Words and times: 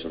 Y 0.00 0.06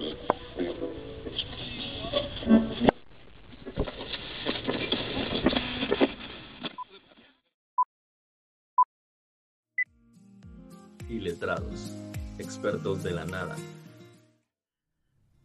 letrados, 11.19 11.95
expertos 12.37 13.01
de 13.01 13.11
la 13.11 13.25
nada. 13.25 13.55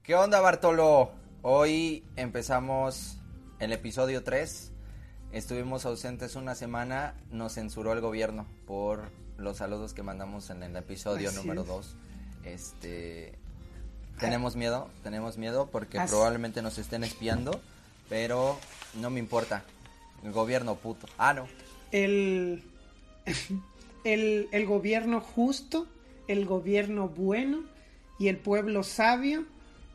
¿Qué 0.02 0.14
onda 0.14 0.40
Bartolo? 0.40 1.12
Hoy 1.40 2.04
empezamos 2.16 3.16
el 3.60 3.72
episodio 3.72 4.24
3. 4.24 4.72
Estuvimos 5.32 5.86
ausentes 5.86 6.36
una 6.36 6.54
semana, 6.54 7.14
nos 7.30 7.54
censuró 7.54 7.94
el 7.94 8.02
gobierno 8.02 8.46
por 8.66 9.10
los 9.38 9.56
saludos 9.56 9.94
que 9.94 10.02
mandamos 10.02 10.50
en 10.50 10.62
el 10.62 10.76
episodio 10.76 11.30
Así 11.30 11.38
número 11.38 11.62
es. 11.62 11.66
2. 11.66 11.96
Este 12.44 13.38
tenemos 14.18 14.56
miedo, 14.56 14.88
tenemos 15.02 15.38
miedo 15.38 15.68
porque 15.70 15.98
Así- 15.98 16.10
probablemente 16.10 16.62
nos 16.62 16.78
estén 16.78 17.04
espiando, 17.04 17.60
pero 18.08 18.58
no 18.94 19.10
me 19.10 19.20
importa. 19.20 19.62
El 20.22 20.32
gobierno 20.32 20.76
puto. 20.76 21.06
Ah, 21.18 21.34
no. 21.34 21.46
El, 21.92 22.62
el, 24.04 24.48
el 24.52 24.66
gobierno 24.66 25.20
justo, 25.20 25.86
el 26.28 26.46
gobierno 26.46 27.08
bueno 27.08 27.62
y 28.18 28.28
el 28.28 28.36
pueblo 28.38 28.82
sabio 28.82 29.44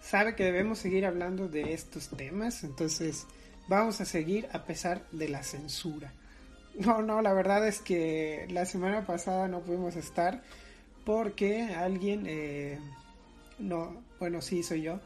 sabe 0.01 0.35
que 0.35 0.43
debemos 0.43 0.79
seguir 0.79 1.05
hablando 1.05 1.47
de 1.47 1.73
estos 1.73 2.09
temas, 2.09 2.63
entonces 2.63 3.25
vamos 3.67 3.99
a 4.01 4.05
seguir 4.05 4.47
a 4.53 4.63
pesar 4.63 5.03
de 5.11 5.29
la 5.29 5.43
censura. 5.43 6.13
No, 6.77 7.01
no, 7.01 7.21
la 7.21 7.33
verdad 7.33 7.67
es 7.67 7.79
que 7.79 8.47
la 8.49 8.65
semana 8.65 9.05
pasada 9.05 9.47
no 9.47 9.59
pudimos 9.61 9.95
estar 9.95 10.41
porque 11.05 11.63
alguien, 11.75 12.23
eh, 12.27 12.79
no, 13.59 14.01
bueno, 14.19 14.41
sí, 14.41 14.63
soy 14.63 14.81
yo, 14.81 14.99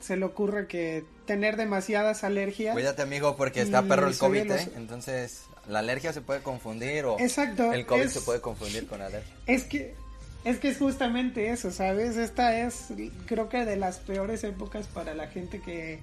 se 0.00 0.16
le 0.16 0.24
ocurre 0.24 0.66
que 0.66 1.04
tener 1.26 1.56
demasiadas 1.56 2.24
alergias. 2.24 2.72
Cuídate 2.74 3.02
amigo 3.02 3.36
porque 3.36 3.62
está 3.62 3.82
Y 3.84 3.88
perro 3.88 4.08
el 4.08 4.16
COVID, 4.16 4.44
los- 4.46 4.60
¿eh? 4.66 4.72
Entonces 4.76 5.42
la 5.68 5.80
alergia 5.80 6.12
se 6.12 6.20
puede 6.22 6.40
confundir 6.42 7.04
o 7.04 7.18
Exacto, 7.18 7.72
el 7.72 7.84
COVID 7.86 8.02
es- 8.02 8.12
se 8.12 8.20
puede 8.22 8.40
confundir 8.40 8.86
con 8.86 9.00
alergia. 9.02 9.34
Es 9.46 9.64
que 9.64 9.94
es 10.42 10.58
que 10.58 10.68
es 10.68 10.78
justamente 10.78 11.50
eso, 11.50 11.70
¿sabes? 11.70 12.16
Esta 12.16 12.58
es 12.66 12.86
creo 13.26 13.50
que 13.50 13.66
de 13.66 13.76
las 13.76 13.98
peores 13.98 14.42
épocas 14.42 14.86
para 14.86 15.14
la 15.14 15.26
gente 15.28 15.60
que, 15.60 15.98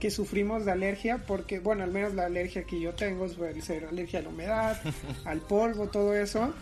que 0.00 0.10
sufrimos 0.10 0.64
de 0.64 0.72
alergia, 0.72 1.18
porque 1.26 1.58
bueno, 1.60 1.84
al 1.84 1.90
menos 1.90 2.14
la 2.14 2.24
alergia 2.24 2.64
que 2.64 2.80
yo 2.80 2.94
tengo 2.94 3.26
es 3.26 3.36
ser 3.64 3.84
alergia 3.84 4.20
a 4.20 4.22
la 4.22 4.28
humedad, 4.30 4.80
al 5.26 5.40
polvo, 5.42 5.88
todo 5.88 6.14
eso. 6.14 6.54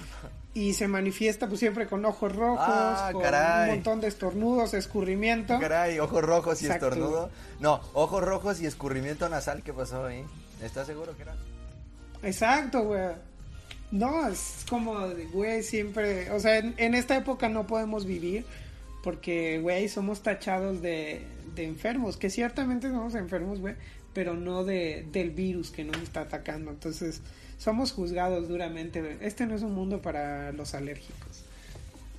Y 0.53 0.75
se 0.75 0.89
manifiesta 0.89 1.47
pues 1.47 1.61
siempre 1.61 1.87
con 1.87 2.05
ojos 2.05 2.35
rojos, 2.35 2.59
Ah, 2.61 3.11
con 3.13 3.23
caray. 3.23 3.69
un 3.71 3.75
montón 3.77 4.01
de 4.01 4.09
estornudos, 4.09 4.75
escurrimiento. 4.75 5.59
Caray, 5.61 5.99
ojos 6.01 6.23
rojos 6.25 6.61
y 6.63 6.67
Exacto. 6.67 6.87
estornudo. 6.89 7.31
No, 7.61 7.81
ojos 7.93 8.23
rojos 8.25 8.61
y 8.61 8.67
escurrimiento 8.67 9.29
nasal, 9.29 9.63
¿qué 9.63 9.73
pasó 9.73 10.07
ahí? 10.07 10.25
¿Estás 10.61 10.89
seguro 10.89 11.17
que 11.17 11.23
era? 11.23 11.35
Exacto, 12.23 12.83
güey. 12.85 13.01
No, 13.93 14.29
es 14.29 14.65
como, 14.69 15.09
güey, 15.33 15.63
siempre, 15.63 16.31
o 16.33 16.39
sea, 16.41 16.59
en, 16.59 16.75
en 16.79 16.95
esta 16.95 17.17
época 17.17 17.49
no 17.49 17.67
podemos 17.67 18.05
vivir 18.05 18.45
porque, 19.03 19.59
güey, 19.61 19.89
somos 19.89 20.23
tachados 20.23 20.83
de, 20.83 21.27
de 21.55 21.65
enfermos, 21.65 22.17
que 22.17 22.29
ciertamente 22.31 22.89
somos 22.89 23.15
enfermos, 23.15 23.61
güey, 23.61 23.75
pero 24.15 24.35
no 24.35 24.65
de, 24.65 25.07
del 25.13 25.31
virus 25.31 25.71
que 25.71 25.85
nos 25.85 25.97
está 25.99 26.23
atacando. 26.23 26.71
Entonces, 26.71 27.21
somos 27.59 27.93
juzgados 27.93 28.49
duramente. 28.49 29.19
Este 29.21 29.47
no 29.47 29.55
es 29.55 29.63
un 29.63 29.75
mundo 29.75 30.01
para 30.03 30.53
los 30.53 30.75
alérgicos. 30.75 31.45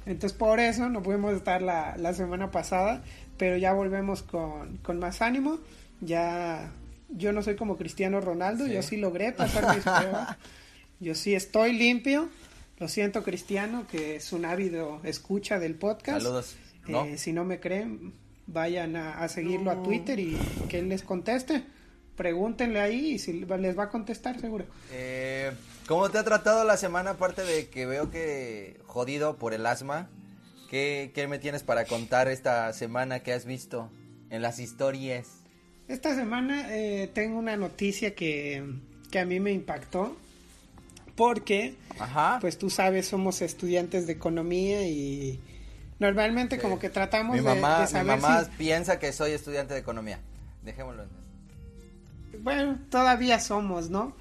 Entonces, 0.05 0.37
por 0.37 0.59
eso 0.59 0.89
no 0.89 1.03
pudimos 1.03 1.33
estar 1.33 1.61
la, 1.61 1.95
la 1.97 2.13
semana 2.13 2.49
pasada, 2.51 3.03
pero 3.37 3.57
ya 3.57 3.73
volvemos 3.73 4.23
con, 4.23 4.77
con 4.77 4.99
más 4.99 5.21
ánimo. 5.21 5.59
Ya, 6.01 6.71
yo 7.09 7.33
no 7.33 7.43
soy 7.43 7.55
como 7.55 7.77
Cristiano 7.77 8.19
Ronaldo, 8.21 8.65
Sí. 8.65 8.73
yo 8.73 8.81
sí 8.81 8.97
logré 8.97 9.31
pasar 9.33 9.75
mis 9.75 9.83
pruebas. 9.83 10.37
Yo 10.99 11.15
sí 11.15 11.35
estoy 11.35 11.73
limpio. 11.73 12.29
Lo 12.79 12.87
siento, 12.87 13.21
Cristiano, 13.23 13.85
que 13.91 14.15
es 14.15 14.33
un 14.33 14.43
ávido 14.45 15.01
escucha 15.03 15.59
del 15.59 15.75
podcast. 15.75 16.21
Saludos. 16.23 16.55
¿no? 16.87 17.05
Eh, 17.05 17.19
si 17.19 17.31
no 17.31 17.45
me 17.45 17.59
creen, 17.59 18.13
vayan 18.47 18.95
a, 18.95 19.19
a 19.23 19.27
seguirlo 19.29 19.69
a 19.69 19.83
Twitter 19.83 20.19
y 20.19 20.35
que 20.67 20.79
él 20.79 20.89
les 20.89 21.03
conteste. 21.03 21.63
Pregúntenle 22.15 22.79
ahí 22.79 23.11
y 23.13 23.19
si 23.19 23.33
les 23.45 23.77
va 23.77 23.83
a 23.83 23.89
contestar, 23.89 24.39
seguro. 24.39 24.65
Eh, 24.91 25.51
¿Cómo 25.87 26.09
te 26.09 26.17
ha 26.19 26.23
tratado 26.23 26.63
la 26.63 26.77
semana 26.77 27.11
aparte 27.11 27.43
de 27.43 27.69
que 27.69 27.85
veo 27.85 28.11
que 28.11 28.79
jodido 28.85 29.37
por 29.37 29.53
el 29.53 29.65
asma? 29.65 30.09
¿Qué, 30.69 31.11
qué 31.15 31.27
me 31.27 31.39
tienes 31.39 31.63
para 31.63 31.85
contar 31.85 32.27
esta 32.27 32.71
semana 32.73 33.21
que 33.21 33.33
has 33.33 33.45
visto 33.45 33.89
en 34.29 34.41
las 34.41 34.59
historias? 34.59 35.27
Esta 35.87 36.15
semana 36.15 36.67
eh, 36.75 37.09
tengo 37.13 37.37
una 37.39 37.57
noticia 37.57 38.13
que, 38.15 38.63
que 39.09 39.19
a 39.19 39.25
mí 39.25 39.39
me 39.39 39.51
impactó. 39.51 40.15
Porque, 41.15 41.75
Ajá. 41.99 42.37
pues 42.39 42.57
tú 42.57 42.69
sabes, 42.69 43.07
somos 43.07 43.41
estudiantes 43.41 44.07
de 44.07 44.13
economía 44.13 44.87
y 44.87 45.39
normalmente 45.99 46.55
Sí. 46.55 46.61
como 46.61 46.79
que 46.79 46.89
tratamos 46.89 47.35
mi 47.35 47.43
de- 47.43 47.55
mamá, 47.55 47.79
de, 47.79 47.85
mi 47.85 47.91
saber 47.91 48.05
mamá 48.19 48.45
si- 48.45 48.51
piensa 48.57 48.97
que 48.97 49.11
soy 49.11 49.31
estudiante 49.31 49.73
de 49.73 49.81
economía. 49.81 50.19
Dejémoslo 50.63 51.03
en 51.03 51.09
eso. 51.09 51.17
Bueno, 52.39 52.79
todavía 52.89 53.39
somos, 53.39 53.89
¿no? 53.89 54.15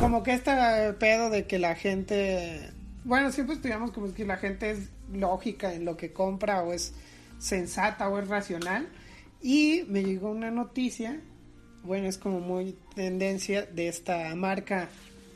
Como 0.00 0.22
que 0.22 0.32
este 0.34 0.52
pedo 0.98 1.30
de 1.30 1.46
que 1.46 1.58
la 1.58 1.74
gente... 1.74 2.70
Bueno, 3.04 3.32
siempre 3.32 3.56
estudiamos 3.56 3.90
como 3.90 4.12
que 4.14 4.24
la 4.24 4.36
gente 4.36 4.70
es 4.70 4.88
lógica 5.12 5.74
en 5.74 5.84
lo 5.84 5.96
que 5.96 6.12
compra 6.12 6.62
o 6.62 6.72
es 6.72 6.94
sensata 7.38 8.08
o 8.08 8.18
es 8.18 8.28
racional. 8.28 8.88
Y 9.40 9.84
me 9.88 10.04
llegó 10.04 10.30
una 10.30 10.50
noticia, 10.52 11.20
bueno, 11.82 12.06
es 12.08 12.16
como 12.16 12.38
muy 12.38 12.76
tendencia 12.94 13.62
de 13.62 13.88
esta 13.88 14.32
marca 14.36 14.88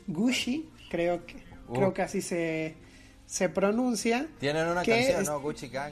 Gucci, 0.07 0.69
creo 0.89 1.25
que, 1.25 1.45
Uh. 1.67 1.73
creo 1.73 1.93
que 1.93 2.01
así 2.01 2.21
se, 2.21 2.75
se 3.25 3.49
pronuncia. 3.49 4.27
Tienen 4.39 4.65
una 4.67 4.83
canción, 4.83 5.21
es- 5.21 5.27
¿no? 5.27 5.41
Gucci 5.41 5.67
Gang. 5.67 5.91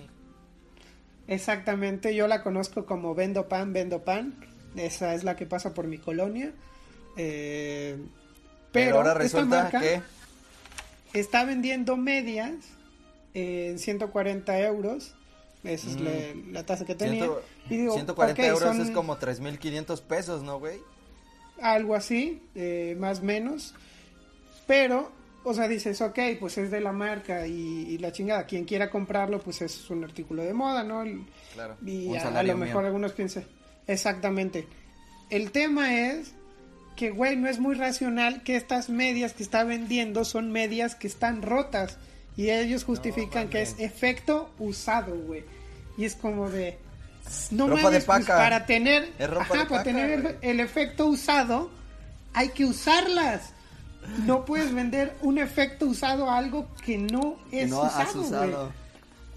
Exactamente, 1.27 2.15
yo 2.15 2.27
la 2.27 2.43
conozco 2.43 2.85
como 2.85 3.15
Vendo 3.15 3.49
Pan, 3.49 3.73
Vendo 3.73 4.03
Pan. 4.05 4.35
Esa 4.75 5.13
es 5.13 5.23
la 5.23 5.35
que 5.35 5.45
pasa 5.45 5.73
por 5.73 5.87
mi 5.87 5.97
colonia. 5.97 6.51
Eh, 7.17 7.97
Pero, 8.71 8.97
ahora 8.97 9.11
esta 9.11 9.19
resulta 9.39 9.63
marca 9.63 9.79
que... 9.79 10.01
está 11.13 11.45
vendiendo 11.45 11.95
medias 11.97 12.53
en 13.33 13.79
140 13.79 14.59
euros. 14.61 15.13
Esa 15.63 15.87
es 15.89 15.95
Mm. 15.97 16.03
la, 16.03 16.11
la 16.59 16.65
tasa 16.65 16.85
que 16.85 16.93
tenía. 16.95 17.23
ciento- 17.23 17.41
Y 17.69 17.77
digo, 17.77 17.93
140 17.95 18.41
ok, 18.41 18.47
euros 18.47 18.61
son 18.75 18.81
es 18.81 18.91
como 18.91 19.17
3.500 19.17 20.01
pesos, 20.01 20.43
¿no, 20.43 20.59
güey? 20.59 20.77
algo 21.61 21.95
así, 21.95 22.41
eh, 22.53 22.97
más 22.99 23.21
o 23.21 23.23
menos. 23.23 23.73
Pero, 24.67 25.09
o 25.45 25.53
sea, 25.53 25.69
dices, 25.69 26.01
ok, 26.01 26.19
pues 26.37 26.57
es 26.57 26.69
de 26.69 26.81
la 26.81 26.91
marca 26.91 27.47
y, 27.47 27.53
y 27.53 27.97
la 27.97 28.11
chingada. 28.11 28.45
Quien 28.45 28.65
quiera 28.65 28.89
comprarlo, 28.89 29.39
pues 29.39 29.61
es 29.61 29.89
un 29.89 30.03
artículo 30.03 30.43
de 30.43 30.53
moda, 30.53 30.83
¿no? 30.83 31.03
Claro. 31.53 31.77
Y 31.85 32.13
a, 32.15 32.43
lo 32.43 32.57
mejor 32.57 32.81
mío. 32.81 32.87
algunos 32.87 33.13
piensan. 33.13 33.45
Exactamente. 33.87 34.67
El 35.29 35.51
tema 35.51 35.95
es 35.95 36.33
que, 36.95 37.11
güey, 37.11 37.35
no 37.35 37.49
es 37.49 37.59
muy 37.59 37.75
racional 37.75 38.43
que 38.43 38.55
estas 38.55 38.89
medias 38.89 39.33
que 39.33 39.43
está 39.43 39.63
vendiendo 39.63 40.23
son 40.25 40.51
medias 40.51 40.95
que 40.95 41.07
están 41.07 41.41
rotas. 41.41 41.97
Y 42.37 42.49
ellos 42.49 42.83
justifican 42.83 43.49
que 43.49 43.61
es 43.61 43.75
efecto 43.79 44.49
usado, 44.59 45.15
güey. 45.15 45.43
Y 45.97 46.05
es 46.05 46.15
como 46.15 46.49
de. 46.49 46.77
No 47.51 47.67
Ropa 47.67 47.83
mames, 47.83 48.01
de 48.01 48.05
pues, 48.05 48.25
paca. 48.25 48.37
para 48.37 48.65
tener, 48.65 49.11
ajá, 49.19 49.47
para 49.47 49.67
paca, 49.67 49.83
tener 49.83 50.37
el, 50.41 50.59
efecto 50.59 51.07
usado, 51.07 51.71
hay 52.33 52.49
que 52.49 52.65
usarlas. 52.65 53.53
No 54.25 54.45
puedes 54.45 54.73
vender 54.73 55.15
un 55.21 55.39
efecto 55.39 55.87
usado 55.87 56.29
a 56.29 56.37
algo 56.37 56.67
que 56.85 56.99
no 56.99 57.37
Que 57.49 57.63
es 57.63 57.69
no 57.69 57.81
has 57.83 58.13
usado, 58.15 58.21
usado. 58.21 58.71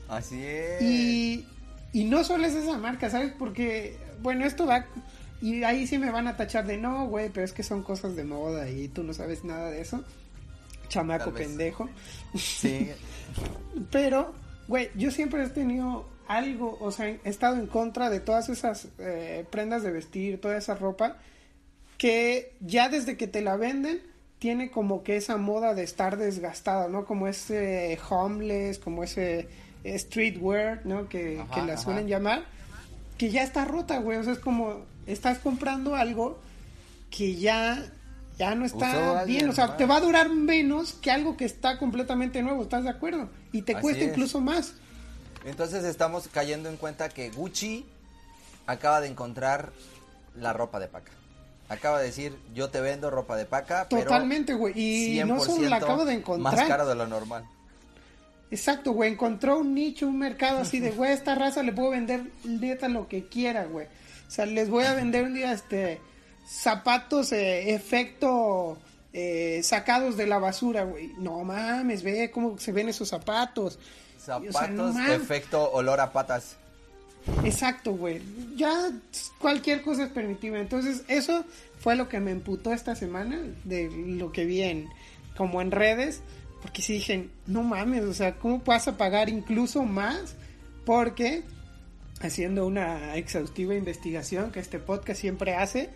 Así 0.09 0.45
es. 0.45 0.83
Y, 0.83 1.47
y 1.93 2.05
no 2.05 2.25
solo 2.25 2.45
es 2.45 2.55
esa 2.55 2.77
marca, 2.77 3.09
¿sabes? 3.09 3.33
Porque, 3.39 3.97
bueno, 4.23 4.45
esto 4.45 4.67
va... 4.67 4.87
Y 5.41 5.63
ahí 5.63 5.87
sí 5.87 5.99
me 5.99 6.11
van 6.11 6.27
a 6.27 6.37
tachar 6.37 6.67
de 6.67 6.77
no, 6.77 7.07
güey, 7.07 7.31
pero 7.31 7.45
es 7.45 7.53
que 7.53 7.63
son 7.63 7.83
cosas 7.83 8.17
de 8.17 8.25
moda 8.25 8.69
y 8.69 8.89
tú 8.89 9.05
no 9.05 9.15
sabes 9.15 9.45
nada 9.45 9.71
de 9.71 9.81
eso. 9.81 10.05
Chamaco 10.89 11.33
pendejo. 11.33 11.89
Sí. 12.35 12.91
Pero, 13.93 14.35
güey, 14.67 14.91
yo 14.97 15.11
siempre 15.11 15.45
he 15.45 15.49
tenido 15.49 16.07
algo, 16.27 16.77
o 16.81 16.91
sea, 16.91 17.09
he 17.09 17.21
estado 17.25 17.57
en 17.57 17.67
contra 17.67 18.11
de 18.11 18.21
todas 18.21 18.49
esas 18.49 18.89
eh, 18.99 19.47
prendas 19.51 19.83
de 19.83 19.91
vestir, 19.93 20.41
toda 20.41 20.57
esa 20.57 20.75
ropa, 20.75 21.19
que 21.97 22.55
ya 22.61 22.89
desde 22.89 23.17
que 23.17 23.27
te 23.27 23.41
la 23.41 23.57
venden, 23.57 24.03
tiene 24.39 24.71
como 24.71 25.03
que 25.03 25.17
esa 25.17 25.37
moda 25.37 25.75
de 25.75 25.83
estar 25.83 26.17
desgastada, 26.17 26.89
¿no? 26.89 27.05
Como 27.05 27.29
ese 27.29 27.99
homeless, 28.09 28.79
como 28.79 29.03
ese 29.05 29.49
streetwear, 29.85 30.85
¿no? 30.85 31.09
Que, 31.09 31.41
Ajá, 31.41 31.55
que 31.55 31.67
la 31.67 31.73
ajá. 31.75 31.83
suelen 31.83 32.07
llamar, 32.07 32.45
que 33.19 33.31
ya 33.31 33.43
está 33.43 33.65
rota, 33.65 33.99
güey, 33.99 34.19
o 34.19 34.25
sea, 34.25 34.33
es 34.33 34.39
como, 34.39 34.87
estás 35.07 35.39
comprando 35.39 35.95
algo 35.95 36.39
que 37.11 37.37
ya... 37.37 37.93
Ya 38.39 38.55
no 38.55 38.65
está 38.65 39.19
alguien 39.19 39.39
bien, 39.39 39.51
o 39.51 39.53
sea, 39.53 39.77
te 39.77 39.85
va 39.85 39.97
a 39.97 40.01
durar 40.01 40.31
menos 40.31 40.93
que 40.93 41.11
algo 41.11 41.37
que 41.37 41.45
está 41.45 41.77
completamente 41.77 42.41
nuevo, 42.41 42.63
¿estás 42.63 42.85
de 42.85 42.91
acuerdo? 42.91 43.29
Y 43.51 43.63
te 43.63 43.73
Así 43.73 43.83
cuesta 43.83 44.05
es. 44.05 44.11
incluso 44.11 44.41
más. 44.41 44.75
Entonces 45.45 45.83
estamos 45.83 46.29
cayendo 46.29 46.69
en 46.69 46.77
cuenta 46.77 47.09
que 47.09 47.31
Gucci 47.31 47.85
acaba 48.69 49.01
de 49.01 49.09
encontrar 49.09 49.73
la 50.37 50.53
ropa 50.53 50.79
de 50.79 50.87
paca. 50.87 51.11
Acaba 51.69 51.99
de 51.99 52.07
decir, 52.07 52.39
yo 52.55 52.71
te 52.71 52.81
vendo 52.81 53.11
ropa 53.11 53.37
de 53.37 53.45
paca, 53.45 53.89
Totalmente, 53.89 54.55
güey. 54.55 54.73
Y 54.79 55.21
no 55.25 55.41
solo 55.41 55.69
la 55.69 55.77
acabo 55.77 56.05
de 56.05 56.15
encontrar. 56.15 56.55
Más 56.55 56.69
caro 56.69 56.87
de 56.87 56.95
lo 56.95 57.09
normal. 57.09 57.45
Exacto, 58.51 58.93
güey. 58.93 59.13
Encontró 59.13 59.59
un 59.59 59.75
nicho, 59.75 60.07
un 60.07 60.19
mercado 60.19 60.61
así 60.61 60.81
de, 60.81 60.91
güey, 60.91 61.13
esta 61.13 61.35
raza 61.35 61.63
le 61.63 61.73
puedo 61.73 61.91
vender 61.91 62.23
neta 62.45 62.89
lo 62.89 63.09
que 63.09 63.25
quiera, 63.25 63.65
güey. 63.65 63.87
O 64.27 64.31
sea, 64.31 64.47
les 64.47 64.71
voy 64.71 64.85
a 64.85 64.95
vender 64.95 65.25
un 65.25 65.35
día, 65.35 65.53
este, 65.53 66.01
zapatos, 66.47 67.33
eh, 67.33 67.75
efecto, 67.75 68.79
eh, 69.13 69.61
sacados 69.63 70.17
de 70.17 70.27
la 70.27 70.39
basura, 70.39 70.85
güey. 70.85 71.13
No 71.19 71.45
mames, 71.45 72.03
ve 72.03 72.31
cómo 72.31 72.59
se 72.59 72.73
ven 72.73 72.89
esos 72.89 73.09
zapatos. 73.09 73.79
Zapatos, 74.19 74.97
efecto 75.11 75.71
olor 75.73 76.01
a 76.01 76.13
patas. 76.13 76.57
Exacto, 77.45 77.93
güey. 77.93 78.21
Ya 78.57 78.91
cualquier 79.39 79.83
cosa 79.83 80.05
es 80.05 80.11
permitible. 80.11 80.61
Entonces, 80.61 81.03
eso 81.09 81.45
fue 81.81 81.97
lo 81.97 82.09
que 82.09 82.21
me 82.21 82.31
emputó 82.31 82.73
esta 82.73 82.95
semana 82.97 83.41
de 83.65 83.91
lo 83.91 84.33
que 84.33 84.45
vi 84.45 84.63
en, 84.63 84.89
como 85.37 85.61
en 85.61 85.71
redes. 85.71 86.21
Porque 86.63 86.83
sí 86.83 86.95
dije, 86.95 87.29
no 87.47 87.63
mames, 87.63 88.05
o 88.05 88.15
sea, 88.15 88.37
¿cómo 88.37 88.59
vas 88.65 88.89
a 88.89 88.97
pagar 88.97 89.29
incluso 89.29 89.85
más? 89.85 90.35
Porque 90.85 91.45
haciendo 92.21 92.67
una 92.67 93.17
exhaustiva 93.17 93.75
investigación 93.75 94.51
que 94.51 94.61
este 94.61 94.79
podcast 94.79 95.21
siempre 95.21 95.55
hace, 95.55 95.91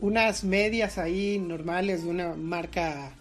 unas 0.00 0.44
medias 0.44 0.98
ahí 0.98 1.38
normales 1.38 2.04
de 2.04 2.10
una 2.10 2.34
marca, 2.34 3.12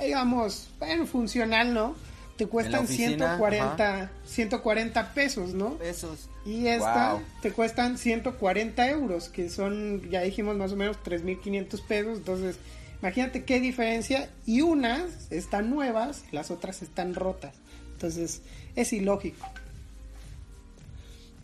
digamos, 0.00 0.70
bueno, 0.78 1.06
funcional, 1.06 1.74
¿no? 1.74 1.96
Te 2.36 2.46
cuestan 2.46 2.86
140, 2.86 4.10
140 4.24 5.14
pesos, 5.14 5.54
¿no? 5.54 5.74
Pesos. 5.74 6.28
Y 6.46 6.66
esta 6.66 7.20
te 7.40 7.52
cuestan 7.52 7.98
140 7.98 8.88
euros, 8.88 9.28
que 9.28 9.50
son, 9.50 10.08
ya 10.10 10.22
dijimos, 10.22 10.56
más 10.56 10.72
o 10.72 10.76
menos 10.76 10.96
3.500 11.04 11.82
pesos. 11.82 12.18
Entonces, 12.18 12.58
imagínate 13.02 13.44
qué 13.44 13.60
diferencia. 13.60 14.30
Y 14.46 14.62
unas 14.62 15.30
están 15.30 15.68
nuevas, 15.68 16.24
las 16.32 16.50
otras 16.50 16.80
están 16.82 17.14
rotas. 17.14 17.54
Entonces, 17.92 18.40
es 18.74 18.92
ilógico. 18.92 19.46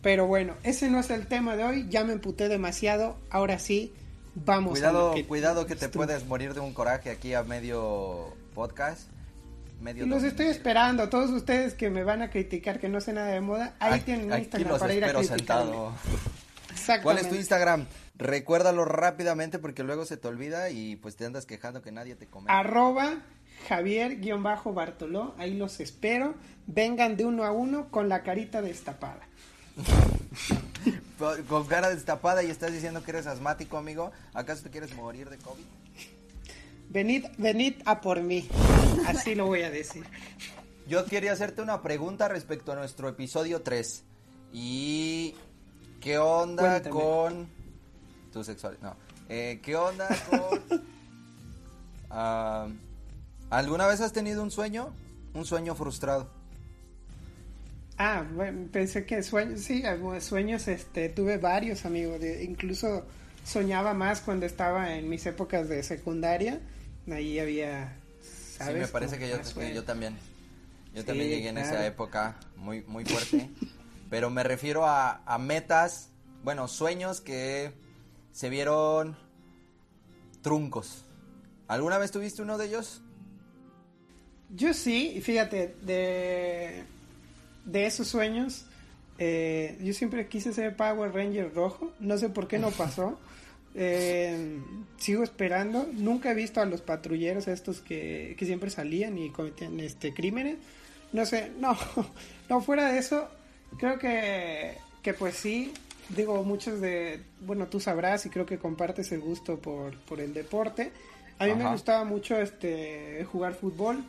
Pero 0.01 0.25
bueno, 0.27 0.55
ese 0.63 0.89
no 0.89 0.99
es 0.99 1.09
el 1.09 1.27
tema 1.27 1.55
de 1.55 1.65
hoy. 1.65 1.87
Ya 1.89 2.03
me 2.03 2.13
emputé 2.13 2.49
demasiado. 2.49 3.17
Ahora 3.29 3.59
sí, 3.59 3.93
vamos 4.33 4.71
cuidado, 4.71 5.11
a 5.11 5.15
que 5.15 5.25
Cuidado 5.25 5.65
que 5.67 5.75
te 5.75 5.89
puedes 5.89 6.25
morir 6.25 6.53
de 6.53 6.61
un 6.61 6.73
coraje 6.73 7.11
aquí 7.11 7.33
a 7.33 7.43
medio 7.43 8.33
podcast 8.55 9.09
los 9.81 10.23
estoy 10.23 10.47
esperando, 10.47 11.07
todos 11.09 11.29
ustedes 11.29 11.73
que 11.73 11.89
me 11.89 12.03
van 12.03 12.21
a 12.21 12.29
criticar 12.29 12.79
que 12.79 12.89
no 12.89 12.99
sé 12.99 13.13
nada 13.13 13.27
de 13.27 13.39
moda, 13.39 13.75
ahí 13.79 14.01
tienen 14.01 14.31
Instagram 14.31 14.77
para 14.77 14.93
ir 14.93 15.05
a 15.05 15.13
criticarme. 15.13 15.71
¿Cuál 17.01 17.17
es 17.17 17.29
tu 17.29 17.35
Instagram? 17.35 17.85
Recuérdalo 18.19 18.83
rápidamente 18.83 19.59
porque 19.59 19.83
luego 19.83 20.05
se 20.05 20.17
te 20.17 20.27
olvida 20.27 20.69
y 20.69 20.97
pues 20.97 21.15
te 21.15 21.25
andas 21.25 21.45
quejando 21.45 21.81
que 21.81 21.93
nadie 21.93 22.15
te 22.15 22.27
comenta. 22.27 22.59
Arroba 22.59 23.21
Javier-Bartoló, 23.69 25.35
ahí 25.37 25.57
los 25.57 25.79
espero. 25.79 26.35
Vengan 26.67 27.15
de 27.15 27.25
uno 27.25 27.45
a 27.45 27.51
uno 27.51 27.89
con 27.89 28.09
la 28.09 28.21
carita 28.21 28.61
destapada. 28.61 29.21
con 31.47 31.65
cara 31.67 31.89
destapada 31.89 32.43
y 32.43 32.49
estás 32.49 32.73
diciendo 32.73 33.03
que 33.03 33.11
eres 33.11 33.25
asmático, 33.25 33.77
amigo. 33.77 34.11
¿Acaso 34.33 34.63
te 34.63 34.69
quieres 34.69 34.93
morir 34.95 35.29
de 35.29 35.37
COVID? 35.37 35.63
Venid, 36.89 37.25
venid 37.37 37.75
a 37.85 38.01
por 38.01 38.21
mí. 38.21 38.49
Así 39.07 39.33
lo 39.33 39.45
voy 39.45 39.61
a 39.61 39.69
decir. 39.69 40.03
Yo 40.89 41.05
quería 41.05 41.31
hacerte 41.31 41.61
una 41.61 41.81
pregunta 41.81 42.27
respecto 42.27 42.73
a 42.73 42.75
nuestro 42.75 43.07
episodio 43.07 43.61
3. 43.61 44.03
¿Y 44.51 45.35
qué 46.01 46.17
onda 46.17 46.81
con 46.81 47.58
tu 48.31 48.43
sexualidad? 48.43 48.81
No. 48.81 48.95
Eh, 49.27 49.59
¿Qué 49.63 49.75
onda 49.75 50.07
con... 50.29 50.89
Ah, 52.11 52.67
¿Alguna 53.51 53.85
vez 53.85 54.01
has 54.01 54.11
tenido 54.11 54.41
un 54.41 54.49
sueño? 54.49 54.95
Un 55.35 55.45
sueño 55.45 55.75
frustrado. 55.75 56.27
Ah, 57.99 58.25
bueno, 58.33 58.67
pensé 58.71 59.05
que 59.05 59.21
sueños, 59.21 59.59
sí, 59.59 59.83
sueños, 60.21 60.67
este, 60.67 61.09
tuve 61.09 61.37
varios, 61.37 61.85
amigos. 61.85 62.19
incluso 62.41 63.05
soñaba 63.45 63.93
más 63.93 64.21
cuando 64.21 64.47
estaba 64.47 64.95
en 64.95 65.07
mis 65.07 65.23
épocas 65.27 65.69
de 65.69 65.83
secundaria 65.83 66.59
ahí 67.13 67.39
había, 67.39 67.95
¿sabes? 68.57 68.73
Sí, 68.75 68.79
me 68.79 68.87
parece 68.87 69.17
que 69.17 69.29
yo, 69.29 69.83
también. 69.83 70.15
Yo 70.93 71.05
también 71.05 71.29
llegué 71.29 71.49
en 71.49 71.57
esa 71.57 71.85
época 71.85 72.35
muy, 72.55 72.83
muy 72.83 73.05
fuerte. 73.05 73.49
pero 74.09 74.29
me 74.29 74.43
refiero 74.43 74.85
a, 74.85 75.21
a 75.25 75.37
metas, 75.37 76.09
bueno, 76.43 76.67
sueños 76.67 77.21
que 77.21 77.73
se 78.39 78.49
vieron 78.49 79.17
truncos. 80.41 81.03
¿Alguna 81.67 81.97
vez 81.97 82.09
tuviste 82.11 82.41
uno 82.41 82.57
de 82.57 82.67
ellos? 82.67 83.01
Yo 84.55 84.73
sí, 84.73 85.11
y 85.17 85.19
fíjate, 85.19 85.75
de, 85.81 86.85
de 87.65 87.85
esos 87.85 88.07
sueños, 88.07 88.63
eh, 89.17 89.77
yo 89.81 89.93
siempre 89.93 90.29
quise 90.29 90.53
ser 90.53 90.77
Power 90.77 91.13
Ranger 91.13 91.53
rojo, 91.53 91.91
no 91.99 92.17
sé 92.17 92.29
por 92.29 92.47
qué 92.47 92.59
no 92.59 92.71
pasó. 92.77 93.19
Eh, 93.75 94.61
sigo 94.95 95.21
esperando. 95.21 95.89
Nunca 95.91 96.31
he 96.31 96.33
visto 96.33 96.61
a 96.61 96.65
los 96.65 96.79
patrulleros 96.79 97.49
estos 97.49 97.81
que, 97.81 98.37
siempre 98.39 98.69
salían 98.69 99.17
y 99.17 99.31
cometían 99.31 99.81
este 99.81 100.13
crímenes. 100.13 100.59
No 101.11 101.25
sé, 101.25 101.51
no, 101.59 101.77
no 102.49 102.61
fuera 102.61 102.89
de 102.89 102.99
eso, 102.99 103.27
creo 103.77 103.99
que, 103.99 104.77
que 105.03 105.13
pues 105.13 105.35
sí, 105.35 105.73
digo, 106.09 106.43
muchos 106.43 106.81
de, 106.81 107.23
bueno, 107.41 107.67
tú 107.67 107.79
sabrás 107.79 108.25
y 108.25 108.29
creo 108.29 108.45
que 108.45 108.57
compartes 108.57 109.11
el 109.11 109.21
gusto 109.21 109.59
por, 109.59 109.97
por 110.01 110.19
el 110.19 110.33
deporte. 110.33 110.91
A 111.37 111.45
mí 111.45 111.55
me 111.55 111.69
gustaba 111.71 112.03
mucho 112.03 112.37
este 112.39 113.25
jugar 113.31 113.53
fútbol. 113.53 114.03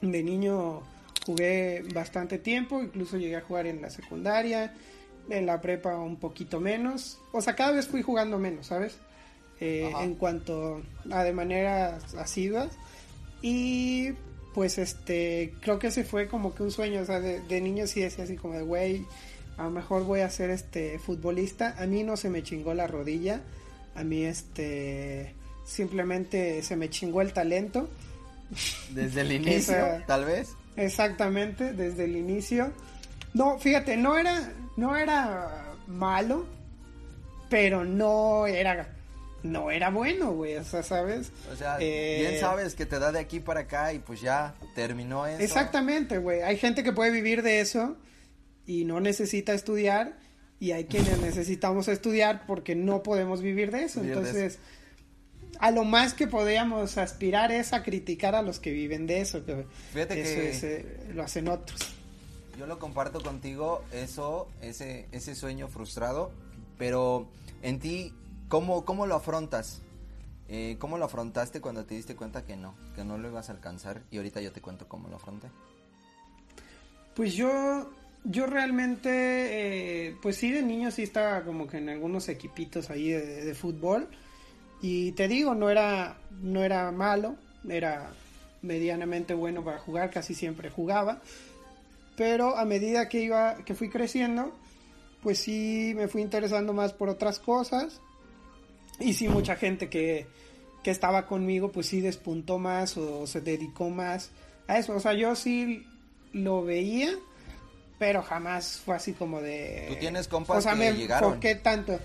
De 0.00 0.22
niño 0.22 0.82
jugué 1.26 1.82
bastante 1.92 2.38
tiempo, 2.38 2.82
incluso 2.82 3.16
llegué 3.16 3.36
a 3.36 3.40
jugar 3.40 3.66
en 3.66 3.82
la 3.82 3.90
secundaria 3.90 4.72
en 5.28 5.46
la 5.46 5.60
prepa 5.60 5.96
un 5.96 6.16
poquito 6.16 6.60
menos. 6.60 7.18
O 7.32 7.40
sea, 7.40 7.54
cada 7.54 7.72
vez 7.72 7.86
fui 7.86 8.02
jugando 8.02 8.38
menos, 8.38 8.66
¿sabes? 8.66 8.98
Eh, 9.60 9.90
en 10.00 10.14
cuanto 10.14 10.82
a 11.10 11.24
de 11.24 11.32
manera 11.32 11.98
asiduas. 12.18 12.70
Y 13.42 14.12
pues 14.54 14.78
este, 14.78 15.54
creo 15.60 15.78
que 15.78 15.88
ese 15.88 16.04
fue 16.04 16.28
como 16.28 16.54
que 16.54 16.62
un 16.62 16.70
sueño, 16.70 17.02
o 17.02 17.04
sea, 17.04 17.20
de, 17.20 17.40
de 17.40 17.60
niño 17.60 17.86
sí 17.86 18.00
decía 18.00 18.24
así 18.24 18.36
como 18.36 18.54
de, 18.54 18.62
güey, 18.62 19.04
a 19.56 19.64
lo 19.64 19.70
mejor 19.70 20.04
voy 20.04 20.20
a 20.20 20.30
ser 20.30 20.50
este 20.50 20.98
futbolista. 20.98 21.74
A 21.78 21.86
mí 21.86 22.02
no 22.02 22.16
se 22.16 22.30
me 22.30 22.42
chingó 22.42 22.74
la 22.74 22.86
rodilla, 22.86 23.40
a 23.94 24.04
mí 24.04 24.24
este, 24.24 25.34
simplemente 25.64 26.62
se 26.62 26.76
me 26.76 26.90
chingó 26.90 27.22
el 27.22 27.32
talento. 27.32 27.88
Desde 28.90 29.22
el 29.22 29.32
inicio, 29.40 30.02
tal 30.06 30.24
vez. 30.24 30.54
Exactamente, 30.76 31.72
desde 31.72 32.04
el 32.04 32.16
inicio. 32.16 32.72
No, 33.32 33.58
fíjate, 33.58 33.96
no 33.96 34.16
era, 34.16 34.52
no 34.76 34.96
era 34.96 35.74
malo, 35.86 36.46
pero 37.48 37.84
no 37.84 38.46
era 38.46 38.90
no 39.44 39.70
era 39.70 39.90
bueno, 39.90 40.32
güey, 40.32 40.56
o 40.56 40.64
sea, 40.64 40.82
¿sabes? 40.82 41.30
O 41.52 41.56
sea, 41.56 41.76
bien 41.76 41.90
eh, 41.90 42.38
sabes 42.40 42.74
que 42.74 42.86
te 42.86 42.98
da 42.98 43.12
de 43.12 43.18
aquí 43.18 43.40
para 43.40 43.60
acá 43.60 43.92
y 43.92 43.98
pues 43.98 44.22
ya 44.22 44.54
terminó 44.74 45.26
eso. 45.26 45.42
Exactamente, 45.42 46.16
güey. 46.16 46.40
Hay 46.40 46.56
gente 46.56 46.82
que 46.82 46.92
puede 46.92 47.10
vivir 47.10 47.42
de 47.42 47.60
eso 47.60 47.94
y 48.66 48.84
no 48.84 49.00
necesita 49.00 49.54
estudiar 49.54 50.18
y 50.60 50.72
hay 50.72 50.84
quienes 50.84 51.18
necesitamos 51.20 51.88
estudiar 51.88 52.46
porque 52.46 52.74
no 52.74 53.02
podemos 53.02 53.42
vivir 53.42 53.70
de 53.70 53.84
eso. 53.84 54.02
Entonces, 54.02 54.58
a 55.58 55.70
lo 55.70 55.84
más 55.84 56.14
que 56.14 56.26
podríamos 56.26 56.98
aspirar 56.98 57.52
es 57.52 57.72
a 57.72 57.82
criticar 57.82 58.34
a 58.34 58.42
los 58.42 58.60
que 58.60 58.72
viven 58.72 59.06
de 59.06 59.20
eso. 59.20 59.42
Fíjate 59.92 60.14
que 60.14 60.50
eh, 60.62 61.10
lo 61.14 61.22
hacen 61.22 61.48
otros. 61.48 61.80
Yo 62.58 62.66
lo 62.66 62.78
comparto 62.78 63.20
contigo, 63.22 63.84
eso, 63.92 64.48
ese, 64.60 65.08
ese 65.10 65.34
sueño 65.34 65.68
frustrado, 65.68 66.30
pero 66.78 67.28
en 67.62 67.80
ti, 67.80 68.12
¿cómo, 68.48 68.84
cómo 68.84 69.06
lo 69.06 69.16
afrontas? 69.16 69.82
Eh, 70.48 70.76
¿Cómo 70.78 70.98
lo 70.98 71.06
afrontaste 71.06 71.60
cuando 71.60 71.84
te 71.84 71.94
diste 71.94 72.14
cuenta 72.14 72.44
que 72.44 72.56
no, 72.56 72.74
que 72.94 73.02
no 73.02 73.18
lo 73.18 73.28
ibas 73.28 73.48
a 73.48 73.52
alcanzar? 73.52 74.02
Y 74.10 74.18
ahorita 74.18 74.40
yo 74.40 74.52
te 74.52 74.60
cuento 74.60 74.86
cómo 74.88 75.08
lo 75.08 75.16
afronté. 75.16 75.48
Pues 77.14 77.34
yo, 77.34 77.90
yo 78.24 78.46
realmente, 78.46 79.10
eh, 80.08 80.16
pues 80.22 80.36
sí, 80.36 80.50
de 80.50 80.62
niño 80.62 80.90
sí 80.90 81.02
estaba 81.02 81.42
como 81.44 81.66
que 81.66 81.78
en 81.78 81.88
algunos 81.88 82.28
equipitos 82.28 82.90
ahí 82.90 83.10
de, 83.10 83.54
fútbol. 83.54 84.08
Y 84.80 85.12
te 85.12 85.28
digo, 85.28 85.54
no 85.54 85.70
era, 85.70 86.18
no 86.42 86.64
era 86.64 86.90
malo, 86.90 87.36
era 87.68 88.10
medianamente 88.62 89.34
bueno 89.34 89.62
para 89.62 89.78
jugar, 89.78 90.10
casi 90.10 90.34
siempre 90.34 90.70
jugaba. 90.70 91.20
Pero 92.16 92.56
a 92.56 92.64
medida 92.64 93.08
que 93.08 93.22
iba 93.22 93.56
que 93.64 93.74
fui 93.74 93.88
creciendo 93.88 94.54
pues 95.24 95.38
sí 95.38 95.94
me 95.96 96.06
fui 96.06 96.20
interesando 96.20 96.74
más 96.74 96.92
por 96.92 97.08
otras 97.08 97.38
cosas. 97.40 98.00
Y 99.00 99.14
sí 99.14 99.26
mucha 99.26 99.56
gente 99.56 99.88
que, 99.88 100.26
que 100.84 100.90
estaba 100.90 101.26
conmigo 101.26 101.72
pues 101.72 101.86
sí 101.86 102.00
despuntó 102.00 102.58
más 102.58 102.96
o 102.98 103.26
se 103.26 103.40
dedicó 103.40 103.88
más 103.88 104.30
a 104.68 104.78
eso. 104.78 104.94
O 104.94 105.00
sea 105.00 105.14
yo 105.14 105.34
sí 105.34 105.86
lo 106.32 106.62
veía 106.62 107.08
pero 107.98 108.22
jamás 108.22 108.80
fue 108.84 108.96
así 108.96 109.12
como 109.12 109.40
de... 109.40 109.86
¿Tú 109.88 109.96
tienes 109.96 110.28
compas 110.28 110.58
o 110.58 110.60
sea, 110.60 110.72
que 110.72 110.78
me 110.78 110.92
llegaron? 110.92 111.30
enfoqué 111.30 111.54
tanto. 111.56 111.98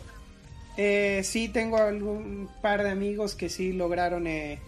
Eh, 0.77 1.21
sí, 1.23 1.49
tengo 1.49 1.77
algún 1.77 2.49
par 2.61 2.83
de 2.83 2.91
amigos 2.91 3.35
que 3.35 3.49
sí 3.49 3.73
lograron 3.73 4.27
eh, 4.27 4.59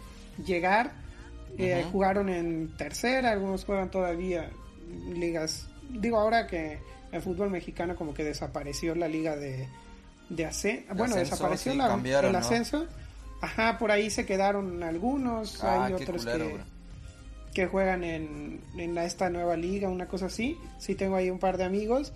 llegar. 0.46 0.92
Eh. 1.58 1.86
Jugaron 1.92 2.30
en 2.30 2.76
tercera, 2.78 3.32
algunos 3.32 3.66
juegan 3.66 3.90
todavía 3.92 4.50
ligas. 5.14 5.68
Digo, 5.90 6.18
ahora 6.18 6.48
que 6.48 6.80
el 7.12 7.22
fútbol 7.22 7.50
mexicano 7.50 7.96
como 7.96 8.14
que 8.14 8.24
desapareció 8.24 8.96
la 8.96 9.08
liga 9.08 9.36
de, 9.36 9.68
de 10.30 10.46
ascenso. 10.46 10.94
Bueno, 10.96 11.16
ascenso, 11.16 11.32
desapareció 11.36 11.72
sí, 11.74 11.78
la- 11.78 12.20
el 12.28 12.32
¿no? 12.32 12.38
ascenso. 12.38 12.88
Ajá, 13.42 13.78
por 13.78 13.92
ahí 13.92 14.10
se 14.10 14.26
quedaron 14.26 14.84
algunos. 14.84 15.64
Ah, 15.64 15.86
hay 15.86 15.94
qué 15.96 16.04
otros 16.04 16.24
culero, 16.24 16.48
que, 16.48 16.54
bro. 16.54 16.64
Que 17.54 17.68
juegan 17.68 18.04
en, 18.04 18.62
en 18.78 18.96
la- 18.96 19.06
esta 19.06 19.30
nueva 19.30 19.58
liga, 19.58 19.90
una 19.90 20.08
cosa 20.08 20.28
así. 20.28 20.58
Sí 20.80 20.96
tengo 20.96 21.16
ahí 21.16 21.30
un 21.30 21.40
par 21.40 21.58
de 21.58 21.64
amigos 21.66 22.14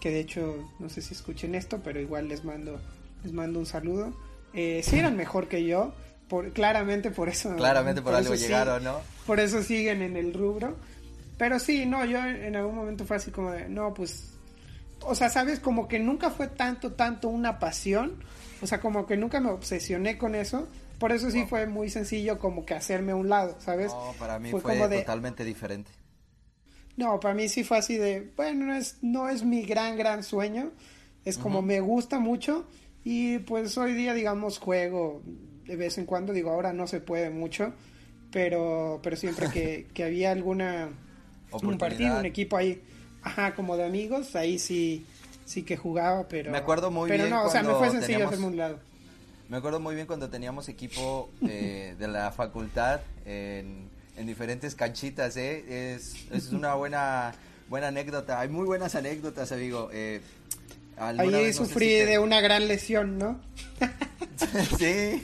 que 0.00 0.10
de 0.10 0.20
hecho 0.20 0.68
no 0.78 0.88
sé 0.90 1.00
si 1.02 1.14
escuchen 1.14 1.54
esto, 1.54 1.80
pero 1.82 2.00
igual 2.00 2.28
les 2.28 2.44
mando 2.44 2.78
les 3.24 3.32
mando 3.32 3.58
un 3.58 3.66
saludo. 3.66 4.12
Eh, 4.54 4.80
sí 4.84 4.98
eran 4.98 5.16
mejor 5.16 5.48
que 5.48 5.64
yo, 5.64 5.94
por, 6.28 6.52
claramente 6.52 7.10
por 7.10 7.28
eso. 7.28 7.54
Claramente 7.56 8.02
por, 8.02 8.14
algo 8.14 8.36
sí- 8.36 8.42
llegaron, 8.44 8.84
¿no? 8.84 9.00
por 9.26 9.40
eso 9.40 9.62
siguen 9.62 10.02
en 10.02 10.16
el 10.16 10.32
rubro. 10.34 10.76
Pero 11.38 11.58
sí, 11.58 11.84
no, 11.86 12.04
yo 12.06 12.18
en 12.24 12.56
algún 12.56 12.74
momento 12.74 13.04
fue 13.04 13.16
así 13.16 13.30
como 13.30 13.50
de, 13.52 13.68
no, 13.68 13.92
pues, 13.92 14.32
o 15.02 15.14
sea, 15.14 15.28
sabes, 15.28 15.60
como 15.60 15.86
que 15.86 15.98
nunca 15.98 16.30
fue 16.30 16.46
tanto, 16.48 16.92
tanto 16.92 17.28
una 17.28 17.58
pasión, 17.58 18.14
o 18.62 18.66
sea, 18.66 18.80
como 18.80 19.06
que 19.06 19.18
nunca 19.18 19.38
me 19.40 19.50
obsesioné 19.50 20.16
con 20.16 20.34
eso, 20.34 20.66
por 20.98 21.12
eso 21.12 21.30
sí 21.30 21.40
Wow. 21.40 21.48
fue 21.48 21.66
muy 21.66 21.90
sencillo 21.90 22.38
como 22.38 22.64
que 22.64 22.74
hacerme 22.74 23.12
a 23.12 23.16
un 23.16 23.28
lado, 23.28 23.56
¿sabes? 23.60 23.92
No, 23.92 24.12
para 24.18 24.38
mí 24.38 24.50
Fue 24.50 24.60
fue, 24.60 24.72
como 24.72 24.88
de- 24.88 24.98
totalmente 25.00 25.44
diferente. 25.44 25.90
No, 26.96 27.20
para 27.20 27.34
mí 27.34 27.48
sí 27.48 27.62
fue 27.62 27.76
así 27.78 27.96
de, 27.98 28.32
bueno, 28.36 28.66
no 28.66 28.74
es, 28.74 28.96
no 29.02 29.28
es 29.28 29.44
mi 29.44 29.62
gran, 29.64 29.96
gran 29.98 30.22
sueño, 30.22 30.72
es 31.24 31.36
como 31.36 31.60
me 31.60 31.80
gusta 31.80 32.18
mucho 32.20 32.66
y 33.04 33.38
pues 33.40 33.76
hoy 33.76 33.92
día, 33.92 34.14
digamos, 34.14 34.58
juego 34.58 35.22
de 35.66 35.76
vez 35.76 35.98
en 35.98 36.06
cuando, 36.06 36.32
digo, 36.32 36.50
ahora 36.50 36.72
no 36.72 36.86
se 36.86 37.00
puede 37.00 37.28
mucho, 37.28 37.72
pero, 38.32 39.00
pero 39.02 39.16
siempre 39.16 39.48
que, 39.50 39.88
que 39.94 40.04
había 40.04 40.32
alguna, 40.32 40.88
un 41.52 41.76
partido, 41.78 42.18
un 42.18 42.24
equipo 42.26 42.56
ahí, 42.56 42.82
ajá, 43.22 43.54
como 43.54 43.76
de 43.76 43.84
amigos, 43.84 44.34
ahí 44.34 44.58
sí, 44.58 45.04
sí 45.44 45.64
que 45.64 45.76
jugaba, 45.76 46.28
pero... 46.28 46.50
Me 46.50 46.58
acuerdo 46.58 46.90
muy 46.90 47.10
pero 47.10 47.24
bien 47.24 47.30
no, 47.34 47.44
o 47.44 47.50
sea, 47.50 47.62
me 47.62 47.74
fue 47.74 47.90
sencillo 47.90 48.06
teníamos- 48.06 48.32
hacerme 48.32 48.46
a 48.46 48.48
un 48.50 48.56
lado. 48.56 48.80
Me 49.48 49.58
acuerdo 49.58 49.78
muy 49.80 49.94
bien 49.94 50.06
cuando 50.06 50.28
teníamos 50.28 50.68
equipo 50.68 51.30
eh, 51.48 51.94
de 51.98 52.08
la 52.08 52.32
facultad 52.32 53.00
en, 53.24 53.88
en 54.16 54.26
diferentes 54.26 54.74
canchitas, 54.74 55.36
¿eh? 55.36 55.94
Es, 55.94 56.14
es 56.32 56.52
una 56.52 56.74
buena 56.74 57.32
buena 57.68 57.88
anécdota. 57.88 58.40
Hay 58.40 58.48
muy 58.48 58.64
buenas 58.66 58.94
anécdotas, 58.94 59.52
amigo. 59.52 59.90
Eh, 59.92 60.20
Ahí 60.98 61.16
vez 61.30 61.58
no 61.58 61.64
sé 61.66 61.70
sufrí 61.72 61.86
si 61.88 61.94
te- 61.98 62.06
de 62.06 62.18
una 62.18 62.40
gran 62.40 62.68
lesión, 62.68 63.18
¿no? 63.18 63.40
sí. 64.78 65.22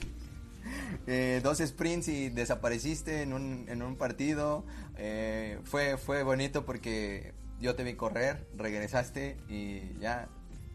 Eh, 1.09 1.41
dos 1.43 1.59
sprints 1.59 2.07
y 2.09 2.29
desapareciste 2.29 3.23
en 3.23 3.33
un, 3.33 3.65
en 3.69 3.83
un 3.83 3.97
partido. 3.97 4.65
Eh, 4.99 5.59
fue, 5.65 5.97
fue 5.97 6.23
bonito 6.23 6.65
porque 6.65 7.33
yo 7.61 7.75
te 7.75 7.83
vi 7.85 7.95
correr, 7.95 8.47
regresaste 8.57 9.37
y 9.49 9.99
ya. 10.01 10.29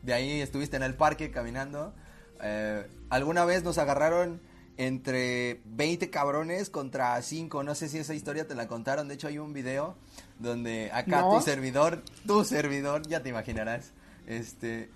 De 0.03 0.13
ahí 0.13 0.41
estuviste 0.41 0.75
en 0.77 0.83
el 0.83 0.95
parque 0.95 1.31
caminando. 1.31 1.93
Eh, 2.41 2.86
alguna 3.10 3.46
vez 3.46 3.63
nos 3.63 3.77
agarraron 3.77 4.41
entre 4.77 5.60
20 5.65 6.10
cabrones 6.10 6.70
contra 6.70 7.20
5. 7.22 7.63
No 7.63 7.74
sé 7.75 7.89
si 7.89 7.98
esa 7.98 8.13
historia 8.13 8.48
te 8.48 8.56
la 8.56 8.67
contaron. 8.67 9.08
De 9.08 9.15
hecho, 9.15 9.27
hay 9.27 9.38
un 9.39 9.53
video 9.53 9.96
donde 10.39 10.91
acá 10.94 11.22
No. 11.22 11.36
tu 11.36 11.41
servidor, 11.41 12.03
tu 12.25 12.44
servidor, 12.46 13.08
ya 13.08 13.22
te 13.24 13.29
imaginarás. 13.29 13.91
Este. 14.27 14.89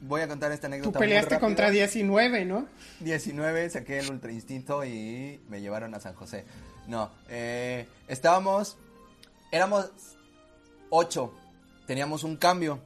Voy 0.00 0.20
a 0.20 0.28
contar 0.28 0.52
esta 0.52 0.68
Tú 0.68 0.74
anécdota. 0.74 0.98
muy 1.00 1.08
peleaste 1.08 1.40
contra 1.40 1.70
19, 1.70 2.44
¿no? 2.44 2.66
19 3.00 3.68
saqué 3.70 3.98
el 3.98 4.08
ultra 4.10 4.30
instinto 4.30 4.84
y 4.84 5.40
me 5.48 5.60
llevaron 5.60 5.92
a 5.94 6.00
San 6.00 6.14
José. 6.14 6.44
No, 6.86 7.10
eh, 7.28 7.88
estábamos, 8.06 8.76
éramos 9.50 9.90
8, 10.90 11.34
teníamos 11.86 12.22
un 12.22 12.36
cambio, 12.36 12.78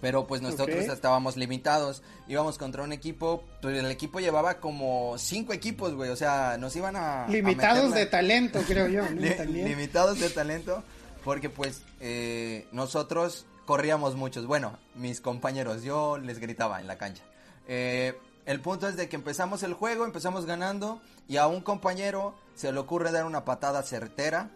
pero 0.00 0.26
pues 0.26 0.42
nosotros 0.42 0.84
estábamos 0.84 1.36
limitados. 1.36 2.02
Íbamos 2.28 2.58
contra 2.58 2.82
un 2.82 2.92
equipo, 2.92 3.42
pues 3.62 3.78
el 3.78 3.90
equipo 3.90 4.20
llevaba 4.20 4.54
como 4.60 5.16
5 5.18 5.52
equipos, 5.52 5.94
güey, 5.94 6.10
o 6.10 6.16
sea, 6.16 6.56
nos 6.58 6.74
iban 6.76 6.96
a... 6.96 7.26
Limitados 7.28 7.92
de 7.94 8.06
talento, 8.06 8.60
creo 8.66 8.88
yo, 8.88 9.02
¿no? 9.02 9.10
Li- 9.20 9.34
También. 9.36 9.68
limitados 9.68 10.18
de 10.20 10.30
talento 10.30 10.82
porque 11.24 11.50
pues 11.50 11.82
eh, 12.00 12.68
nosotros 12.72 13.46
corríamos 13.64 14.14
muchos 14.14 14.46
bueno 14.46 14.78
mis 14.94 15.20
compañeros 15.20 15.82
yo 15.82 16.18
les 16.18 16.38
gritaba 16.38 16.80
en 16.80 16.86
la 16.86 16.98
cancha 16.98 17.24
Eh, 17.66 18.16
el 18.44 18.60
punto 18.60 18.86
es 18.88 18.96
de 18.96 19.08
que 19.08 19.16
empezamos 19.16 19.64
el 19.64 19.74
juego 19.74 20.04
empezamos 20.04 20.46
ganando 20.46 21.00
y 21.26 21.38
a 21.38 21.48
un 21.48 21.62
compañero 21.62 22.36
se 22.54 22.70
le 22.70 22.78
ocurre 22.78 23.10
dar 23.10 23.24
una 23.26 23.44
patada 23.44 23.82
certera 23.82 24.50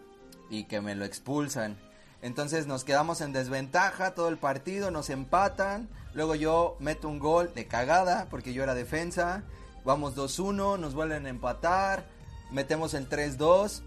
y 0.49 0.63
que 0.63 0.79
me 0.79 0.95
lo 0.95 1.03
expulsan 1.03 1.77
entonces 2.21 2.67
nos 2.67 2.83
quedamos 2.83 3.21
en 3.21 3.33
desventaja 3.33 4.13
todo 4.13 4.29
el 4.29 4.37
partido 4.37 4.91
nos 4.91 5.09
empatan 5.09 5.89
luego 6.13 6.35
yo 6.35 6.77
meto 6.79 7.07
un 7.07 7.19
gol 7.19 7.51
de 7.53 7.67
cagada 7.67 8.27
porque 8.29 8.53
yo 8.53 8.63
era 8.63 8.73
defensa 8.73 9.43
vamos 9.85 10.15
2-1 10.15 10.79
nos 10.79 10.93
vuelven 10.93 11.25
a 11.25 11.29
empatar 11.29 12.05
metemos 12.51 12.93
el 12.93 13.09
3-2 13.09 13.83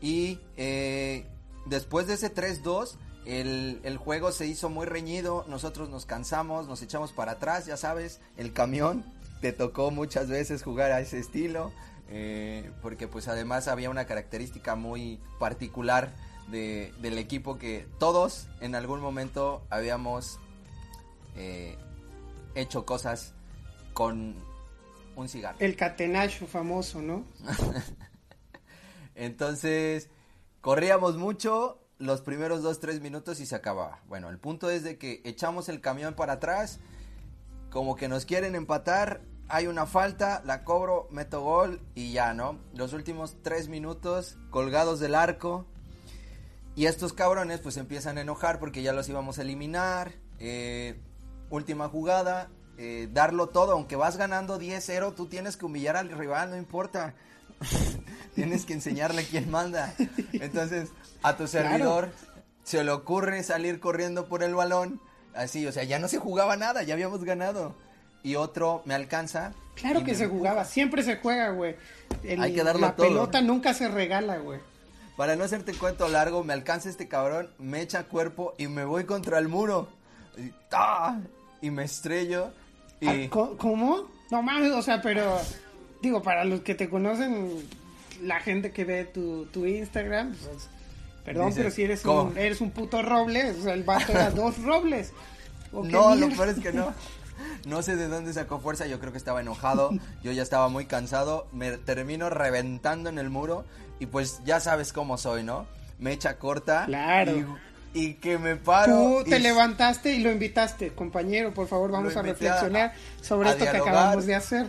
y 0.00 0.40
eh, 0.56 1.26
después 1.66 2.06
de 2.06 2.14
ese 2.14 2.34
3-2, 2.34 2.96
el, 3.26 3.96
juego 3.98 4.32
se 4.32 4.46
hizo 4.46 4.68
muy 4.68 4.86
reñido. 4.86 5.44
Nosotros 5.48 5.90
nos 5.90 6.06
cansamos, 6.06 6.66
nos 6.66 6.82
echamos 6.82 7.12
para 7.12 7.32
atrás, 7.32 7.66
ya 7.66 7.76
sabes, 7.76 8.20
el 8.36 8.52
camión. 8.52 9.04
Te 9.40 9.52
tocó 9.52 9.90
muchas 9.90 10.28
veces 10.28 10.62
jugar 10.62 10.92
a 10.92 11.00
ese 11.00 11.18
estilo. 11.18 11.72
eh, 12.12 12.72
porque 12.82 13.06
pues 13.06 13.28
además 13.28 13.68
había 13.68 13.88
una 13.88 14.04
característica 14.04 14.74
muy 14.74 15.20
particular 15.38 16.12
de- 16.50 16.92
del 17.00 17.18
equipo 17.18 17.58
que 17.58 17.86
todos 17.98 18.48
en 18.60 18.74
algún 18.74 19.00
momento 19.00 19.62
habíamos 19.70 20.38
eh, 21.36 21.76
hecho 22.54 22.84
cosas 22.84 23.32
con 23.94 24.34
un 25.16 25.28
cigarro. 25.28 25.56
El 25.60 25.76
catenacho 25.76 26.46
famoso, 26.46 27.00
¿no? 27.02 27.24
Entonces, 29.14 30.08
corríamos 30.60 31.16
mucho 31.16 31.78
los 31.98 32.20
primeros 32.22 32.62
2-3 32.62 33.00
minutos 33.00 33.40
y 33.40 33.46
se 33.46 33.54
acababa. 33.54 34.00
Bueno, 34.08 34.30
el 34.30 34.38
punto 34.38 34.70
es 34.70 34.82
de 34.82 34.96
que 34.98 35.20
echamos 35.24 35.68
el 35.68 35.80
camión 35.80 36.14
para 36.14 36.34
atrás, 36.34 36.80
como 37.70 37.96
que 37.96 38.08
nos 38.08 38.24
quieren 38.24 38.54
empatar, 38.54 39.20
hay 39.48 39.66
una 39.66 39.84
falta, 39.84 40.42
la 40.44 40.64
cobro, 40.64 41.08
meto 41.10 41.42
gol 41.42 41.80
y 41.94 42.12
ya, 42.12 42.32
¿no? 42.34 42.58
Los 42.72 42.92
últimos 42.92 43.36
3 43.42 43.68
minutos 43.68 44.38
colgados 44.50 45.00
del 45.00 45.14
arco. 45.14 45.66
Y 46.80 46.86
estos 46.86 47.12
cabrones 47.12 47.60
pues 47.60 47.76
empiezan 47.76 48.16
a 48.16 48.22
enojar 48.22 48.58
porque 48.58 48.80
ya 48.80 48.94
los 48.94 49.06
íbamos 49.06 49.38
a 49.38 49.42
eliminar. 49.42 50.12
Eh, 50.38 50.98
última 51.50 51.90
jugada, 51.90 52.48
eh, 52.78 53.06
darlo 53.12 53.48
todo, 53.50 53.72
aunque 53.72 53.96
vas 53.96 54.16
ganando 54.16 54.58
10-0, 54.58 55.14
tú 55.14 55.26
tienes 55.26 55.58
que 55.58 55.66
humillar 55.66 55.98
al 55.98 56.08
rival, 56.10 56.48
no 56.48 56.56
importa. 56.56 57.12
tienes 58.34 58.64
que 58.64 58.72
enseñarle 58.72 59.26
quién 59.26 59.50
manda. 59.50 59.92
Entonces, 60.32 60.88
a 61.22 61.36
tu 61.36 61.46
servidor 61.48 62.12
se 62.62 62.82
le 62.82 62.92
ocurre 62.92 63.42
salir 63.42 63.78
corriendo 63.78 64.26
por 64.26 64.42
el 64.42 64.54
balón, 64.54 65.02
así, 65.34 65.66
o 65.66 65.72
sea, 65.72 65.84
ya 65.84 65.98
no 65.98 66.08
se 66.08 66.16
jugaba 66.16 66.56
nada, 66.56 66.82
ya 66.82 66.94
habíamos 66.94 67.22
ganado. 67.24 67.74
Y 68.22 68.36
otro 68.36 68.80
me 68.86 68.94
alcanza. 68.94 69.52
Claro 69.74 70.00
que 70.00 70.12
me 70.12 70.16
se 70.16 70.28
jugaba, 70.28 70.64
siempre 70.64 71.02
se 71.02 71.16
juega, 71.18 71.50
güey. 71.50 71.76
El- 72.22 72.40
Hay 72.40 72.54
que 72.54 72.64
darlo 72.64 72.80
La 72.80 72.96
todo. 72.96 73.06
pelota 73.06 73.42
nunca 73.42 73.74
se 73.74 73.86
regala, 73.86 74.38
güey. 74.38 74.60
Para 75.16 75.36
no 75.36 75.44
hacerte 75.44 75.74
cuento 75.74 76.08
largo, 76.08 76.44
me 76.44 76.52
alcanza 76.52 76.88
este 76.88 77.08
cabrón, 77.08 77.50
me 77.58 77.82
echa 77.82 78.04
cuerpo 78.04 78.54
y 78.58 78.68
me 78.68 78.84
voy 78.84 79.04
contra 79.04 79.38
el 79.38 79.48
muro. 79.48 79.88
Y, 80.36 80.50
¡ta! 80.70 81.20
y 81.60 81.70
me 81.70 81.84
estrello. 81.84 82.52
Y 83.00 83.08
Ah, 83.08 83.28
¿Cómo? 83.30 84.08
No 84.30 84.42
mames, 84.42 84.72
o 84.72 84.82
sea, 84.82 85.02
pero 85.02 85.38
digo, 86.02 86.22
para 86.22 86.44
los 86.44 86.60
que 86.60 86.74
te 86.74 86.88
conocen, 86.88 87.50
la 88.22 88.40
gente 88.40 88.72
que 88.72 88.84
ve 88.84 89.04
tu, 89.04 89.46
tu 89.46 89.66
Instagram, 89.66 90.34
pues, 90.34 90.68
perdón, 91.24 91.52
pero 91.54 91.70
si 91.70 91.82
eres 91.82 92.02
¿cómo? 92.02 92.24
un, 92.24 92.38
eres 92.38 92.60
un 92.60 92.70
puto 92.70 93.02
roble, 93.02 93.50
o 93.50 93.62
sea, 93.62 93.74
el 93.74 93.82
vato 93.82 94.12
era 94.12 94.30
dos 94.30 94.62
robles. 94.62 95.12
¿O 95.72 95.82
qué 95.82 95.88
no, 95.88 96.14
lo 96.14 96.28
peor 96.30 96.48
es 96.48 96.58
que 96.60 96.72
no. 96.72 96.92
No 97.66 97.82
sé 97.82 97.96
de 97.96 98.08
dónde 98.08 98.32
sacó 98.32 98.60
fuerza, 98.60 98.86
yo 98.86 99.00
creo 99.00 99.12
que 99.12 99.18
estaba 99.18 99.40
enojado, 99.40 99.90
yo 100.22 100.32
ya 100.32 100.42
estaba 100.42 100.68
muy 100.68 100.84
cansado, 100.86 101.46
me 101.52 101.76
termino 101.78 102.28
reventando 102.28 103.08
en 103.08 103.18
el 103.18 103.30
muro 103.30 103.64
y 104.00 104.06
pues 104.06 104.40
ya 104.44 104.58
sabes 104.58 104.92
cómo 104.92 105.16
soy, 105.16 105.44
¿no? 105.44 105.66
Me 106.00 106.12
echa 106.12 106.38
corta 106.38 106.86
Claro. 106.86 107.32
y, 107.94 108.00
y 108.00 108.14
que 108.14 108.38
me 108.38 108.56
paro. 108.56 109.20
Tú 109.22 109.30
te 109.30 109.38
levantaste 109.38 110.12
y 110.14 110.20
lo 110.20 110.30
invitaste, 110.32 110.92
compañero, 110.94 111.54
por 111.54 111.68
favor, 111.68 111.90
vamos 111.92 112.16
a 112.16 112.22
reflexionar 112.22 112.94
sobre 113.22 113.50
a 113.50 113.52
esto 113.52 113.64
que 113.64 113.76
acabamos 113.76 114.26
de 114.26 114.34
hacer. 114.34 114.66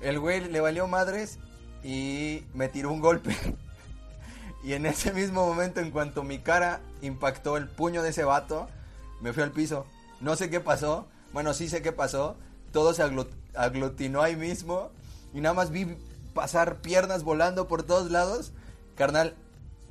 El 0.00 0.18
güey 0.18 0.40
le 0.50 0.60
valió 0.60 0.86
madres 0.88 1.38
y 1.84 2.42
me 2.54 2.68
tiró 2.68 2.90
un 2.90 3.00
golpe. 3.00 3.36
Y 4.64 4.72
en 4.72 4.86
ese 4.86 5.12
mismo 5.12 5.46
momento, 5.46 5.80
en 5.80 5.90
cuanto 5.90 6.22
mi 6.22 6.38
cara 6.38 6.80
impactó 7.02 7.58
el 7.58 7.68
puño 7.68 8.02
de 8.02 8.08
ese 8.08 8.24
vato, 8.24 8.66
me 9.20 9.34
fui 9.34 9.42
al 9.42 9.50
piso. 9.50 9.84
No 10.22 10.36
sé 10.36 10.48
qué 10.48 10.58
pasó. 10.58 11.06
Bueno, 11.34 11.52
sí 11.52 11.68
sé 11.68 11.82
qué 11.82 11.92
pasó. 11.92 12.34
Todo 12.72 12.94
se 12.94 13.02
aglutinó 13.54 14.22
ahí 14.22 14.36
mismo. 14.36 14.88
Y 15.34 15.42
nada 15.42 15.54
más 15.54 15.70
vi 15.70 15.86
pasar 16.34 16.82
piernas 16.82 17.22
volando 17.22 17.66
por 17.66 17.82
todos 17.84 18.10
lados. 18.10 18.52
Carnal, 18.96 19.34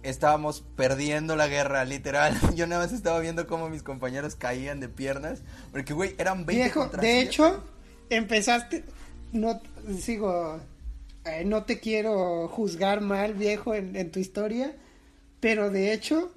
estábamos 0.04 0.64
perdiendo 0.76 1.36
la 1.36 1.48
guerra, 1.48 1.84
literal. 1.86 2.38
Yo 2.56 2.68
nada 2.68 2.84
más 2.84 2.94
estaba 2.94 3.20
viendo 3.20 3.48
cómo 3.48 3.70
mis 3.70 3.84
compañeros 3.84 4.36
caían 4.36 4.80
de 4.80 4.90
piernas. 4.90 5.42
Porque, 5.72 5.94
güey, 5.94 6.16
eran 6.18 6.46
20 6.46 6.64
Viejo, 6.64 6.88
de 6.88 7.22
hecho, 7.22 7.64
empezaste. 8.10 8.84
No, 9.32 9.60
sigo. 10.00 10.60
Eh, 11.26 11.44
no 11.46 11.64
te 11.64 11.80
quiero 11.80 12.48
juzgar 12.50 13.02
mal, 13.02 13.34
viejo, 13.34 13.74
en, 13.74 13.96
en 13.96 14.12
tu 14.12 14.20
historia. 14.20 14.76
Pero 15.40 15.70
de 15.72 15.94
hecho, 15.94 16.32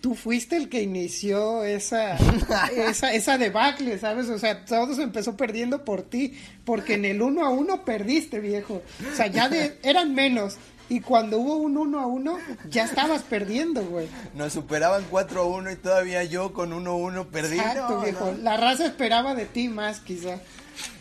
tú 0.00 0.14
fuiste 0.14 0.56
el 0.56 0.68
que 0.68 0.82
inició 0.82 1.64
esa, 1.64 2.16
esa, 2.76 3.12
esa 3.12 3.38
debacle, 3.38 3.98
¿sabes? 3.98 4.28
O 4.28 4.38
sea, 4.38 4.64
todo 4.64 4.94
se 4.94 5.02
empezó 5.02 5.36
perdiendo 5.36 5.84
por 5.84 6.02
ti, 6.02 6.38
porque 6.64 6.94
en 6.94 7.04
el 7.04 7.22
uno 7.22 7.44
a 7.44 7.50
uno 7.50 7.84
perdiste, 7.84 8.40
viejo. 8.40 8.82
O 9.12 9.16
sea, 9.16 9.26
ya 9.26 9.48
de, 9.48 9.78
eran 9.82 10.14
menos. 10.14 10.56
Y 10.88 11.00
cuando 11.00 11.38
hubo 11.38 11.54
un 11.54 11.76
uno 11.76 12.00
a 12.00 12.06
uno, 12.06 12.38
ya 12.68 12.84
estabas 12.84 13.22
perdiendo, 13.22 13.84
güey. 13.84 14.08
Nos 14.34 14.54
superaban 14.54 15.04
4 15.08 15.40
a 15.40 15.44
1 15.44 15.70
y 15.70 15.76
todavía 15.76 16.24
yo 16.24 16.52
con 16.52 16.72
1 16.72 16.90
a 16.90 16.94
1 16.94 17.28
perdí. 17.28 17.58
Exacto, 17.58 18.00
viejo. 18.00 18.34
La 18.42 18.56
raza 18.56 18.86
esperaba 18.86 19.36
de 19.36 19.46
ti 19.46 19.68
más, 19.68 20.00
quizá. 20.00 20.40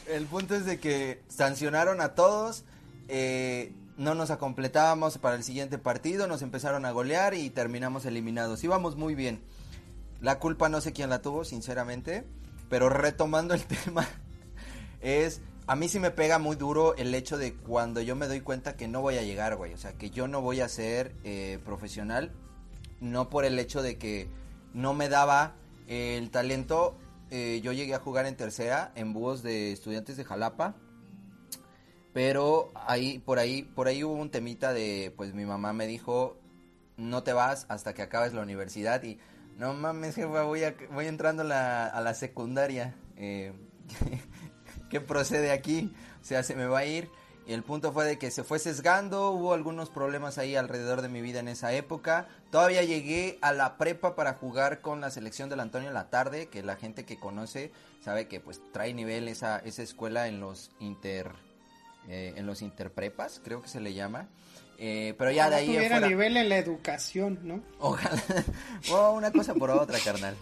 El 0.07 0.25
punto 0.25 0.55
es 0.55 0.65
de 0.65 0.79
que 0.79 1.21
sancionaron 1.27 2.01
a 2.01 2.09
todos. 2.09 2.65
Eh, 3.07 3.71
no 3.99 4.15
nos 4.15 4.31
completábamos 4.37 5.17
para 5.17 5.35
el 5.35 5.43
siguiente 5.43 5.77
partido, 5.77 6.25
nos 6.25 6.41
empezaron 6.41 6.85
a 6.85 6.91
golear 6.91 7.33
y 7.33 7.49
terminamos 7.49 8.05
eliminados. 8.05 8.63
Íbamos 8.63 8.95
muy 8.95 9.13
bien. 9.13 9.41
La 10.21 10.39
culpa 10.39 10.69
no 10.69 10.79
sé 10.79 10.93
quién 10.93 11.09
la 11.09 11.21
tuvo, 11.21 11.43
sinceramente, 11.43 12.23
pero 12.69 12.87
retomando 12.87 13.53
el 13.53 13.65
tema, 13.65 14.07
es, 15.01 15.41
a 15.67 15.75
mí 15.75 15.89
sí 15.89 15.99
me 15.99 16.11
pega 16.11 16.39
muy 16.39 16.55
duro 16.55 16.95
el 16.95 17.13
hecho 17.13 17.37
de 17.37 17.53
cuando 17.53 17.99
yo 17.99 18.15
me 18.15 18.27
doy 18.27 18.39
cuenta 18.39 18.77
que 18.77 18.87
no 18.87 19.01
voy 19.01 19.17
a 19.17 19.21
llegar, 19.21 19.57
güey, 19.57 19.73
o 19.73 19.77
sea, 19.77 19.91
que 19.91 20.09
yo 20.09 20.29
no 20.29 20.41
voy 20.41 20.61
a 20.61 20.69
ser 20.69 21.13
eh, 21.25 21.59
profesional, 21.65 22.31
no 23.01 23.29
por 23.29 23.43
el 23.43 23.59
hecho 23.59 23.81
de 23.81 23.97
que 23.97 24.29
no 24.73 24.93
me 24.93 25.09
daba 25.09 25.55
el 25.87 26.31
talento, 26.31 26.97
eh, 27.31 27.59
yo 27.61 27.73
llegué 27.73 27.95
a 27.95 27.99
jugar 27.99 28.27
en 28.27 28.37
tercera, 28.37 28.93
en 28.95 29.11
búhos 29.11 29.43
de 29.43 29.73
estudiantes 29.73 30.15
de 30.15 30.23
Jalapa, 30.23 30.75
pero 32.13 32.71
ahí, 32.75 33.19
por 33.19 33.39
ahí, 33.39 33.63
por 33.63 33.87
ahí 33.87 34.03
hubo 34.03 34.13
un 34.13 34.31
temita 34.31 34.73
de, 34.73 35.13
pues 35.15 35.33
mi 35.33 35.45
mamá 35.45 35.73
me 35.73 35.87
dijo, 35.87 36.37
no 36.97 37.23
te 37.23 37.33
vas 37.33 37.65
hasta 37.69 37.93
que 37.93 38.01
acabes 38.01 38.33
la 38.33 38.41
universidad 38.41 39.03
y 39.03 39.19
no 39.57 39.73
mames, 39.73 40.15
voy, 40.27 40.61
voy 40.91 41.05
entrando 41.05 41.43
a 41.43 42.01
la 42.01 42.13
secundaria. 42.13 42.95
Eh, 43.17 43.53
¿Qué 44.89 45.01
procede 45.01 45.51
aquí? 45.51 45.93
O 46.21 46.25
sea, 46.25 46.43
se 46.43 46.55
me 46.55 46.65
va 46.65 46.79
a 46.79 46.85
ir. 46.85 47.09
Y 47.45 47.53
el 47.53 47.63
punto 47.63 47.91
fue 47.91 48.05
de 48.05 48.19
que 48.19 48.29
se 48.29 48.43
fue 48.43 48.59
sesgando, 48.59 49.31
hubo 49.31 49.53
algunos 49.53 49.89
problemas 49.89 50.37
ahí 50.37 50.55
alrededor 50.55 51.01
de 51.01 51.09
mi 51.09 51.21
vida 51.21 51.39
en 51.39 51.47
esa 51.47 51.73
época. 51.73 52.27
Todavía 52.51 52.83
llegué 52.83 53.39
a 53.41 53.53
la 53.53 53.77
prepa 53.77 54.15
para 54.15 54.33
jugar 54.33 54.81
con 54.81 55.01
la 55.01 55.09
selección 55.09 55.49
del 55.49 55.59
Antonio 55.59 55.91
la 55.91 56.11
tarde, 56.11 56.47
que 56.47 56.61
la 56.61 56.75
gente 56.75 57.05
que 57.05 57.19
conoce 57.19 57.71
sabe 58.01 58.27
que 58.27 58.39
pues 58.39 58.61
trae 58.71 58.93
nivel 58.93 59.27
esa, 59.27 59.57
esa 59.59 59.81
escuela 59.81 60.27
en 60.27 60.39
los 60.39 60.69
inter 60.79 61.48
eh, 62.07 62.33
en 62.35 62.45
los 62.45 62.61
interprepas, 62.61 63.41
creo 63.43 63.61
que 63.61 63.67
se 63.67 63.79
le 63.79 63.93
llama. 63.93 64.27
Eh, 64.77 65.13
pero 65.17 65.31
ya 65.31 65.49
de 65.49 65.57
ahí 65.57 65.65
tuviera 65.67 65.99
nivel 65.99 66.37
en 66.37 66.47
la 66.47 66.57
educación, 66.57 67.39
¿no? 67.43 67.61
Ojalá. 67.79 68.21
oh, 68.91 69.11
una 69.11 69.31
cosa 69.31 69.53
por 69.53 69.69
otra, 69.69 69.99
carnal. 69.99 70.35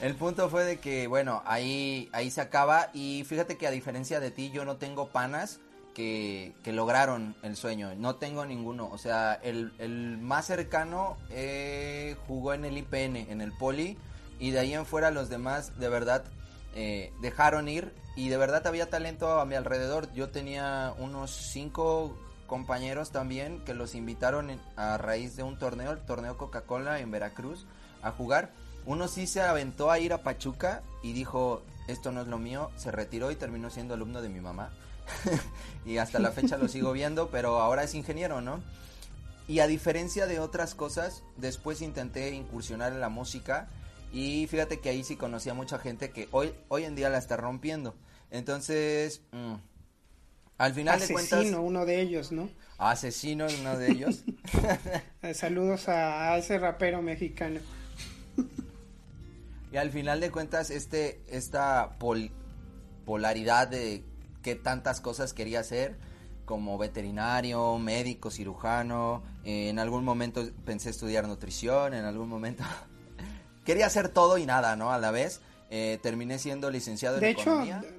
El 0.00 0.14
punto 0.14 0.48
fue 0.48 0.64
de 0.64 0.78
que, 0.78 1.06
bueno, 1.06 1.42
ahí, 1.44 2.08
ahí 2.12 2.30
se 2.30 2.40
acaba 2.40 2.90
y 2.92 3.24
fíjate 3.26 3.56
que 3.56 3.66
a 3.66 3.70
diferencia 3.70 4.20
de 4.20 4.30
ti, 4.30 4.50
yo 4.50 4.64
no 4.64 4.76
tengo 4.76 5.08
panas 5.08 5.58
que, 5.94 6.52
que 6.62 6.72
lograron 6.72 7.34
el 7.42 7.56
sueño. 7.56 7.94
No 7.96 8.16
tengo 8.16 8.44
ninguno. 8.44 8.90
O 8.92 8.98
sea, 8.98 9.34
el, 9.42 9.72
el 9.78 10.18
más 10.18 10.46
cercano 10.46 11.16
eh, 11.30 12.16
jugó 12.26 12.52
en 12.52 12.64
el 12.64 12.76
IPN, 12.76 13.16
en 13.16 13.40
el 13.40 13.52
Poli, 13.52 13.96
y 14.38 14.50
de 14.50 14.60
ahí 14.60 14.74
en 14.74 14.84
fuera 14.84 15.10
los 15.10 15.28
demás, 15.28 15.78
de 15.78 15.88
verdad, 15.88 16.24
eh, 16.74 17.12
dejaron 17.20 17.68
ir 17.68 17.92
y 18.16 18.28
de 18.28 18.36
verdad 18.36 18.66
había 18.66 18.90
talento 18.90 19.40
a 19.40 19.44
mi 19.44 19.54
alrededor. 19.54 20.12
Yo 20.14 20.30
tenía 20.30 20.94
unos 20.98 21.30
cinco 21.30 22.16
compañeros 22.46 23.10
también 23.10 23.64
que 23.64 23.74
los 23.74 23.94
invitaron 23.94 24.60
a 24.76 24.98
raíz 24.98 25.36
de 25.36 25.42
un 25.42 25.58
torneo, 25.58 25.92
el 25.92 26.04
torneo 26.04 26.36
Coca-Cola 26.36 27.00
en 27.00 27.10
Veracruz, 27.10 27.66
a 28.02 28.10
jugar. 28.10 28.50
Uno 28.86 29.08
sí 29.08 29.26
se 29.26 29.40
aventó 29.40 29.90
a 29.90 29.98
ir 29.98 30.12
a 30.12 30.22
Pachuca 30.22 30.82
y 31.02 31.12
dijo, 31.12 31.62
esto 31.88 32.12
no 32.12 32.20
es 32.20 32.28
lo 32.28 32.38
mío, 32.38 32.70
se 32.76 32.90
retiró 32.90 33.30
y 33.30 33.36
terminó 33.36 33.70
siendo 33.70 33.94
alumno 33.94 34.20
de 34.20 34.28
mi 34.28 34.40
mamá. 34.40 34.70
y 35.86 35.98
hasta 35.98 36.18
la 36.18 36.32
fecha 36.32 36.56
lo 36.56 36.68
sigo 36.68 36.92
viendo, 36.92 37.28
pero 37.28 37.60
ahora 37.60 37.82
es 37.82 37.94
ingeniero, 37.94 38.40
¿no? 38.40 38.62
Y 39.46 39.60
a 39.60 39.66
diferencia 39.66 40.26
de 40.26 40.40
otras 40.40 40.74
cosas, 40.74 41.22
después 41.36 41.82
intenté 41.82 42.34
incursionar 42.34 42.92
en 42.92 43.00
la 43.00 43.10
música 43.10 43.68
y 44.14 44.46
fíjate 44.46 44.78
que 44.78 44.90
ahí 44.90 45.02
sí 45.02 45.16
conocí 45.16 45.50
a 45.50 45.54
mucha 45.54 45.80
gente 45.80 46.10
que 46.10 46.28
hoy, 46.30 46.54
hoy 46.68 46.84
en 46.84 46.94
día 46.94 47.08
la 47.10 47.18
está 47.18 47.36
rompiendo. 47.36 47.96
Entonces, 48.30 49.22
mm, 49.32 49.54
al 50.56 50.72
final 50.72 51.00
de 51.00 51.08
cuentas... 51.08 51.40
Asesino, 51.40 51.62
uno 51.62 51.84
de 51.84 52.00
ellos, 52.00 52.30
¿no? 52.30 52.48
Asesino, 52.78 53.46
uno 53.60 53.76
de 53.76 53.90
ellos. 53.90 54.22
Eh, 55.22 55.32
saludos 55.34 55.88
a, 55.88 56.36
ese 56.36 56.58
rapero 56.58 57.02
mexicano. 57.02 57.58
y 59.72 59.76
al 59.78 59.90
final 59.90 60.20
de 60.20 60.30
cuentas, 60.30 60.70
este, 60.70 61.22
esta 61.26 61.96
polaridad 63.06 63.66
de 63.66 64.04
qué 64.42 64.54
tantas 64.54 65.00
cosas 65.00 65.32
quería 65.32 65.60
hacer, 65.60 65.96
como 66.44 66.78
veterinario, 66.78 67.78
médico, 67.78 68.30
cirujano, 68.30 69.24
eh, 69.44 69.70
en 69.70 69.78
algún 69.78 70.04
momento 70.04 70.46
pensé 70.64 70.90
estudiar 70.90 71.26
nutrición, 71.26 71.94
en 71.94 72.04
algún 72.04 72.28
momento 72.28 72.62
quería 73.64 73.86
hacer 73.86 74.08
todo 74.08 74.38
y 74.38 74.46
nada, 74.46 74.76
¿no? 74.76 74.92
A 74.92 74.98
la 74.98 75.10
vez. 75.10 75.40
Eh, 75.70 75.98
terminé 76.02 76.38
siendo 76.38 76.70
licenciado 76.70 77.18
en 77.18 77.24
economía. 77.24 77.80
De 77.80 77.88
hecho, 77.88 77.96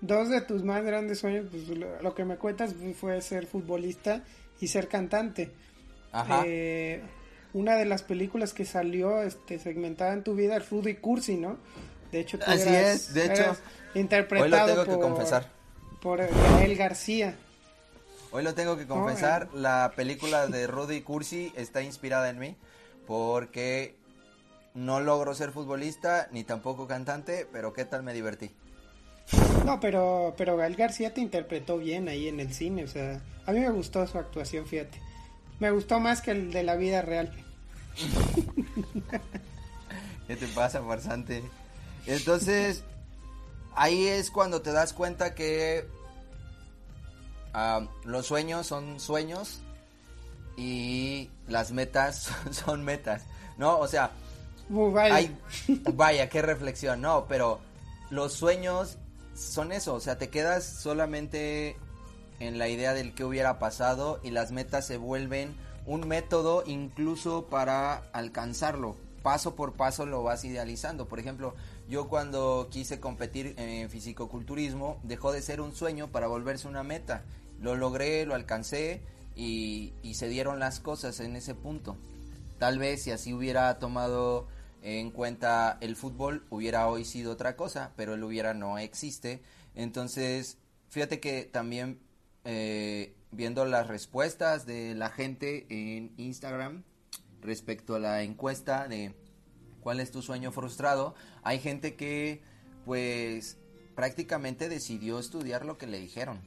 dos 0.00 0.28
de 0.30 0.40
tus 0.40 0.64
más 0.64 0.82
grandes 0.84 1.18
sueños, 1.18 1.46
pues 1.50 1.68
lo, 1.68 2.14
que 2.14 2.24
me 2.24 2.36
cuentas 2.36 2.74
fue 2.98 3.20
ser 3.20 3.46
futbolista 3.46 4.22
y 4.60 4.68
ser 4.68 4.88
cantante. 4.88 5.50
Ajá. 6.12 6.42
Eh, 6.46 7.02
una 7.52 7.74
de 7.76 7.84
las 7.84 8.02
películas 8.02 8.52
que 8.52 8.64
salió 8.64 9.22
este, 9.22 9.58
segmentada 9.58 10.12
en 10.12 10.22
tu 10.22 10.34
vida 10.34 10.56
es 10.56 10.70
Rudy 10.70 10.94
Cursi, 10.96 11.36
¿no? 11.36 11.58
De 12.12 12.20
hecho, 12.20 12.38
tú 12.38 12.44
Así 12.46 12.68
es, 12.68 13.12
de 13.12 13.26
hecho, 13.26 13.56
interpretado 13.94 14.64
hoy 14.64 14.76
lo 14.76 14.84
tengo 14.84 14.96
que 14.96 15.02
confesar. 15.02 15.50
por 16.00 16.18
Gael 16.18 16.76
García. 16.76 17.36
Hoy 18.30 18.42
lo 18.42 18.54
tengo 18.54 18.76
que 18.76 18.86
confesar, 18.86 19.48
la 19.54 19.92
película 19.96 20.46
de 20.46 20.66
Rudy 20.66 21.00
Cursi 21.00 21.52
está 21.56 21.82
inspirada 21.82 22.28
en 22.28 22.38
mí 22.38 22.56
porque 23.06 23.96
no 24.78 25.00
logro 25.00 25.34
ser 25.34 25.50
futbolista 25.50 26.28
ni 26.30 26.44
tampoco 26.44 26.86
cantante, 26.86 27.48
pero 27.52 27.72
qué 27.72 27.84
tal 27.84 28.04
me 28.04 28.14
divertí. 28.14 28.52
No, 29.64 29.80
pero, 29.80 30.34
pero 30.38 30.56
Gael 30.56 30.76
García 30.76 31.12
te 31.12 31.20
interpretó 31.20 31.78
bien 31.78 32.08
ahí 32.08 32.28
en 32.28 32.38
el 32.38 32.54
cine, 32.54 32.84
o 32.84 32.86
sea, 32.86 33.20
a 33.44 33.52
mí 33.52 33.58
me 33.58 33.70
gustó 33.70 34.06
su 34.06 34.18
actuación, 34.18 34.66
fíjate. 34.66 35.00
Me 35.58 35.72
gustó 35.72 35.98
más 35.98 36.22
que 36.22 36.30
el 36.30 36.52
de 36.52 36.62
la 36.62 36.76
vida 36.76 37.02
real. 37.02 37.34
¿Qué 40.28 40.36
te 40.36 40.46
pasa, 40.46 40.80
farsante? 40.80 41.42
Entonces, 42.06 42.84
ahí 43.74 44.06
es 44.06 44.30
cuando 44.30 44.62
te 44.62 44.70
das 44.70 44.92
cuenta 44.92 45.34
que 45.34 45.88
ah, 47.52 47.84
los 48.04 48.26
sueños 48.26 48.68
son 48.68 49.00
sueños 49.00 49.60
y 50.56 51.30
las 51.48 51.72
metas 51.72 52.30
son 52.52 52.84
metas, 52.84 53.24
¿no? 53.56 53.78
O 53.78 53.88
sea, 53.88 54.12
vaya. 54.68 56.28
qué 56.28 56.42
reflexión, 56.42 57.00
no, 57.00 57.26
pero 57.28 57.60
los 58.10 58.32
sueños 58.32 58.98
son 59.34 59.72
eso, 59.72 59.94
o 59.94 60.00
sea, 60.00 60.18
te 60.18 60.28
quedas 60.28 60.64
solamente 60.64 61.76
en 62.40 62.58
la 62.58 62.68
idea 62.68 62.94
del 62.94 63.14
que 63.14 63.24
hubiera 63.24 63.58
pasado 63.58 64.20
y 64.22 64.30
las 64.30 64.52
metas 64.52 64.86
se 64.86 64.96
vuelven 64.96 65.54
un 65.86 66.06
método 66.06 66.62
incluso 66.66 67.46
para 67.46 67.96
alcanzarlo. 68.12 68.96
Paso 69.22 69.56
por 69.56 69.72
paso 69.74 70.06
lo 70.06 70.22
vas 70.22 70.44
idealizando. 70.44 71.08
Por 71.08 71.18
ejemplo, 71.18 71.54
yo 71.88 72.08
cuando 72.08 72.68
quise 72.70 73.00
competir 73.00 73.54
en 73.58 73.90
fisicoculturismo 73.90 75.00
dejó 75.02 75.32
de 75.32 75.42
ser 75.42 75.60
un 75.60 75.74
sueño 75.74 76.08
para 76.08 76.28
volverse 76.28 76.68
una 76.68 76.82
meta. 76.82 77.24
Lo 77.60 77.74
logré, 77.74 78.24
lo 78.26 78.34
alcancé 78.34 79.02
y 79.34 79.92
se 80.14 80.28
dieron 80.28 80.58
las 80.58 80.80
cosas 80.80 81.20
en 81.20 81.36
ese 81.36 81.54
punto. 81.54 81.96
Tal 82.58 82.78
vez 82.78 83.02
si 83.02 83.10
así 83.12 83.32
hubiera 83.32 83.78
tomado 83.78 84.46
en 84.82 85.10
cuenta 85.10 85.78
el 85.80 85.96
fútbol 85.96 86.46
hubiera 86.50 86.88
hoy 86.88 87.04
sido 87.04 87.32
otra 87.32 87.56
cosa, 87.56 87.92
pero 87.96 88.14
el 88.14 88.24
hubiera 88.24 88.54
no 88.54 88.78
existe. 88.78 89.42
Entonces, 89.74 90.58
fíjate 90.88 91.20
que 91.20 91.44
también 91.44 92.00
eh, 92.44 93.14
viendo 93.30 93.64
las 93.64 93.86
respuestas 93.86 94.66
de 94.66 94.94
la 94.94 95.10
gente 95.10 95.66
en 95.68 96.12
Instagram, 96.16 96.84
respecto 97.42 97.94
a 97.94 97.98
la 97.98 98.22
encuesta 98.22 98.88
de 98.88 99.14
cuál 99.80 100.00
es 100.00 100.10
tu 100.10 100.22
sueño 100.22 100.52
frustrado, 100.52 101.14
hay 101.42 101.58
gente 101.60 101.94
que 101.94 102.42
pues 102.84 103.58
prácticamente 103.94 104.68
decidió 104.68 105.18
estudiar 105.18 105.64
lo 105.64 105.78
que 105.78 105.86
le 105.86 105.98
dijeron, 105.98 106.40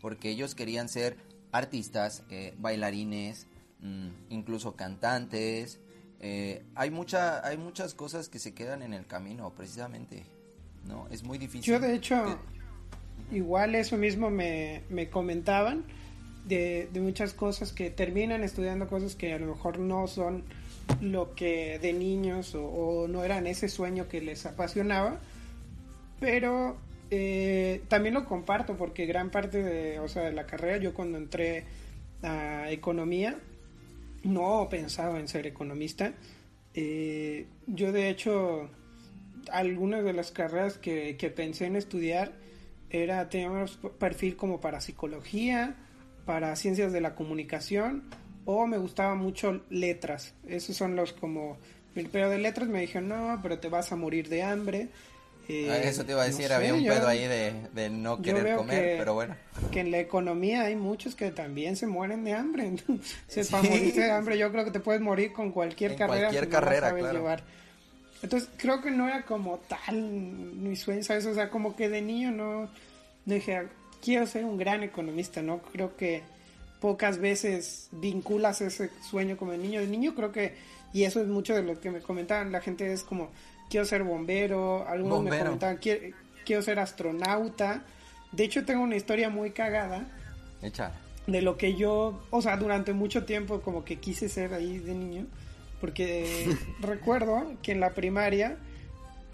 porque 0.00 0.30
ellos 0.30 0.54
querían 0.54 0.88
ser 0.88 1.16
artistas, 1.52 2.24
eh, 2.30 2.54
bailarines, 2.58 3.46
mm, 3.80 4.08
incluso 4.30 4.76
cantantes. 4.76 5.80
Eh, 6.20 6.64
hay, 6.74 6.90
mucha, 6.90 7.46
hay 7.46 7.56
muchas 7.56 7.94
cosas 7.94 8.28
que 8.28 8.38
se 8.38 8.54
quedan 8.54 8.82
en 8.82 8.92
el 8.92 9.06
camino, 9.06 9.50
precisamente. 9.54 10.24
¿no? 10.86 11.06
Es 11.10 11.22
muy 11.22 11.38
difícil. 11.38 11.72
Yo, 11.72 11.80
de 11.80 11.94
hecho, 11.94 12.38
igual 13.30 13.74
eso 13.74 13.96
mismo 13.96 14.30
me, 14.30 14.82
me 14.88 15.10
comentaban 15.10 15.84
de, 16.46 16.88
de, 16.92 17.00
muchas 17.00 17.34
cosas 17.34 17.72
que 17.72 17.90
terminan 17.90 18.42
estudiando 18.42 18.88
cosas 18.88 19.14
que 19.14 19.34
a 19.34 19.38
lo 19.38 19.46
mejor 19.46 19.78
no 19.78 20.06
son 20.06 20.44
lo 21.02 21.34
que 21.34 21.78
de 21.78 21.92
niños 21.92 22.54
o, 22.54 22.64
o 22.64 23.08
no 23.08 23.22
eran 23.22 23.46
ese 23.46 23.68
sueño 23.68 24.08
que 24.08 24.22
les 24.22 24.46
apasionaba, 24.46 25.20
pero 26.18 26.78
eh, 27.10 27.82
también 27.88 28.14
lo 28.14 28.24
comparto 28.24 28.76
porque 28.76 29.06
gran 29.06 29.30
parte 29.30 29.62
de, 29.62 29.98
o 29.98 30.08
sea, 30.08 30.24
de 30.24 30.32
la 30.32 30.46
carrera, 30.46 30.76
yo 30.78 30.92
cuando 30.92 31.18
entré 31.18 31.64
a 32.22 32.70
economía, 32.70 33.38
no 34.22 34.68
pensaba 34.70 35.18
en 35.20 35.28
ser 35.28 35.46
economista. 35.46 36.12
Eh, 36.74 37.46
yo 37.66 37.92
de 37.92 38.10
hecho, 38.10 38.70
algunas 39.50 40.04
de 40.04 40.12
las 40.12 40.30
carreras 40.30 40.78
que, 40.78 41.16
que 41.16 41.30
pensé 41.30 41.66
en 41.66 41.76
estudiar 41.76 42.32
era 42.90 43.28
tener 43.28 43.68
perfil 43.98 44.36
como 44.36 44.60
para 44.60 44.80
psicología, 44.80 45.76
para 46.24 46.54
ciencias 46.56 46.92
de 46.92 47.00
la 47.00 47.14
comunicación 47.14 48.04
o 48.50 48.66
me 48.66 48.78
gustaba 48.78 49.14
mucho 49.14 49.62
letras. 49.68 50.34
Esos 50.46 50.74
son 50.74 50.96
los 50.96 51.12
como... 51.12 51.58
Pero 52.12 52.30
de 52.30 52.38
letras 52.38 52.68
me 52.68 52.80
dijeron, 52.80 53.08
no, 53.08 53.38
pero 53.42 53.58
te 53.58 53.68
vas 53.68 53.92
a 53.92 53.96
morir 53.96 54.28
de 54.30 54.42
hambre. 54.42 54.88
Eh, 55.48 55.80
Eso 55.84 56.04
te 56.04 56.12
iba 56.12 56.22
a 56.22 56.26
decir, 56.26 56.50
no 56.50 56.56
había 56.56 56.68
sé, 56.68 56.74
un 56.74 56.84
pedo 56.84 57.08
ahí 57.08 57.26
de, 57.26 57.54
de 57.72 57.88
no 57.88 58.20
querer 58.20 58.56
comer, 58.56 58.82
que, 58.82 58.96
pero 58.98 59.14
bueno. 59.14 59.34
Que 59.72 59.80
en 59.80 59.90
la 59.90 59.98
economía 59.98 60.62
hay 60.62 60.76
muchos 60.76 61.14
que 61.14 61.30
también 61.30 61.76
se 61.76 61.86
mueren 61.86 62.22
de 62.24 62.34
hambre. 62.34 62.66
Entonces, 62.66 63.46
sí. 63.46 63.54
morirse 63.54 64.00
de 64.00 64.10
hambre, 64.10 64.36
yo 64.36 64.52
creo 64.52 64.64
que 64.66 64.70
te 64.70 64.80
puedes 64.80 65.00
morir 65.00 65.32
con 65.32 65.50
cualquier 65.50 65.92
en 65.92 65.98
carrera 65.98 66.28
cualquier 66.28 66.48
carrera, 66.50 66.92
no 66.92 66.98
claro. 66.98 67.18
llevar. 67.18 67.42
Entonces, 68.22 68.50
creo 68.56 68.82
que 68.82 68.90
no 68.90 69.06
era 69.08 69.24
como 69.24 69.58
tal 69.58 70.02
mi 70.02 70.76
sueño, 70.76 71.02
¿sabes? 71.02 71.24
O 71.24 71.34
sea, 71.34 71.50
como 71.50 71.76
que 71.76 71.88
de 71.88 72.02
niño 72.02 72.30
no, 72.30 72.62
no 73.24 73.34
dije, 73.34 73.68
quiero 74.02 74.26
ser 74.26 74.44
un 74.44 74.58
gran 74.58 74.82
economista, 74.82 75.40
¿no? 75.40 75.62
Creo 75.62 75.96
que 75.96 76.22
pocas 76.80 77.18
veces 77.18 77.88
vinculas 77.92 78.60
ese 78.60 78.90
sueño 79.08 79.36
como 79.36 79.52
de 79.52 79.58
niño. 79.58 79.80
De 79.80 79.86
niño 79.86 80.14
creo 80.14 80.32
que, 80.32 80.56
y 80.92 81.04
eso 81.04 81.20
es 81.20 81.28
mucho 81.28 81.54
de 81.54 81.62
lo 81.62 81.80
que 81.80 81.90
me 81.90 82.00
comentaban, 82.00 82.52
la 82.52 82.60
gente 82.60 82.92
es 82.92 83.02
como, 83.02 83.30
quiero 83.68 83.86
ser 83.86 84.02
bombero, 84.02 84.86
algunos 84.88 85.18
Bombero. 85.18 85.36
me 85.36 85.44
comentaban, 85.44 85.76
quiero, 85.78 86.16
quiero 86.44 86.62
ser 86.62 86.78
astronauta. 86.78 87.84
De 88.32 88.44
hecho, 88.44 88.64
tengo 88.64 88.82
una 88.82 88.96
historia 88.96 89.30
muy 89.30 89.50
cagada 89.50 90.06
Echa. 90.62 90.92
de 91.26 91.42
lo 91.42 91.56
que 91.56 91.74
yo, 91.74 92.22
o 92.30 92.42
sea, 92.42 92.56
durante 92.56 92.92
mucho 92.92 93.24
tiempo 93.24 93.60
como 93.60 93.84
que 93.84 93.96
quise 93.96 94.28
ser 94.28 94.54
ahí 94.54 94.78
de 94.78 94.94
niño, 94.94 95.26
porque 95.80 96.54
recuerdo 96.80 97.54
que 97.62 97.72
en 97.72 97.80
la 97.80 97.90
primaria 97.90 98.58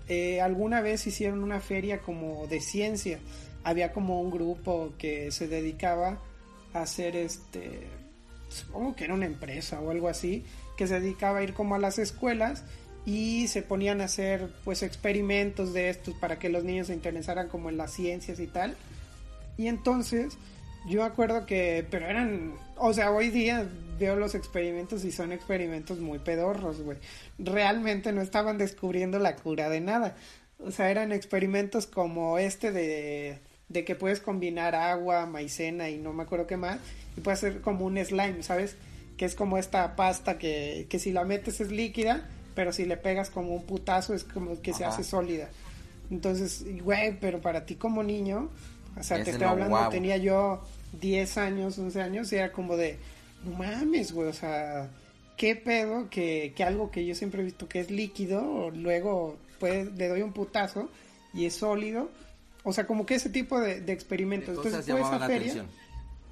eh, 0.08 0.40
alguna 0.40 0.80
vez 0.80 1.06
hicieron 1.06 1.42
una 1.42 1.60
feria 1.60 2.00
como 2.00 2.46
de 2.46 2.60
ciencia, 2.60 3.18
había 3.64 3.92
como 3.92 4.20
un 4.20 4.30
grupo 4.30 4.92
que 4.98 5.30
se 5.30 5.48
dedicaba 5.48 6.18
a 6.74 6.82
hacer 6.82 7.16
este, 7.16 7.86
supongo 8.48 8.94
que 8.94 9.04
era 9.04 9.14
una 9.14 9.26
empresa 9.26 9.80
o 9.80 9.90
algo 9.90 10.08
así, 10.08 10.44
que 10.76 10.86
se 10.86 11.00
dedicaba 11.00 11.38
a 11.38 11.42
ir 11.42 11.54
como 11.54 11.74
a 11.74 11.78
las 11.78 11.98
escuelas 11.98 12.64
y 13.06 13.48
se 13.48 13.62
ponían 13.62 14.00
a 14.00 14.04
hacer 14.04 14.50
pues 14.64 14.82
experimentos 14.82 15.72
de 15.72 15.90
estos 15.90 16.14
para 16.14 16.38
que 16.38 16.48
los 16.48 16.64
niños 16.64 16.86
se 16.86 16.94
interesaran 16.94 17.48
como 17.48 17.68
en 17.68 17.76
las 17.76 17.92
ciencias 17.92 18.40
y 18.40 18.46
tal. 18.46 18.76
Y 19.56 19.68
entonces 19.68 20.38
yo 20.86 21.00
me 21.00 21.06
acuerdo 21.06 21.46
que, 21.46 21.86
pero 21.90 22.06
eran, 22.06 22.54
o 22.76 22.92
sea, 22.92 23.10
hoy 23.10 23.30
día 23.30 23.66
veo 23.98 24.16
los 24.16 24.34
experimentos 24.34 25.04
y 25.04 25.12
son 25.12 25.32
experimentos 25.32 25.98
muy 25.98 26.18
pedorros, 26.18 26.80
güey. 26.80 26.98
Realmente 27.38 28.12
no 28.12 28.20
estaban 28.20 28.58
descubriendo 28.58 29.18
la 29.18 29.36
cura 29.36 29.68
de 29.68 29.80
nada. 29.80 30.16
O 30.58 30.70
sea, 30.70 30.90
eran 30.90 31.12
experimentos 31.12 31.86
como 31.86 32.38
este 32.38 32.72
de, 32.72 33.38
de 33.68 33.84
que 33.84 33.94
puedes 33.94 34.20
combinar 34.20 34.74
agua, 34.74 35.26
maicena 35.26 35.90
y 35.90 35.98
no 35.98 36.12
me 36.12 36.22
acuerdo 36.22 36.46
qué 36.46 36.56
más, 36.56 36.78
y 37.16 37.20
puede 37.20 37.34
hacer 37.34 37.60
como 37.60 37.84
un 37.84 38.02
slime, 38.02 38.42
¿sabes? 38.42 38.76
Que 39.16 39.24
es 39.24 39.34
como 39.34 39.58
esta 39.58 39.96
pasta 39.96 40.38
que, 40.38 40.86
que 40.88 40.98
si 40.98 41.12
la 41.12 41.24
metes 41.24 41.60
es 41.60 41.70
líquida, 41.70 42.28
pero 42.54 42.72
si 42.72 42.84
le 42.84 42.96
pegas 42.96 43.30
como 43.30 43.54
un 43.54 43.64
putazo 43.64 44.14
es 44.14 44.24
como 44.24 44.60
que 44.60 44.72
se 44.72 44.84
hace 44.84 45.04
sólida. 45.04 45.48
Entonces, 46.10 46.64
güey, 46.82 47.18
pero 47.18 47.40
para 47.40 47.66
ti 47.66 47.76
como 47.76 48.02
niño, 48.02 48.50
o 48.98 49.02
sea, 49.02 49.22
te 49.22 49.30
estoy 49.30 49.46
hablando, 49.46 49.88
tenía 49.88 50.16
yo 50.16 50.62
10 51.00 51.38
años, 51.38 51.78
11 51.78 52.02
años, 52.02 52.32
y 52.32 52.36
era 52.36 52.52
como 52.52 52.76
de, 52.76 52.98
no 53.44 53.56
mames, 53.56 54.12
güey, 54.12 54.28
o 54.28 54.32
sea, 54.32 54.90
qué 55.36 55.56
pedo 55.56 56.08
que, 56.10 56.52
que 56.54 56.64
algo 56.64 56.90
que 56.90 57.04
yo 57.04 57.14
siempre 57.14 57.40
he 57.40 57.44
visto 57.44 57.68
que 57.68 57.80
es 57.80 57.90
líquido, 57.90 58.70
luego 58.70 59.36
pues, 59.58 59.92
le 59.96 60.08
doy 60.08 60.22
un 60.22 60.32
putazo 60.32 60.90
y 61.32 61.46
es 61.46 61.54
sólido. 61.54 62.10
O 62.62 62.72
sea, 62.72 62.86
como 62.86 63.04
que 63.04 63.14
ese 63.14 63.28
tipo 63.28 63.60
de, 63.60 63.80
de 63.80 63.92
experimentos. 63.92 64.56
Entonces 64.56 64.86
fue 64.86 65.00
esa 65.00 65.26
feria. 65.26 65.64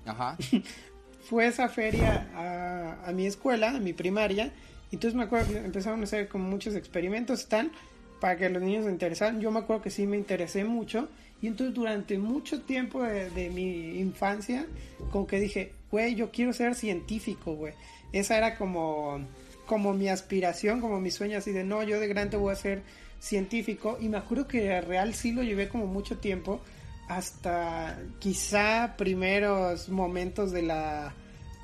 Ajá. 0.06 0.36
fue 1.28 1.46
esa 1.46 1.68
feria 1.68 2.28
a, 2.34 3.08
a 3.08 3.12
mi 3.12 3.26
escuela, 3.26 3.70
a 3.70 3.80
mi 3.80 3.92
primaria, 3.92 4.52
entonces 4.96 5.14
me 5.14 5.24
acuerdo 5.24 5.52
que 5.52 5.58
empezaron 5.58 6.00
a 6.00 6.04
hacer 6.04 6.28
como 6.28 6.48
muchos 6.48 6.74
experimentos, 6.74 7.40
están 7.40 7.72
para 8.20 8.36
que 8.36 8.48
los 8.48 8.62
niños 8.62 8.84
se 8.84 8.90
interesaran. 8.90 9.40
Yo 9.40 9.50
me 9.50 9.60
acuerdo 9.60 9.82
que 9.82 9.90
sí 9.90 10.06
me 10.06 10.16
interesé 10.16 10.64
mucho, 10.64 11.08
y 11.40 11.48
entonces 11.48 11.74
durante 11.74 12.18
mucho 12.18 12.62
tiempo 12.62 13.02
de, 13.02 13.30
de 13.30 13.50
mi 13.50 13.98
infancia, 13.98 14.66
como 15.10 15.26
que 15.26 15.40
dije, 15.40 15.72
güey, 15.90 16.14
yo 16.14 16.30
quiero 16.30 16.52
ser 16.52 16.74
científico, 16.74 17.54
güey. 17.54 17.74
Esa 18.12 18.36
era 18.36 18.56
como, 18.56 19.26
como 19.66 19.92
mi 19.92 20.08
aspiración, 20.08 20.80
como 20.80 21.00
mi 21.00 21.10
sueño, 21.10 21.38
así 21.38 21.50
de, 21.50 21.64
no, 21.64 21.82
yo 21.82 21.98
de 21.98 22.06
grande 22.06 22.36
voy 22.36 22.52
a 22.52 22.56
ser 22.56 22.82
científico, 23.18 23.98
y 24.00 24.08
me 24.08 24.18
acuerdo 24.18 24.46
que 24.46 24.80
real 24.80 25.14
sí 25.14 25.32
lo 25.32 25.42
llevé 25.42 25.68
como 25.68 25.86
mucho 25.86 26.18
tiempo, 26.18 26.60
hasta 27.08 27.98
quizá 28.18 28.94
primeros 28.96 29.88
momentos 29.88 30.52
de 30.52 30.62
la 30.62 31.14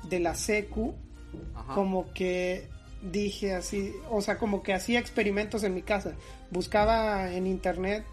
de 0.09 0.19
la 0.19 0.35
secu 0.35 0.95
Ajá. 1.55 1.73
como 1.73 2.13
que 2.13 2.67
dije 3.01 3.53
así 3.53 3.93
o 4.09 4.21
sea 4.21 4.37
como 4.37 4.61
que 4.61 4.73
hacía 4.73 4.99
experimentos 4.99 5.63
en 5.63 5.73
mi 5.73 5.81
casa. 5.81 6.13
Buscaba 6.51 7.31
en 7.33 7.47
internet 7.47 8.03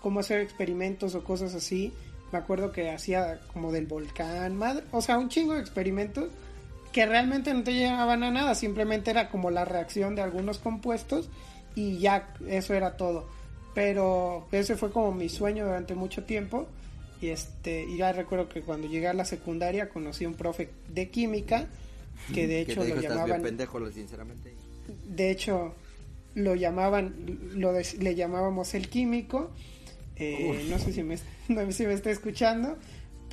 cómo 0.00 0.20
hacer 0.20 0.40
experimentos 0.40 1.14
o 1.14 1.24
cosas 1.24 1.54
así. 1.54 1.92
Me 2.32 2.38
acuerdo 2.38 2.72
que 2.72 2.90
hacía 2.90 3.40
como 3.52 3.72
del 3.72 3.86
volcán 3.86 4.56
madre, 4.56 4.84
o 4.90 5.02
sea 5.02 5.18
un 5.18 5.28
chingo 5.28 5.54
de 5.54 5.60
experimentos 5.60 6.30
que 6.92 7.06
realmente 7.06 7.52
no 7.54 7.62
te 7.62 7.74
llevaban 7.74 8.22
a 8.22 8.30
nada. 8.30 8.54
Simplemente 8.54 9.10
era 9.10 9.28
como 9.28 9.50
la 9.50 9.64
reacción 9.64 10.14
de 10.14 10.22
algunos 10.22 10.58
compuestos 10.58 11.28
y 11.74 11.98
ya 11.98 12.34
eso 12.46 12.74
era 12.74 12.96
todo. 12.96 13.26
Pero 13.74 14.46
ese 14.52 14.76
fue 14.76 14.92
como 14.92 15.12
mi 15.12 15.28
sueño 15.28 15.64
durante 15.64 15.94
mucho 15.94 16.24
tiempo. 16.24 16.66
Y 17.20 17.28
este 17.28 17.84
y 17.84 17.98
ya 17.98 18.12
recuerdo 18.12 18.48
que 18.48 18.62
cuando 18.62 18.88
llegué 18.88 19.08
a 19.08 19.14
la 19.14 19.24
secundaria 19.24 19.88
conocí 19.88 20.24
a 20.24 20.28
un 20.28 20.34
profe 20.34 20.70
de 20.88 21.08
química 21.08 21.68
que 22.34 22.46
de 22.46 22.64
Que 22.64 22.72
hecho 22.72 22.80
lo 22.80 22.86
dijo, 22.86 22.98
estás 22.98 23.14
bien 23.14 23.26
llamaban 23.26 23.42
pendejo, 23.42 23.90
sinceramente. 23.92 24.54
de 25.06 25.30
hecho 25.30 25.74
lo 26.34 26.54
llamaban 26.54 27.14
lo 27.54 27.72
de- 27.72 27.86
le 28.00 28.14
llamábamos 28.14 28.74
el 28.74 28.88
químico 28.88 29.50
Eh, 30.16 30.66
no 30.68 30.78
sé 30.78 30.92
si 30.92 31.02
me 31.02 31.18
no 31.48 31.60
sé 31.66 31.72
si 31.72 31.86
me 31.86 31.94
está 31.94 32.10
escuchando 32.10 32.76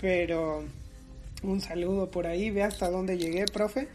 pero 0.01 0.63
un 1.43 1.61
saludo 1.61 2.09
por 2.11 2.25
ahí 2.27 2.49
ve 2.51 2.63
hasta 2.63 2.89
dónde 2.89 3.17
llegué 3.17 3.45
profe 3.45 3.87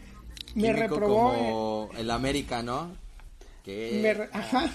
me 0.55 0.69
Químico 0.73 0.79
reprobó 0.79 1.33
en- 1.33 1.39
como 1.51 1.89
el 1.97 2.09
América, 2.11 2.63
¿no? 2.63 2.95
Que... 3.63 3.99
me, 4.01 4.13
re- 4.13 4.29
ajá, 4.31 4.71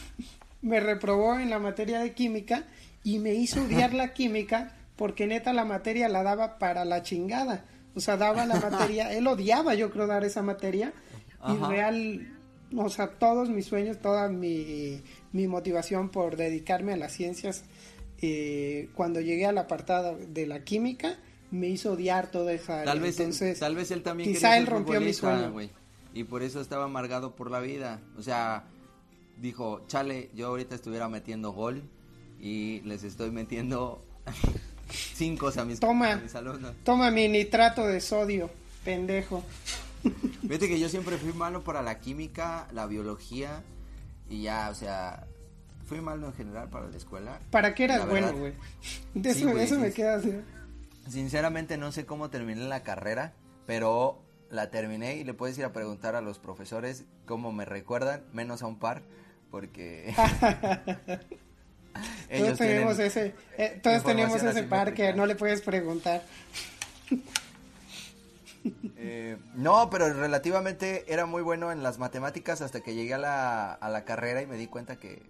me 0.63 0.79
reprobó 0.81 1.39
en 1.39 1.49
la 1.49 1.59
materia 1.59 2.01
de 2.01 2.13
química 2.13 2.65
y 3.03 3.19
me 3.19 3.35
hizo 3.35 3.63
odiar 3.65 3.95
la 3.95 4.13
química 4.13 4.77
porque 4.97 5.27
neta 5.27 5.53
la 5.55 5.65
materia 5.65 6.09
la 6.09 6.23
daba 6.23 6.59
para 6.59 6.85
la 6.85 7.03
chingada. 7.03 7.65
O 7.95 8.01
sea, 8.01 8.17
daba 8.17 8.47
la 8.47 8.61
materia, 8.61 9.13
él 9.17 9.27
odiaba 9.27 9.75
yo 9.75 9.91
creo 9.91 10.07
dar 10.07 10.25
esa 10.25 10.43
materia 10.43 10.93
y 11.49 11.53
Ajá. 11.57 11.69
real, 11.69 12.29
o 12.77 12.89
sea, 12.89 13.11
todos 13.19 13.49
mis 13.49 13.67
sueños, 13.67 13.99
toda 13.99 14.29
mi, 14.29 15.03
mi 15.33 15.47
motivación 15.49 16.09
por 16.11 16.37
dedicarme 16.37 16.93
a 16.93 16.97
las 16.97 17.13
ciencias, 17.13 17.65
eh, 18.23 18.91
cuando 18.95 19.21
llegué 19.21 19.47
al 19.47 19.59
apartado 19.59 20.17
de 20.19 20.47
la 20.47 20.63
química, 20.65 21.19
me 21.51 21.69
hizo 21.69 21.93
odiar 21.93 22.31
toda 22.31 22.53
esa 22.53 22.75
área. 22.83 22.85
Tal 22.93 23.01
vez, 23.01 23.17
él- 23.19 23.23
Entonces, 23.25 23.59
tal 23.59 23.75
vez 23.75 23.91
él 23.91 24.03
también 24.03 24.31
quizá 24.33 24.57
él 24.57 24.67
rompió 24.67 25.01
mi 25.01 25.13
sueño. 25.13 25.53
Y 26.13 26.25
por 26.25 26.43
eso 26.43 26.61
estaba 26.61 26.85
amargado 26.85 27.35
por 27.35 27.51
la 27.51 27.61
vida. 27.61 28.01
O 28.17 28.23
sea, 28.23 28.65
dijo, 29.39 29.83
chale, 29.87 30.29
yo 30.35 30.49
ahorita 30.49 30.75
estuviera 30.75 31.09
metiendo 31.09 31.53
gol 31.53 31.83
y 32.41 32.81
les 32.83 33.03
estoy 33.05 33.31
metiendo 33.31 34.05
cinco 34.91 35.51
a 35.57 35.65
mis, 35.65 35.81
Toma. 35.81 36.13
a 36.13 36.17
mis 36.17 36.35
alumnos. 36.35 36.75
Toma 36.85 37.11
mi 37.11 37.29
nitrato 37.29 37.87
de 37.87 38.01
sodio, 38.01 38.51
pendejo. 38.85 39.45
Fíjate 40.43 40.69
que 40.69 40.79
yo 40.79 40.89
siempre 40.89 41.17
fui 41.17 41.33
malo 41.33 41.63
para 41.63 41.83
la 41.83 42.01
química, 42.01 42.67
la 42.73 42.87
biología 42.87 43.63
y 44.29 44.43
ya, 44.43 44.69
o 44.71 44.75
sea, 44.75 45.27
fui 45.87 46.01
malo 46.01 46.29
en 46.29 46.35
general 46.35 46.69
para 46.69 46.89
la 46.89 46.97
escuela. 46.97 47.41
¿Para 47.51 47.75
qué 47.75 47.85
eras 47.85 48.09
bueno, 48.09 48.33
güey? 48.33 48.55
De 49.15 49.35
Sí, 49.35 49.41
eso, 49.41 49.51
güey, 49.51 49.65
eso 49.65 49.75
sí, 49.75 49.81
me 49.81 49.93
queda 49.93 50.17
así. 50.17 50.33
Sinceramente 51.09 51.77
no 51.77 51.93
sé 51.93 52.07
cómo 52.07 52.31
terminé 52.31 52.67
la 52.69 52.83
carrera, 52.83 53.33
pero 53.67 54.23
la 54.51 54.71
terminé 54.71 55.17
y 55.17 55.25
le 55.25 55.35
puedes 55.35 55.59
ir 55.59 55.65
a 55.65 55.73
preguntar 55.73 56.15
a 56.15 56.21
los 56.21 56.39
profesores 56.39 57.05
cómo 57.27 57.53
me 57.53 57.65
recuerdan, 57.65 58.23
menos 58.33 58.63
a 58.63 58.67
un 58.67 58.79
par, 58.79 59.03
porque 59.51 60.15
Todos 62.39 62.59
tenemos 62.59 62.99
ese, 62.99 63.35
eh, 63.59 63.81
todos 63.83 64.05
tenemos 64.05 64.43
ese 64.43 64.63
par 64.63 64.95
que 64.95 65.03
asimétrica. 65.03 65.13
no 65.17 65.27
le 65.27 65.35
puedes 65.35 65.61
preguntar. 65.61 66.23
Eh, 69.03 69.39
no, 69.55 69.89
pero 69.89 70.13
relativamente 70.13 71.11
era 71.11 71.25
muy 71.25 71.41
bueno 71.41 71.73
en 71.73 71.83
las 71.83 71.99
matemáticas 71.99 72.61
hasta 72.61 72.83
que 72.83 72.95
llegué 72.95 73.15
a 73.15 73.19
la, 73.19 73.73
a 73.73 73.89
la 73.89 74.05
carrera 74.05 74.43
y 74.43 74.47
me 74.47 74.59
di 74.59 74.67
cuenta 74.67 74.97
que, 74.97 75.23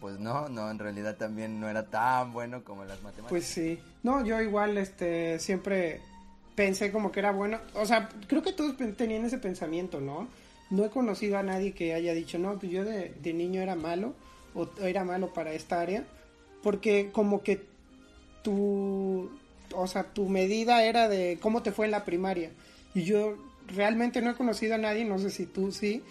pues 0.00 0.20
no, 0.20 0.48
no, 0.48 0.70
en 0.70 0.78
realidad 0.78 1.16
también 1.16 1.58
no 1.58 1.68
era 1.68 1.86
tan 1.86 2.32
bueno 2.32 2.62
como 2.62 2.82
en 2.82 2.88
las 2.88 2.98
matemáticas. 2.98 3.30
Pues 3.30 3.44
sí. 3.46 3.80
No, 4.04 4.24
yo 4.24 4.40
igual, 4.40 4.78
este, 4.78 5.40
siempre 5.40 6.00
pensé 6.54 6.92
como 6.92 7.10
que 7.10 7.18
era 7.18 7.32
bueno. 7.32 7.58
O 7.74 7.84
sea, 7.84 8.08
creo 8.28 8.42
que 8.42 8.52
todos 8.52 8.76
tenían 8.96 9.24
ese 9.24 9.38
pensamiento, 9.38 10.00
¿no? 10.00 10.28
No 10.70 10.84
he 10.84 10.90
conocido 10.90 11.38
a 11.38 11.42
nadie 11.42 11.72
que 11.72 11.94
haya 11.94 12.14
dicho, 12.14 12.38
no, 12.38 12.56
pues 12.60 12.70
yo 12.70 12.84
de, 12.84 13.14
de 13.20 13.32
niño 13.32 13.60
era 13.60 13.74
malo 13.74 14.14
o 14.54 14.68
era 14.82 15.04
malo 15.04 15.32
para 15.32 15.52
esta 15.52 15.80
área. 15.80 16.04
Porque 16.62 17.10
como 17.12 17.42
que 17.42 17.66
tu, 18.42 19.30
o 19.74 19.86
sea, 19.86 20.04
tu 20.04 20.28
medida 20.28 20.82
era 20.82 21.08
de 21.08 21.38
cómo 21.40 21.62
te 21.62 21.72
fue 21.72 21.86
en 21.86 21.92
la 21.92 22.04
primaria. 22.04 22.50
Y 22.94 23.04
yo 23.04 23.36
realmente 23.68 24.20
no 24.22 24.30
he 24.30 24.34
conocido 24.34 24.74
a 24.74 24.78
nadie, 24.78 25.04
no 25.04 25.18
sé 25.18 25.30
si 25.30 25.46
tú 25.46 25.72
sí, 25.72 26.02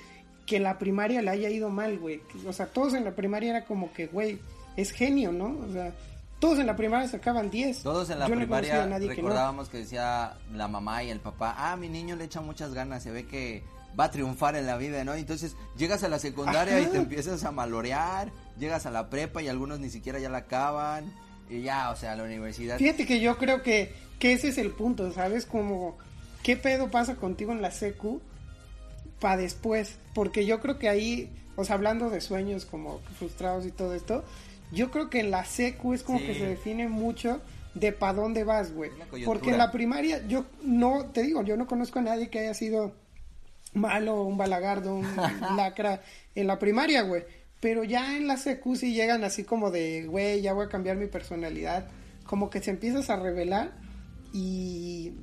que 0.45 0.59
la 0.59 0.77
primaria 0.79 1.21
le 1.21 1.29
haya 1.29 1.49
ido 1.49 1.69
mal, 1.69 1.99
güey. 1.99 2.21
O 2.47 2.53
sea, 2.53 2.67
todos 2.67 2.93
en 2.93 3.03
la 3.03 3.15
primaria 3.15 3.49
era 3.49 3.65
como 3.65 3.91
que, 3.93 4.07
güey, 4.07 4.39
es 4.77 4.91
genio, 4.91 5.31
¿no? 5.31 5.57
O 5.67 5.71
sea, 5.73 5.93
todos 6.39 6.59
en 6.59 6.67
la 6.67 6.75
primaria 6.75 7.07
sacaban 7.07 7.49
10. 7.49 7.83
Todos 7.83 8.09
en 8.09 8.19
la 8.19 8.27
Yo 8.27 8.35
primaria 8.35 8.83
que 8.83 8.89
no. 8.89 9.07
recordábamos 9.07 9.69
que, 9.69 9.79
decía 9.79 10.37
la 10.53 10.67
mamá 10.67 11.03
y 11.03 11.09
el 11.09 11.19
papá, 11.19 11.55
ah, 11.57 11.75
mi 11.75 11.89
niño 11.89 12.15
le 12.15 12.25
echa 12.25 12.41
muchas 12.41 12.73
ganas, 12.73 13.03
se 13.03 13.11
ve 13.11 13.25
que 13.25 13.63
va 13.99 14.05
a 14.05 14.11
triunfar 14.11 14.55
en 14.55 14.65
la 14.65 14.77
vida, 14.77 15.03
¿no? 15.03 15.13
Entonces 15.13 15.55
llegas 15.77 16.03
a 16.03 16.07
la 16.07 16.19
secundaria 16.19 16.79
y 16.81 16.85
te 16.87 16.97
empiezas 16.97 17.43
a 17.43 17.51
malorear, 17.51 18.31
llegas 18.59 18.85
a 18.85 18.91
la 18.91 19.09
prepa 19.09 19.41
y 19.41 19.47
algunos 19.47 19.79
ni 19.79 19.89
siquiera 19.89 20.19
ya 20.19 20.29
la 20.29 20.39
acaban, 20.39 21.11
y 21.49 21.61
ya, 21.61 21.89
o 21.91 21.95
sea, 21.95 22.15
la 22.15 22.23
universidad... 22.23 22.77
Fíjate 22.77 23.05
que 23.05 23.19
yo 23.19 23.37
creo 23.37 23.63
que, 23.63 23.93
que 24.19 24.33
ese 24.33 24.49
es 24.49 24.57
el 24.57 24.71
punto, 24.71 25.11
¿sabes? 25.13 25.45
Como, 25.45 25.97
¿qué 26.43 26.57
pedo 26.57 26.91
pasa 26.91 27.15
contigo 27.15 27.51
en 27.51 27.61
la 27.61 27.71
secu 27.71 28.21
para 29.19 29.37
después? 29.37 29.97
Porque 30.13 30.45
yo 30.45 30.59
creo 30.59 30.77
que 30.77 30.89
ahí, 30.89 31.31
o 31.55 31.63
sea, 31.63 31.75
hablando 31.75 32.09
de 32.09 32.21
sueños 32.21 32.65
como 32.65 32.99
frustrados 33.17 33.65
y 33.65 33.71
todo 33.71 33.93
esto, 33.95 34.23
yo 34.71 34.91
creo 34.91 35.09
que 35.09 35.21
en 35.21 35.31
la 35.31 35.45
secu 35.45 35.93
es 35.93 36.03
como 36.03 36.19
Sí. 36.19 36.25
que 36.25 36.35
se 36.35 36.45
define 36.45 36.89
mucho 36.89 37.41
de 37.73 37.93
para 37.93 38.13
dónde 38.13 38.43
vas, 38.43 38.73
güey. 38.73 38.91
Porque 39.23 39.51
en 39.51 39.57
la 39.57 39.71
primaria, 39.71 40.25
yo 40.27 40.45
no, 40.63 41.05
te 41.05 41.23
digo, 41.23 41.43
yo 41.43 41.55
no 41.55 41.67
conozco 41.67 41.99
a 41.99 42.01
nadie 42.01 42.29
que 42.29 42.39
haya 42.39 42.53
sido 42.53 42.91
malo, 43.73 44.23
un 44.23 44.37
balagardo, 44.37 44.95
un 44.95 45.07
lacra 45.55 46.01
en 46.35 46.47
la 46.47 46.59
primaria, 46.59 47.01
güey. 47.03 47.23
Pero 47.59 47.83
ya 47.83 48.15
en 48.15 48.27
la 48.27 48.37
secu 48.37 48.75
sí 48.75 48.93
llegan 48.93 49.23
así 49.23 49.43
como 49.43 49.71
de, 49.71 50.05
güey, 50.05 50.41
ya 50.41 50.53
voy 50.53 50.65
a 50.65 50.69
cambiar 50.69 50.97
mi 50.97 51.07
personalidad. 51.07 51.87
Como 52.25 52.49
que 52.49 52.61
se 52.61 52.71
empiezas 52.71 53.09
a 53.09 53.15
revelar 53.15 53.71
y, 54.33 55.13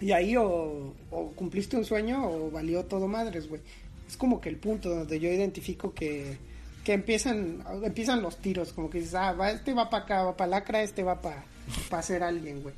y 0.00 0.12
ahí 0.12 0.36
o, 0.36 0.94
o 1.10 1.32
cumpliste 1.32 1.76
un 1.76 1.84
sueño 1.84 2.28
o 2.28 2.50
valió 2.50 2.84
todo 2.84 3.06
madres, 3.08 3.48
güey. 3.48 3.60
Es 4.06 4.16
como 4.16 4.40
que 4.40 4.48
el 4.48 4.56
punto 4.56 4.88
donde 4.88 5.20
yo 5.20 5.30
identifico 5.30 5.92
que, 5.92 6.38
que 6.84 6.94
empiezan, 6.94 7.62
empiezan 7.82 8.22
los 8.22 8.38
tiros, 8.38 8.72
como 8.72 8.88
que 8.88 8.98
dices, 8.98 9.14
ah, 9.14 9.32
va, 9.32 9.50
este 9.50 9.74
va 9.74 9.90
para 9.90 10.04
acá, 10.04 10.22
va 10.22 10.36
para 10.36 10.50
lacra, 10.50 10.82
este 10.82 11.02
va 11.02 11.20
para 11.20 11.44
pa 11.90 12.00
ser 12.00 12.22
alguien, 12.22 12.62
güey. 12.62 12.74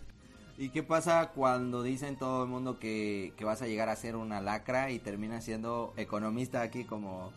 ¿Y 0.60 0.68
qué 0.68 0.82
pasa 0.82 1.30
cuando 1.34 1.82
dicen 1.82 2.16
todo 2.16 2.42
el 2.42 2.50
mundo 2.50 2.78
que, 2.78 3.32
que 3.38 3.46
vas 3.46 3.62
a 3.62 3.66
llegar 3.66 3.88
a 3.88 3.96
ser 3.96 4.14
una 4.14 4.42
lacra 4.42 4.90
y 4.90 4.98
terminas 4.98 5.42
siendo 5.42 5.94
economista 5.96 6.60
aquí 6.60 6.84
como 6.84 7.32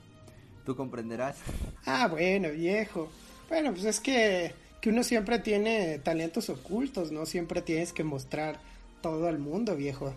tú 0.65 0.75
comprenderás? 0.75 1.37
Ah, 1.85 2.09
bueno, 2.09 2.49
viejo. 2.49 3.09
Bueno, 3.47 3.71
pues 3.71 3.85
es 3.85 4.01
que, 4.01 4.53
que 4.81 4.89
uno 4.89 5.03
siempre 5.03 5.39
tiene 5.39 5.99
talentos 5.99 6.49
ocultos, 6.49 7.13
no 7.13 7.25
siempre 7.25 7.61
tienes 7.61 7.93
que 7.93 8.03
mostrar 8.03 8.59
todo 9.01 9.27
al 9.29 9.39
mundo, 9.39 9.77
viejo. 9.77 10.13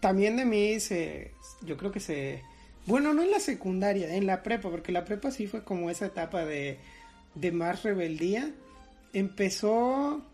También 0.00 0.36
de 0.36 0.44
mí 0.44 0.80
se, 0.80 1.30
yo 1.62 1.76
creo 1.76 1.92
que 1.92 2.00
se, 2.00 2.42
bueno, 2.86 3.14
no 3.14 3.22
en 3.22 3.30
la 3.30 3.38
secundaria, 3.38 4.16
en 4.16 4.26
la 4.26 4.42
prepa, 4.42 4.68
porque 4.68 4.90
la 4.90 5.04
prepa 5.04 5.30
sí 5.30 5.46
fue 5.46 5.62
como 5.62 5.90
esa 5.90 6.06
etapa 6.06 6.44
de, 6.44 6.78
de 7.36 7.52
más 7.52 7.84
rebeldía. 7.84 8.50
Empezó 9.12 10.24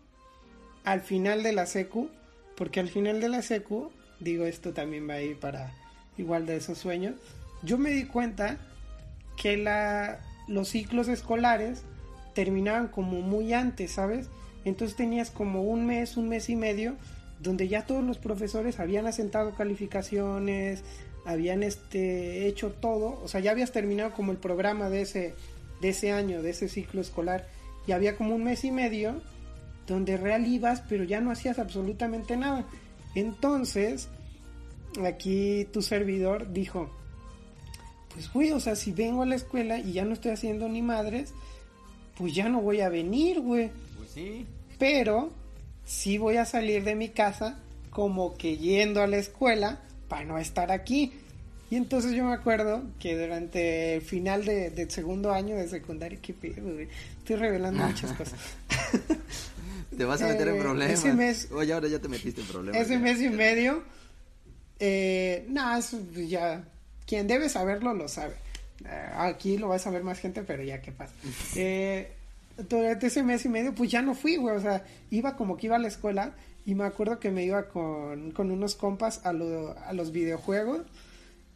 al 0.85 1.01
final 1.01 1.43
de 1.43 1.51
la 1.51 1.65
secu, 1.65 2.09
porque 2.55 2.79
al 2.79 2.87
final 2.87 3.19
de 3.19 3.29
la 3.29 3.41
secu, 3.41 3.91
digo 4.19 4.45
esto 4.45 4.71
también 4.73 5.09
va 5.09 5.15
a 5.15 5.21
ir 5.21 5.37
para 5.37 5.73
igual 6.17 6.45
de 6.45 6.55
esos 6.55 6.77
sueños, 6.77 7.15
yo 7.63 7.77
me 7.77 7.89
di 7.89 8.05
cuenta 8.05 8.57
que 9.35 9.57
la, 9.57 10.19
los 10.47 10.69
ciclos 10.69 11.07
escolares 11.07 11.81
terminaban 12.33 12.87
como 12.87 13.21
muy 13.21 13.53
antes, 13.53 13.91
¿sabes? 13.91 14.29
Entonces 14.63 14.95
tenías 14.95 15.31
como 15.31 15.63
un 15.63 15.85
mes, 15.85 16.17
un 16.17 16.29
mes 16.29 16.49
y 16.49 16.55
medio, 16.55 16.95
donde 17.39 17.67
ya 17.67 17.85
todos 17.85 18.03
los 18.03 18.17
profesores 18.17 18.79
habían 18.79 19.07
asentado 19.07 19.55
calificaciones, 19.55 20.83
habían 21.25 21.63
este 21.63 22.47
hecho 22.47 22.71
todo, 22.71 23.19
o 23.23 23.27
sea, 23.27 23.41
ya 23.41 23.51
habías 23.51 23.71
terminado 23.71 24.13
como 24.13 24.31
el 24.31 24.37
programa 24.37 24.89
de 24.89 25.01
ese, 25.01 25.33
de 25.81 25.89
ese 25.89 26.11
año, 26.11 26.41
de 26.41 26.51
ese 26.51 26.69
ciclo 26.69 27.01
escolar, 27.01 27.47
y 27.87 27.91
había 27.91 28.15
como 28.15 28.35
un 28.35 28.43
mes 28.43 28.63
y 28.63 28.71
medio 28.71 29.21
donde 29.87 30.17
real 30.17 30.47
ibas, 30.47 30.81
pero 30.87 31.03
ya 31.03 31.21
no 31.21 31.31
hacías 31.31 31.59
absolutamente 31.59 32.37
nada. 32.37 32.65
Entonces, 33.13 34.09
aquí 35.05 35.67
tu 35.71 35.81
servidor 35.81 36.51
dijo, 36.51 36.89
pues 38.13 38.31
güey, 38.31 38.51
o 38.51 38.59
sea, 38.59 38.75
si 38.75 38.91
vengo 38.91 39.23
a 39.23 39.25
la 39.25 39.35
escuela 39.35 39.77
y 39.77 39.93
ya 39.93 40.05
no 40.05 40.13
estoy 40.13 40.31
haciendo 40.31 40.69
ni 40.69 40.81
madres, 40.81 41.33
pues 42.17 42.33
ya 42.33 42.49
no 42.49 42.61
voy 42.61 42.81
a 42.81 42.89
venir, 42.89 43.41
güey. 43.41 43.71
Pues 43.97 44.09
sí. 44.11 44.45
Pero 44.79 45.31
sí 45.85 46.17
voy 46.17 46.37
a 46.37 46.45
salir 46.45 46.83
de 46.83 46.95
mi 46.95 47.09
casa 47.09 47.59
como 47.89 48.35
que 48.35 48.57
yendo 48.57 49.01
a 49.01 49.07
la 49.07 49.17
escuela 49.17 49.81
para 50.07 50.25
no 50.25 50.37
estar 50.37 50.71
aquí. 50.71 51.13
Y 51.69 51.75
entonces 51.75 52.13
yo 52.13 52.23
me 52.23 52.33
acuerdo 52.33 52.83
que 52.99 53.17
durante 53.17 53.95
el 53.95 54.01
final 54.01 54.45
de, 54.45 54.69
del 54.69 54.91
segundo 54.91 55.31
año 55.31 55.55
de 55.55 55.67
secundaria, 55.67 56.19
qué 56.21 56.33
pedo, 56.33 56.73
güey. 56.73 56.87
Estoy 57.17 57.35
revelando 57.37 57.83
muchas 57.83 58.13
cosas. 58.17 58.39
Te 59.97 60.05
vas 60.05 60.21
a 60.21 60.27
meter 60.27 60.47
en 60.49 60.55
Eh, 60.55 60.59
problemas. 60.61 60.99
ese 60.99 61.13
mes- 61.13 61.49
Oye, 61.51 61.73
ahora 61.73 61.87
ya 61.87 61.99
te 61.99 62.07
metiste 62.07 62.41
en 62.41 62.47
problemas. 62.47 62.81
Ese 62.81 62.93
ya. 62.93 62.99
mes 62.99 63.21
y 63.21 63.29
medio, 63.29 63.83
eh, 64.79 65.47
pues, 66.13 66.29
ya, 66.29 66.63
quien 67.05 67.27
debe 67.27 67.49
saberlo 67.49 67.93
lo 67.93 68.07
sabe. 68.07 68.35
Eh, 68.85 69.09
aquí 69.17 69.57
lo 69.57 69.69
va 69.69 69.75
a 69.75 69.79
saber 69.79 70.03
más 70.03 70.19
gente, 70.19 70.41
pero 70.43 70.63
ya 70.63 70.81
qué 70.81 70.91
pasa. 70.91 71.13
Eh, 71.55 72.11
durante 72.69 73.07
ese 73.07 73.21
mes 73.23 73.43
y 73.45 73.49
medio, 73.49 73.73
pues 73.73 73.91
ya 73.91 74.01
no 74.01 74.15
fui, 74.15 74.37
güey, 74.37 74.55
o 74.55 74.61
sea, 74.61 74.85
iba 75.11 75.35
como 75.35 75.57
que 75.57 75.67
iba 75.67 75.75
a 75.75 75.79
la 75.79 75.87
escuela 75.89 76.33
y 76.65 76.73
me 76.75 76.85
acuerdo 76.85 77.19
que 77.19 77.29
me 77.31 77.43
iba 77.43 77.67
con, 77.69 78.31
con 78.31 78.49
unos 78.51 78.75
compas 78.75 79.25
a, 79.25 79.33
lo- 79.33 79.77
a 79.77 79.91
los 79.93 80.11
videojuegos 80.11 80.81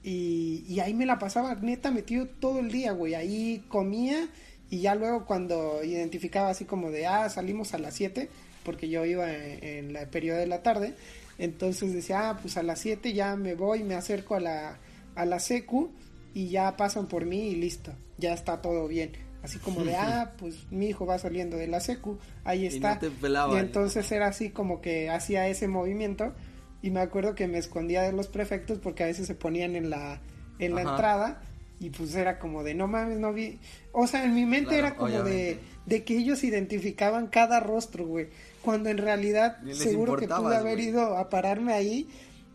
y, 0.03 0.65
y 0.67 0.79
ahí 0.81 0.93
me 0.93 1.05
la 1.05 1.17
pasaba 1.19 1.55
neta 1.55 1.89
metido 1.91 2.25
todo 2.27 2.59
el 2.59 2.69
día, 2.71 2.91
güey, 2.91 3.15
ahí 3.15 3.63
comía 3.69 4.27
y 4.69 4.81
ya 4.81 4.95
luego 4.95 5.25
cuando 5.25 5.83
identificaba 5.83 6.49
así 6.49 6.65
como 6.65 6.91
de, 6.91 7.07
ah, 7.07 7.29
salimos 7.29 7.73
a 7.73 7.79
las 7.79 7.93
7, 7.95 8.29
porque 8.63 8.89
yo 8.89 9.05
iba 9.05 9.31
en, 9.33 9.63
en 9.63 9.93
la 9.93 10.05
periodo 10.05 10.37
de 10.39 10.47
la 10.47 10.61
tarde, 10.63 10.93
entonces 11.37 11.93
decía, 11.93 12.29
ah, 12.29 12.37
pues 12.41 12.57
a 12.57 12.63
las 12.63 12.79
7 12.79 13.13
ya 13.13 13.35
me 13.35 13.55
voy, 13.55 13.83
me 13.83 13.95
acerco 13.95 14.35
a 14.35 14.39
la, 14.39 14.77
a 15.15 15.25
la 15.25 15.39
secu 15.39 15.91
y 16.33 16.49
ya 16.49 16.75
pasan 16.77 17.07
por 17.07 17.25
mí 17.25 17.49
y 17.49 17.55
listo, 17.55 17.91
ya 18.17 18.33
está 18.33 18.61
todo 18.61 18.87
bien. 18.87 19.11
Así 19.41 19.57
como 19.59 19.83
de, 19.85 19.95
ah, 19.95 20.33
pues 20.37 20.69
mi 20.69 20.87
hijo 20.89 21.05
va 21.05 21.17
saliendo 21.17 21.55
de 21.57 21.67
la 21.67 21.79
secu, 21.79 22.19
ahí 22.43 22.63
Y 22.63 22.67
está. 22.67 22.95
no 22.95 22.99
te 22.99 23.09
pelaban. 23.11 23.55
Y 23.57 23.59
entonces 23.59 24.11
era 24.11 24.27
así 24.27 24.49
como 24.49 24.81
que 24.81 25.09
hacía 25.09 25.47
ese 25.47 25.67
movimiento 25.67 26.33
y 26.81 26.91
me 26.91 26.99
acuerdo 26.99 27.35
que 27.35 27.47
me 27.47 27.57
escondía 27.57 28.01
de 28.03 28.11
los 28.11 28.27
prefectos 28.27 28.79
porque 28.79 29.03
a 29.03 29.07
veces 29.07 29.27
se 29.27 29.35
ponían 29.35 29.75
en 29.75 29.89
la, 29.89 30.21
en 30.59 30.75
la 30.75 30.81
Ajá. 30.81 30.89
entrada 30.91 31.41
y 31.79 31.89
pues 31.89 32.13
era 32.15 32.39
como 32.39 32.63
de, 32.63 32.73
no 32.73 32.87
mames, 32.87 33.19
no 33.19 33.31
vi. 33.33 33.59
O 33.91 34.05
sea, 34.07 34.25
en 34.25 34.33
mi 34.35 34.45
mente 34.45 34.71
Claro, 34.77 34.87
era 34.87 34.95
como 34.95 35.09
de, 35.11 35.19
obviamente. 35.19 35.59
de 35.85 36.03
que 36.03 36.17
ellos 36.17 36.43
identificaban 36.43 37.27
cada 37.27 37.59
rostro, 37.59 38.05
güey. 38.05 38.27
Cuando 38.61 38.89
en 38.89 38.97
realidad 38.97 39.57
seguro 39.73 40.17
que 40.17 40.27
pude 40.27 40.55
haber 40.55 40.75
güey. 40.75 40.89
ido 40.89 41.17
a 41.17 41.29
pararme 41.29 41.73
ahí 41.73 42.07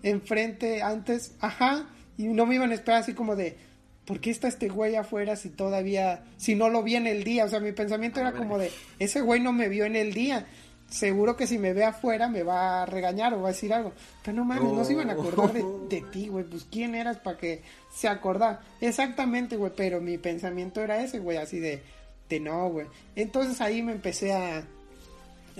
enfrente 0.03 0.83
antes, 0.83 1.33
ajá, 1.41 1.89
y 2.19 2.25
no 2.25 2.45
me 2.47 2.57
iban 2.57 2.71
a 2.71 2.75
esperar 2.75 3.01
así 3.01 3.15
como 3.15 3.37
de, 3.37 3.57
¿por 4.05 4.21
qué 4.21 4.31
está 4.31 4.49
este 4.49 4.69
güey 4.69 4.97
afuera 4.97 5.37
si 5.37 5.49
todavía, 5.49 6.25
si 6.37 6.55
no 6.55 6.69
lo 6.69 6.83
vi 6.83 6.97
en 6.97 7.07
el 7.07 7.25
día? 7.25 7.47
O 7.47 7.49
sea, 7.49 7.61
mi 7.61 7.73
pensamiento 7.73 8.21
era 8.21 8.33
como 8.33 8.59
de, 8.59 8.71
ese 8.99 9.23
güey 9.23 9.41
no 9.41 9.53
me 9.53 9.69
vio 9.69 9.87
en 9.87 9.97
el 9.97 10.13
día. 10.13 10.47
Seguro 10.95 11.37
que 11.37 11.49
si 11.49 11.59
me 11.59 11.73
ve 11.73 11.85
afuera 11.85 12.29
me 12.29 12.45
va 12.45 12.83
a 12.83 12.87
regañar 12.87 13.35
o 13.35 13.43
va 13.43 13.49
a 13.49 13.53
decir 13.53 13.73
algo. 13.73 13.93
Pero 14.23 14.37
no 14.37 14.45
mames, 14.45 14.73
no 14.73 14.85
se 14.85 14.93
iban 14.93 15.11
a 15.11 15.15
acordar 15.15 15.53
de, 15.53 15.65
de 15.89 16.01
ti, 16.03 16.29
güey. 16.29 16.45
Pues 16.45 16.67
quién 16.71 16.95
eras 16.95 17.19
para 17.19 17.37
que 17.37 17.63
se 17.93 18.07
acordara. 18.07 18.61
Exactamente, 18.81 19.57
güey. 19.57 19.73
Pero 19.77 20.01
mi 20.01 20.19
pensamiento 20.19 20.81
era 20.81 21.03
ese, 21.03 21.19
güey, 21.19 21.37
así 21.37 21.59
de, 21.59 21.83
de 22.29 22.41
no, 22.41 22.69
güey. 22.71 22.87
Entonces 23.17 23.61
ahí 23.61 23.83
me 23.83 23.93
empecé 23.93 24.33
a, 24.33 24.65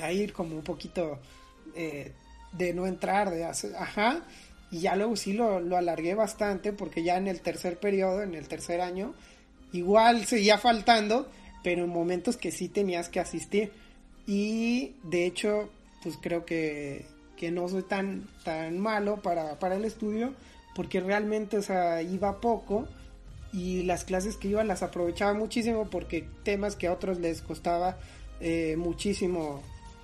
a 0.01 0.13
ir 0.13 0.33
como 0.33 0.55
un 0.55 0.63
poquito 0.63 1.19
eh, 1.75 2.13
de 2.53 2.73
no 2.73 2.87
entrar, 2.87 3.31
de 3.31 3.45
hacer, 3.45 3.75
ajá. 3.77 4.23
Y 4.71 4.81
ya 4.81 4.95
luego 4.95 5.17
sí 5.17 5.33
lo, 5.33 5.59
lo 5.59 5.77
alargué 5.77 6.15
bastante 6.15 6.73
porque 6.73 7.03
ya 7.03 7.17
en 7.17 7.27
el 7.27 7.41
tercer 7.41 7.79
periodo, 7.79 8.23
en 8.23 8.35
el 8.35 8.47
tercer 8.47 8.81
año, 8.81 9.15
igual 9.73 10.27
seguía 10.27 10.59
faltando, 10.59 11.29
pero 11.65 11.83
en 11.83 11.91
momentos 11.91 12.37
que 12.37 12.53
sí 12.53 12.69
tenías 12.69 13.09
que 13.09 13.19
asistir. 13.19 13.73
Y 14.27 14.95
de 15.03 15.27
hecho, 15.27 15.69
pues 16.03 16.19
creo 16.21 16.45
que, 16.45 17.05
que 17.37 17.51
no 17.51 17.69
soy 17.69 17.83
tan, 17.83 18.29
tan 18.45 18.79
malo 18.79 19.21
para, 19.23 19.59
para 19.59 19.77
el 19.77 19.85
estudio, 19.85 20.33
porque 20.75 21.01
realmente, 21.01 21.59
o 21.59 21.63
sea, 21.63 22.03
iba 22.03 22.41
poco 22.41 22.89
y 23.53 23.83
las 23.85 24.05
clases 24.05 24.37
que 24.37 24.49
iba 24.49 24.65
las 24.65 24.83
aprovechaba 24.83 25.33
muchísimo 25.33 25.89
porque 25.89 26.27
temas 26.43 26.75
que 26.75 26.89
a 26.89 26.93
otros 26.93 27.21
les 27.21 27.41
costaba 27.41 27.99
eh, 28.41 28.75
muchísimo 28.77 29.63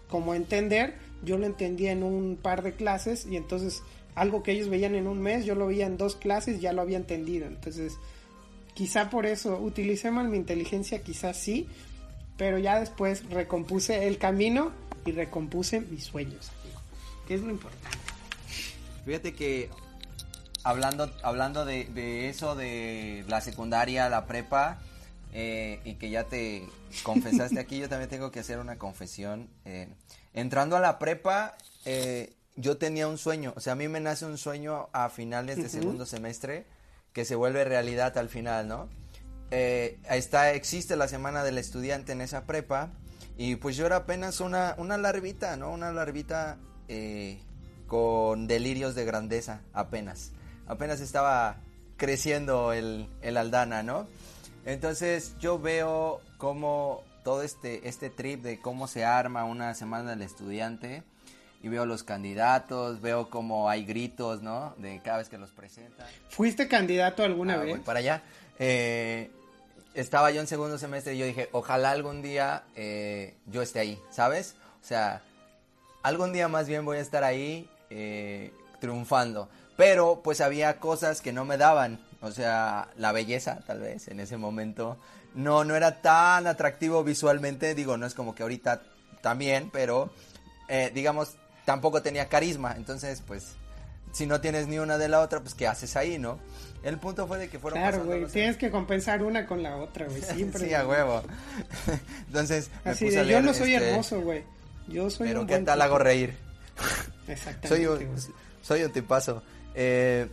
como 0.08 0.34
entender, 0.34 0.94
yo 1.24 1.36
lo 1.36 1.46
entendía 1.46 1.92
en 1.92 2.02
un 2.02 2.36
par 2.40 2.62
de 2.62 2.74
clases 2.74 3.26
y 3.26 3.36
entonces 3.36 3.82
algo 4.14 4.42
que 4.42 4.52
ellos 4.52 4.68
veían 4.68 4.94
en 4.94 5.06
un 5.06 5.20
mes, 5.20 5.44
yo 5.44 5.54
lo 5.54 5.66
veía 5.66 5.86
en 5.86 5.96
dos 5.96 6.16
clases, 6.16 6.60
ya 6.60 6.72
lo 6.72 6.82
había 6.82 6.96
entendido. 6.96 7.46
Entonces, 7.46 7.96
quizá 8.74 9.10
por 9.10 9.26
eso 9.26 9.58
utilicé 9.60 10.10
mal 10.10 10.28
mi 10.28 10.36
inteligencia, 10.36 11.02
quizás 11.02 11.36
sí, 11.36 11.68
pero 12.40 12.56
ya 12.56 12.80
después 12.80 13.28
recompuse 13.28 14.06
el 14.06 14.16
camino 14.16 14.72
y 15.04 15.12
recompuse 15.12 15.82
mis 15.82 16.04
sueños, 16.04 16.50
que 17.28 17.34
es 17.34 17.42
lo 17.42 17.50
importante. 17.50 17.98
Fíjate 19.04 19.34
que 19.34 19.68
hablando, 20.64 21.12
hablando 21.22 21.66
de, 21.66 21.84
de 21.84 22.30
eso, 22.30 22.54
de 22.54 23.26
la 23.28 23.42
secundaria, 23.42 24.08
la 24.08 24.24
prepa, 24.24 24.78
eh, 25.34 25.80
y 25.84 25.96
que 25.96 26.08
ya 26.08 26.24
te 26.24 26.66
confesaste 27.02 27.60
aquí, 27.60 27.78
yo 27.78 27.90
también 27.90 28.08
tengo 28.08 28.30
que 28.30 28.40
hacer 28.40 28.58
una 28.58 28.78
confesión. 28.78 29.50
Eh, 29.66 29.88
entrando 30.32 30.78
a 30.78 30.80
la 30.80 30.98
prepa, 30.98 31.58
eh, 31.84 32.32
yo 32.56 32.78
tenía 32.78 33.06
un 33.06 33.18
sueño, 33.18 33.52
o 33.54 33.60
sea, 33.60 33.74
a 33.74 33.76
mí 33.76 33.86
me 33.86 34.00
nace 34.00 34.24
un 34.24 34.38
sueño 34.38 34.88
a 34.94 35.10
finales 35.10 35.58
de 35.58 35.68
segundo 35.68 36.06
semestre 36.06 36.64
que 37.12 37.26
se 37.26 37.34
vuelve 37.34 37.64
realidad 37.64 38.16
al 38.16 38.30
final, 38.30 38.66
¿no? 38.66 38.88
Está, 39.50 40.52
existe 40.52 40.96
la 40.96 41.08
semana 41.08 41.42
del 41.44 41.58
estudiante 41.58 42.12
en 42.12 42.20
esa 42.20 42.44
prepa 42.44 42.90
y 43.36 43.56
pues 43.56 43.76
yo 43.76 43.86
era 43.86 43.96
apenas 43.96 44.40
una, 44.40 44.74
una 44.78 44.96
larvita, 44.98 45.56
¿no? 45.56 45.70
Una 45.72 45.92
larvita 45.92 46.58
con 47.86 48.46
delirios 48.46 48.94
de 48.94 49.04
grandeza, 49.04 49.60
apenas. 49.72 50.32
Apenas 50.66 51.00
estaba 51.00 51.56
creciendo 51.96 52.72
el, 52.72 53.08
el 53.22 53.36
Aldana, 53.36 53.82
¿no? 53.82 54.06
Entonces 54.64 55.34
yo 55.40 55.58
veo 55.58 56.20
cómo 56.38 57.02
todo 57.24 57.42
este, 57.42 57.88
este 57.88 58.08
trip 58.10 58.42
de 58.42 58.60
cómo 58.60 58.86
se 58.86 59.04
arma 59.04 59.44
una 59.44 59.74
semana 59.74 60.10
del 60.10 60.22
estudiante 60.22 61.02
y 61.62 61.68
veo 61.68 61.84
los 61.86 62.04
candidatos, 62.04 63.00
veo 63.00 63.28
cómo 63.28 63.68
hay 63.68 63.84
gritos, 63.84 64.42
¿no? 64.42 64.74
De 64.78 65.00
cada 65.02 65.18
vez 65.18 65.28
que 65.28 65.38
los 65.38 65.50
presentan. 65.50 66.06
¿Fuiste 66.28 66.68
candidato 66.68 67.22
alguna 67.24 67.54
Ah, 67.54 67.58
vez? 67.58 67.70
voy 67.76 67.80
para 67.80 67.98
allá. 67.98 68.22
Eh, 68.58 69.30
estaba 69.94 70.30
yo 70.30 70.40
en 70.40 70.46
segundo 70.46 70.78
semestre 70.78 71.14
y 71.14 71.18
yo 71.18 71.26
dije, 71.26 71.48
ojalá 71.52 71.90
algún 71.90 72.22
día 72.22 72.64
eh, 72.76 73.34
yo 73.46 73.62
esté 73.62 73.80
ahí, 73.80 74.00
¿sabes? 74.10 74.56
O 74.82 74.86
sea, 74.86 75.22
algún 76.02 76.32
día 76.32 76.48
más 76.48 76.68
bien 76.68 76.84
voy 76.84 76.98
a 76.98 77.00
estar 77.00 77.24
ahí 77.24 77.68
eh, 77.90 78.52
triunfando. 78.80 79.48
Pero 79.76 80.20
pues 80.22 80.40
había 80.40 80.78
cosas 80.78 81.20
que 81.20 81.32
no 81.32 81.44
me 81.44 81.56
daban. 81.56 82.00
O 82.20 82.30
sea, 82.30 82.90
la 82.96 83.12
belleza 83.12 83.60
tal 83.66 83.80
vez 83.80 84.08
en 84.08 84.20
ese 84.20 84.36
momento 84.36 84.98
no, 85.34 85.64
no 85.64 85.74
era 85.74 86.02
tan 86.02 86.46
atractivo 86.46 87.02
visualmente. 87.02 87.74
Digo, 87.74 87.96
no 87.96 88.06
es 88.06 88.14
como 88.14 88.34
que 88.34 88.42
ahorita 88.42 88.82
también, 89.22 89.70
pero 89.70 90.10
eh, 90.68 90.90
digamos, 90.94 91.36
tampoco 91.64 92.02
tenía 92.02 92.28
carisma. 92.28 92.74
Entonces, 92.76 93.22
pues, 93.26 93.54
si 94.12 94.26
no 94.26 94.40
tienes 94.40 94.66
ni 94.68 94.78
una 94.78 94.98
de 94.98 95.08
la 95.08 95.20
otra, 95.20 95.40
pues, 95.40 95.54
¿qué 95.54 95.66
haces 95.66 95.96
ahí, 95.96 96.18
no? 96.18 96.38
El 96.82 96.98
punto 96.98 97.26
fue 97.26 97.38
de 97.38 97.48
que 97.48 97.58
fueron 97.58 97.78
Claro, 97.80 98.04
güey, 98.04 98.26
tienes 98.26 98.56
que 98.56 98.70
compensar 98.70 99.22
una 99.22 99.46
con 99.46 99.62
la 99.62 99.76
otra, 99.76 100.06
güey, 100.06 100.22
siempre. 100.34 100.66
Sí, 100.66 100.74
a 100.74 100.86
huevo. 100.86 101.22
Entonces, 102.26 102.70
me 102.84 102.92
Así 102.92 103.06
puse 103.06 103.16
de, 103.16 103.22
a 103.22 103.24
yo 103.24 103.42
no 103.42 103.52
soy 103.54 103.74
este, 103.74 103.90
hermoso, 103.90 104.20
güey. 104.20 104.44
Yo 104.88 105.10
soy 105.10 105.28
Pero 105.28 105.42
un 105.42 105.46
qué 105.46 105.54
buen 105.54 105.64
tal 105.66 105.78
tipo. 105.78 105.84
hago 105.84 105.98
reír. 105.98 106.34
Exactamente. 107.28 107.68
Soy 107.68 107.86
un, 107.86 107.96
güey. 107.96 108.18
soy 108.62 108.82
un 108.82 108.92
tipazo. 108.92 109.42
Eh, 109.74 110.26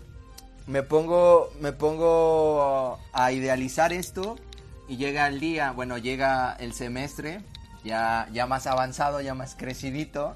me 0.67 0.83
pongo, 0.83 1.51
me 1.59 1.73
pongo 1.73 2.99
a 3.13 3.31
idealizar 3.31 3.93
esto 3.93 4.37
y 4.87 4.97
llega 4.97 5.27
el 5.27 5.39
día, 5.39 5.71
bueno, 5.71 5.97
llega 5.97 6.55
el 6.59 6.73
semestre, 6.73 7.41
ya, 7.83 8.27
ya 8.31 8.47
más 8.47 8.67
avanzado, 8.67 9.21
ya 9.21 9.33
más 9.33 9.55
crecidito. 9.55 10.33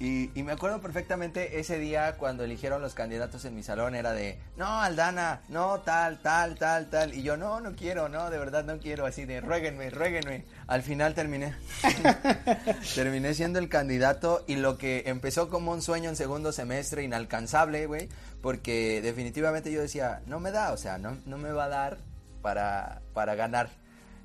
Y, 0.00 0.30
y 0.34 0.42
me 0.44 0.52
acuerdo 0.52 0.80
perfectamente 0.80 1.60
ese 1.60 1.78
día 1.78 2.16
cuando 2.16 2.42
eligieron 2.42 2.80
los 2.80 2.94
candidatos 2.94 3.44
en 3.44 3.54
mi 3.54 3.62
salón, 3.62 3.94
era 3.94 4.14
de, 4.14 4.38
no, 4.56 4.80
Aldana, 4.80 5.42
no, 5.50 5.80
tal, 5.80 6.22
tal, 6.22 6.54
tal, 6.54 6.88
tal. 6.88 7.12
Y 7.12 7.22
yo, 7.22 7.36
no, 7.36 7.60
no 7.60 7.76
quiero, 7.76 8.08
no, 8.08 8.30
de 8.30 8.38
verdad 8.38 8.64
no 8.64 8.78
quiero, 8.78 9.04
así 9.04 9.26
de, 9.26 9.42
ruéguenme, 9.42 9.90
ruéguenme. 9.90 10.46
Al 10.68 10.82
final 10.82 11.12
terminé, 11.12 11.54
terminé 12.94 13.34
siendo 13.34 13.58
el 13.58 13.68
candidato 13.68 14.42
y 14.46 14.56
lo 14.56 14.78
que 14.78 15.02
empezó 15.04 15.50
como 15.50 15.72
un 15.72 15.82
sueño 15.82 16.08
en 16.08 16.16
segundo 16.16 16.50
semestre 16.50 17.02
inalcanzable, 17.02 17.84
güey, 17.84 18.08
porque 18.40 19.02
definitivamente 19.02 19.70
yo 19.70 19.82
decía, 19.82 20.22
no 20.24 20.40
me 20.40 20.50
da, 20.50 20.72
o 20.72 20.78
sea, 20.78 20.96
no, 20.96 21.18
no 21.26 21.36
me 21.36 21.52
va 21.52 21.64
a 21.64 21.68
dar 21.68 21.98
para, 22.40 23.02
para 23.12 23.34
ganar. 23.34 23.68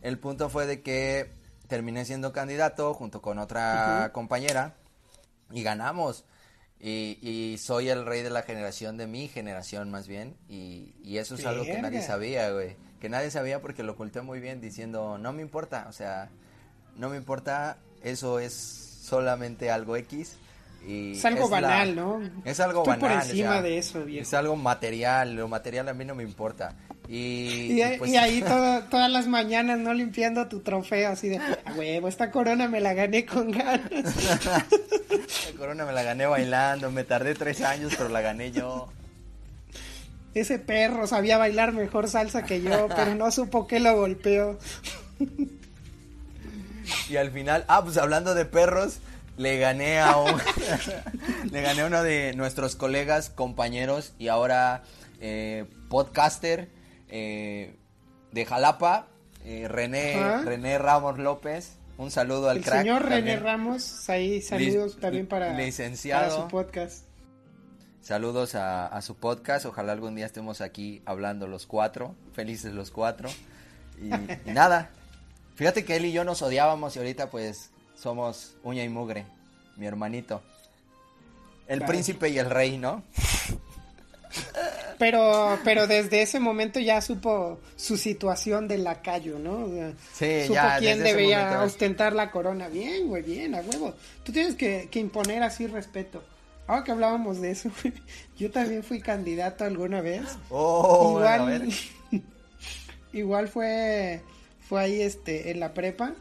El 0.01 0.19
punto 0.19 0.47
fue 0.49 0.67
de 0.67 0.81
que 0.81 1.33
terminé 1.67 2.05
siendo 2.05 2.31
candidato 2.31 2.93
junto 2.93 3.21
con 3.21 3.39
otra 3.39 4.11
compañera 4.13 4.75
y 5.51 5.63
ganamos. 5.63 6.25
Y, 6.79 7.17
y 7.21 7.57
soy 7.57 7.89
el 7.89 8.05
rey 8.05 8.21
de 8.21 8.29
la 8.29 8.43
generación, 8.43 8.97
de 8.97 9.07
mi 9.07 9.27
generación 9.27 9.89
más 9.89 10.07
bien. 10.07 10.35
Y, 10.49 10.93
y 11.03 11.17
eso 11.17 11.35
es 11.35 11.45
algo 11.45 11.63
que 11.63 11.81
nadie 11.81 12.01
sabía, 12.01 12.51
güey. 12.51 12.75
Que 12.99 13.09
nadie 13.09 13.31
sabía 13.31 13.61
porque 13.61 13.83
lo 13.83 13.93
oculté 13.93 14.21
muy 14.21 14.39
bien 14.39 14.61
diciendo, 14.61 15.17
no 15.17 15.31
me 15.33 15.41
importa, 15.41 15.85
o 15.89 15.93
sea, 15.93 16.29
no 16.97 17.09
me 17.09 17.17
importa, 17.17 17.77
eso 18.03 18.39
es 18.39 18.53
solamente 18.53 19.71
algo 19.71 19.95
X. 19.95 20.37
Y 20.87 21.13
Es 21.13 21.25
algo 21.25 21.49
la- 21.49 21.61
banal, 21.61 21.95
¿no? 21.95 22.21
Es 22.45 22.59
algo 22.59 22.81
Estoy 22.83 22.99
por 22.99 23.09
banal. 23.09 23.17
o 23.27 23.29
encima 23.31 23.51
sea, 23.53 23.61
de 23.63 23.77
eso, 23.79 24.05
viejo. 24.05 24.21
Es 24.21 24.33
algo 24.35 24.55
material, 24.55 25.35
lo 25.35 25.47
material 25.47 25.89
a 25.89 25.93
mí 25.93 26.05
no 26.05 26.13
me 26.13 26.23
importa. 26.23 26.75
Y, 27.07 27.15
Y, 27.73 27.83
y 27.83 27.97
pues- 27.97 28.11
y 28.11 28.17
ahí 28.17 28.41
todo- 28.41 28.83
todas 28.83 29.09
las 29.11 29.27
mañanas, 29.27 29.79
¿no? 29.79 29.93
Limpiando 29.93 30.47
tu 30.47 30.59
trofeo, 30.61 31.09
así 31.09 31.29
de, 31.29 31.37
a 31.37 31.73
huevo, 31.75 32.07
esta 32.07 32.29
corona 32.31 32.67
me 32.67 32.81
la 32.81 32.93
gané 32.93 33.25
con 33.25 33.49
ganas. 33.51 33.81
Corona 35.55 35.85
me 35.85 35.93
la 35.93 36.03
gané 36.03 36.25
bailando, 36.25 36.91
me 36.91 37.03
tardé 37.03 37.35
tres 37.35 37.61
años, 37.61 37.93
pero 37.97 38.09
la 38.09 38.21
gané 38.21 38.51
yo. 38.51 38.89
Ese 40.33 40.59
perro 40.59 41.07
sabía 41.07 41.37
bailar 41.37 41.71
mejor 41.71 42.09
salsa 42.09 42.43
que 42.43 42.61
yo, 42.61 42.89
pero 42.95 43.15
no 43.15 43.31
supo 43.31 43.67
que 43.67 43.79
lo 43.79 43.95
golpeó. 43.95 44.59
Y 47.09 47.15
al 47.17 47.31
final, 47.31 47.65
ah, 47.67 47.83
pues 47.83 47.97
hablando 47.97 48.35
de 48.35 48.45
perros, 48.45 48.99
le 49.37 49.57
gané 49.57 49.99
a 49.99 50.17
un, 50.17 50.39
le 51.51 51.61
gané 51.61 51.81
a 51.81 51.85
uno 51.85 52.03
de 52.03 52.33
nuestros 52.35 52.75
colegas, 52.75 53.29
compañeros 53.29 54.13
y 54.19 54.27
ahora 54.27 54.83
eh, 55.21 55.65
podcaster 55.89 56.69
eh, 57.09 57.75
de 58.31 58.45
Jalapa, 58.45 59.07
eh, 59.45 59.67
René. 59.67 60.43
René 60.43 60.77
Ramos 60.77 61.17
López. 61.17 61.77
Un 61.97 62.11
saludo 62.11 62.49
al 62.49 62.57
El 62.57 62.63
crack. 62.63 62.79
señor 62.79 63.03
René 63.03 63.15
también. 63.17 63.43
Ramos, 63.43 64.09
ahí 64.09 64.41
saludos 64.41 64.95
Lic- 64.97 64.99
también 65.01 65.27
para, 65.27 65.53
licenciado. 65.53 66.29
para 66.29 66.41
su 66.43 66.47
podcast. 66.49 67.05
Saludos 68.01 68.53
a, 68.55 68.85
a 68.87 69.01
su 69.01 69.15
podcast. 69.15 69.65
Ojalá 69.65 69.93
algún 69.93 70.13
día 70.15 70.25
estemos 70.25 70.61
aquí 70.61 71.01
hablando 71.05 71.47
los 71.47 71.65
cuatro, 71.65 72.13
felices 72.33 72.73
los 72.73 72.91
cuatro. 72.91 73.29
Y, 73.99 74.13
y 74.49 74.53
nada, 74.53 74.89
fíjate 75.55 75.85
que 75.85 75.95
él 75.95 76.05
y 76.05 76.11
yo 76.11 76.23
nos 76.25 76.41
odiábamos 76.41 76.95
y 76.95 76.99
ahorita 76.99 77.29
pues 77.29 77.71
somos 77.95 78.55
uña 78.63 78.83
y 78.83 78.89
mugre, 78.89 79.25
mi 79.77 79.85
hermanito. 79.87 80.41
El 81.67 81.79
Claro. 81.79 81.91
príncipe 81.93 82.29
y 82.29 82.37
el 82.37 82.49
rey, 82.49 82.77
¿no? 82.77 83.03
Pero, 84.97 85.59
pero 85.63 85.87
desde 85.87 86.21
ese 86.21 86.39
momento 86.39 86.79
ya 86.79 87.01
supo 87.01 87.59
su 87.75 87.97
situación 87.97 88.67
de 88.67 88.77
lacayo, 88.77 89.37
¿no? 89.39 89.65
O 89.65 89.69
sea, 89.69 89.91
Sí, 90.13 90.41
supo 90.47 90.53
ya, 90.55 90.77
quién 90.79 91.03
debía 91.03 91.39
momento- 91.45 91.63
ostentar 91.65 92.13
la 92.13 92.31
corona. 92.31 92.69
Bien, 92.69 93.07
güey, 93.07 93.21
bien, 93.23 93.55
a 93.55 93.59
huevo. 93.59 93.93
Tú 94.23 94.31
tienes 94.31 94.55
que, 94.55 94.87
que 94.89 94.99
imponer 94.99 95.43
así 95.43 95.67
respeto. 95.67 96.23
Ahora 96.67 96.83
que 96.83 96.91
hablábamos 96.91 97.41
de 97.41 97.51
eso, 97.51 97.69
güey, 97.83 97.93
yo 98.37 98.49
también 98.51 98.83
fui 98.83 98.99
candidato 98.99 99.65
alguna 99.65 100.01
vez. 100.01 100.23
Oh, 100.49 101.19
a 101.19 101.35
igual, 101.37 101.59
ver. 102.11 102.21
igual 103.13 103.47
fue, 103.47 104.21
fue 104.67 104.81
ahí 104.81 105.01
este, 105.01 105.51
en 105.51 105.59
la 105.59 105.73
prepa. 105.73 106.13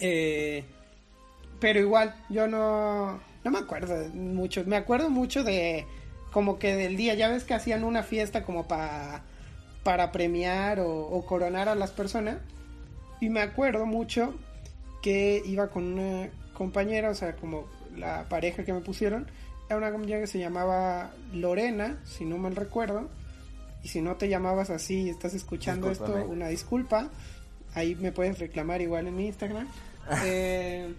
Eh, 0.00 0.64
pero 1.60 1.80
igual, 1.80 2.14
yo 2.28 2.46
no, 2.46 3.20
no 3.44 3.50
me 3.50 3.58
acuerdo 3.58 4.08
mucho. 4.14 4.62
Me 4.66 4.76
acuerdo 4.76 5.10
mucho 5.10 5.42
de 5.44 5.86
como 6.36 6.58
que 6.58 6.76
del 6.76 6.98
día, 6.98 7.14
ya 7.14 7.30
ves 7.30 7.44
que 7.44 7.54
hacían 7.54 7.82
una 7.82 8.02
fiesta 8.02 8.44
como 8.44 8.68
para 8.68 9.22
para 9.82 10.12
premiar 10.12 10.80
o, 10.80 11.24
coronar 11.26 11.70
a 11.70 11.74
las 11.74 11.92
personas. 11.92 12.36
Y 13.22 13.30
me 13.30 13.40
acuerdo 13.40 13.86
mucho 13.86 14.34
que 15.00 15.42
iba 15.46 15.68
con 15.68 15.94
una 15.94 16.28
compañera, 16.52 17.08
o 17.08 17.14
sea, 17.14 17.36
como 17.36 17.64
la 17.96 18.28
pareja 18.28 18.66
que 18.66 18.74
me 18.74 18.82
pusieron, 18.82 19.30
era 19.66 19.78
una 19.78 19.90
compañera 19.90 20.20
que 20.20 20.26
se 20.26 20.38
llamaba 20.38 21.10
Lorena, 21.32 22.02
si 22.04 22.26
no 22.26 22.36
mal 22.36 22.54
recuerdo. 22.54 23.08
Y 23.82 23.88
si 23.88 24.02
no 24.02 24.16
te 24.16 24.28
llamabas 24.28 24.68
así 24.68 25.04
y 25.04 25.08
estás 25.08 25.32
escuchando 25.32 25.90
esto, 25.90 26.22
una 26.28 26.48
disculpa. 26.48 27.08
Ahí 27.72 27.94
me 27.94 28.12
puedes 28.12 28.38
reclamar 28.38 28.82
igual 28.82 29.06
en 29.06 29.16
mi 29.16 29.28
Instagram. 29.28 29.66
Eh, 30.22 30.94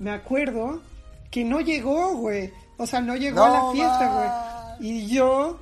me 0.00 0.10
acuerdo 0.10 0.82
que 1.30 1.44
no 1.44 1.60
llegó, 1.60 2.16
güey. 2.16 2.52
O 2.78 2.86
sea, 2.86 3.00
no 3.00 3.14
llegó 3.14 3.44
a 3.44 3.48
la 3.48 3.72
fiesta, 3.72 4.12
güey. 4.12 4.55
Y 4.80 5.06
yo, 5.08 5.58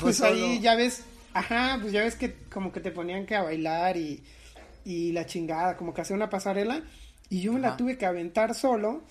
pues 0.00 0.20
ahí 0.20 0.60
ya 0.60 0.74
ves, 0.74 1.04
ajá, 1.32 1.78
pues 1.80 1.92
ya 1.92 2.02
ves 2.02 2.16
que 2.16 2.34
como 2.52 2.72
que 2.72 2.80
te 2.80 2.90
ponían 2.90 3.26
que 3.26 3.34
a 3.34 3.42
bailar 3.42 3.96
y, 3.96 4.22
y 4.84 5.12
la 5.12 5.26
chingada, 5.26 5.76
como 5.76 5.94
que 5.94 6.02
hacía 6.02 6.16
una 6.16 6.30
pasarela. 6.30 6.82
Y 7.28 7.40
yo 7.40 7.52
me 7.52 7.60
la 7.60 7.76
tuve 7.76 7.96
que 7.96 8.04
aventar 8.06 8.54
solo 8.54 9.02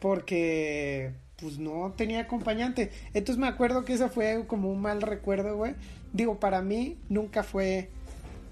porque 0.00 1.12
pues 1.36 1.58
no 1.58 1.94
tenía 1.96 2.20
acompañante. 2.20 2.90
Entonces 3.14 3.38
me 3.38 3.46
acuerdo 3.46 3.84
que 3.84 3.92
eso 3.92 4.08
fue 4.08 4.44
como 4.46 4.70
un 4.70 4.80
mal 4.80 5.00
recuerdo, 5.02 5.56
güey. 5.56 5.74
Digo, 6.12 6.40
para 6.40 6.62
mí 6.62 6.96
nunca 7.08 7.42
fue 7.42 7.90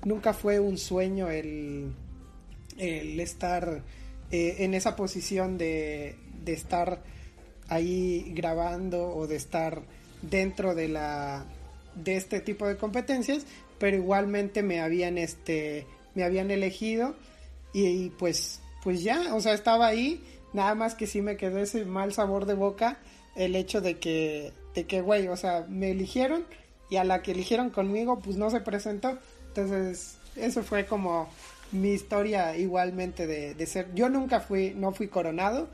nunca 0.05 0.33
fue 0.33 0.61
un 0.61 0.79
sueño 0.79 1.31
el, 1.31 1.93
el 2.79 3.19
estar 3.19 3.83
eh, 4.31 4.57
en 4.61 4.75
esa 4.75 4.95
posición 4.95 5.59
de, 5.59 6.17
de 6.45 6.53
estar 6.53 7.03
ahí 7.69 8.33
grabando 8.35 9.09
o 9.09 9.27
de 9.27 9.35
estar 9.35 9.83
dentro 10.31 10.75
de 10.75 10.89
la 10.89 11.45
de 11.95 12.17
este 12.17 12.41
tipo 12.41 12.67
de 12.67 12.77
competencias 12.77 13.47
pero 13.79 13.97
igualmente 13.97 14.63
me 14.63 14.81
habían 14.81 15.19
este 15.19 15.87
me 16.15 16.25
habían 16.25 16.51
elegido 16.51 17.15
y, 17.73 18.09
pues 18.11 18.61
pues 18.83 19.03
ya 19.03 19.35
o 19.35 19.41
sea 19.41 19.53
estaba 19.53 19.87
ahí. 19.87 20.25
Nada 20.55 20.75
más 20.75 20.95
que 20.95 21.07
sí 21.07 21.21
me 21.21 21.37
quedó 21.37 21.59
ese 21.59 21.85
mal 21.85 22.15
sabor 22.15 22.47
de 22.47 22.55
boca 22.55 22.97
el 23.35 23.55
hecho 23.55 23.83
de 23.83 23.99
que 23.99 24.53
de 24.75 24.87
que 24.87 25.03
güey 25.03 25.29
o 25.29 25.37
sea 25.37 25.67
me 25.69 25.91
eligieron 25.91 26.47
y 26.89 26.97
a 26.97 27.05
la 27.05 27.21
que 27.21 27.33
eligieron 27.33 27.69
conmigo 27.69 28.21
pues 28.21 28.37
no 28.37 28.49
se 28.49 28.61
presentó. 28.61 29.19
Entonces 29.49 30.17
eso 30.37 30.63
fue 30.63 30.87
como 30.87 31.29
mi 31.73 31.91
historia 31.91 32.57
igualmente 32.57 33.27
de, 33.27 33.55
de 33.55 33.67
ser 33.67 33.95
yo 33.95 34.09
nunca 34.09 34.41
fui 34.41 34.73
no 34.75 34.93
fui 34.93 35.09
coronado 35.09 35.69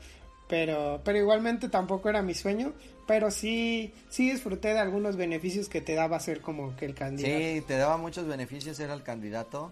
pero, 0.47 1.01
pero 1.03 1.17
igualmente 1.17 1.69
tampoco 1.69 2.09
era 2.09 2.21
mi 2.21 2.33
sueño, 2.33 2.73
pero 3.05 3.31
sí, 3.31 3.93
sí 4.09 4.31
disfruté 4.31 4.69
de 4.69 4.79
algunos 4.79 5.15
beneficios 5.15 5.69
que 5.69 5.81
te 5.81 5.93
daba 5.93 6.19
ser 6.19 6.41
como 6.41 6.75
que 6.75 6.85
el 6.85 6.95
candidato. 6.95 7.37
Sí, 7.37 7.61
te 7.67 7.77
daba 7.77 7.97
muchos 7.97 8.27
beneficios 8.27 8.77
ser 8.77 8.89
el 8.89 9.03
candidato 9.03 9.71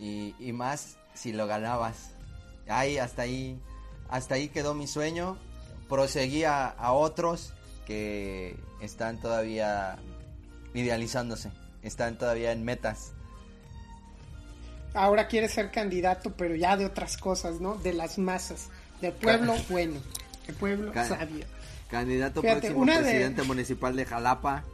y, 0.00 0.34
y 0.38 0.52
más 0.52 0.96
si 1.14 1.32
lo 1.32 1.46
ganabas. 1.46 2.10
Ahí, 2.68 2.98
hasta 2.98 3.22
ahí, 3.22 3.58
hasta 4.08 4.34
ahí 4.34 4.48
quedó 4.48 4.74
mi 4.74 4.86
sueño. 4.86 5.38
Proseguí 5.88 6.44
a, 6.44 6.66
a 6.66 6.92
otros 6.92 7.52
que 7.86 8.56
están 8.80 9.20
todavía 9.20 9.98
idealizándose, 10.72 11.50
están 11.82 12.18
todavía 12.18 12.52
en 12.52 12.64
metas. 12.64 13.12
Ahora 14.94 15.26
quieres 15.26 15.52
ser 15.52 15.70
candidato, 15.70 16.32
pero 16.36 16.54
ya 16.54 16.76
de 16.76 16.86
otras 16.86 17.16
cosas, 17.16 17.60
¿no? 17.60 17.76
De 17.76 17.92
las 17.92 18.18
masas. 18.18 18.68
De 19.00 19.10
pueblo 19.10 19.54
bueno, 19.68 20.00
de 20.46 20.52
pueblo 20.52 20.92
sabio. 20.94 21.44
Candidato 21.94 22.42
próximo 22.42 22.84
presidente 22.84 23.44
municipal 23.44 23.94
de 23.94 24.04
Jalapa. 24.04 24.64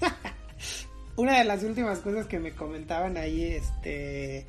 una 1.16 1.38
de 1.38 1.44
las 1.44 1.62
últimas 1.62 1.98
cosas 1.98 2.26
que 2.26 2.38
me 2.38 2.52
comentaban 2.52 3.18
ahí, 3.18 3.42
este, 3.42 4.46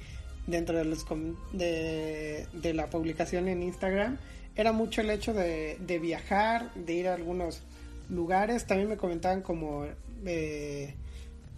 dentro 0.48 0.78
de 0.78 0.86
los 0.86 1.06
de, 1.52 2.48
de 2.54 2.74
la 2.74 2.90
publicación 2.90 3.50
en 3.50 3.62
Instagram, 3.62 4.18
era 4.56 4.72
mucho 4.72 5.02
el 5.02 5.10
hecho 5.10 5.34
de, 5.34 5.78
de, 5.82 6.00
viajar, 6.00 6.74
de 6.76 6.94
ir 6.94 7.10
a 7.10 7.14
algunos 7.14 7.62
lugares. 8.10 8.66
También 8.66 8.88
me 8.88 8.96
comentaban 8.96 9.42
como, 9.42 9.86
eh, 10.26 10.94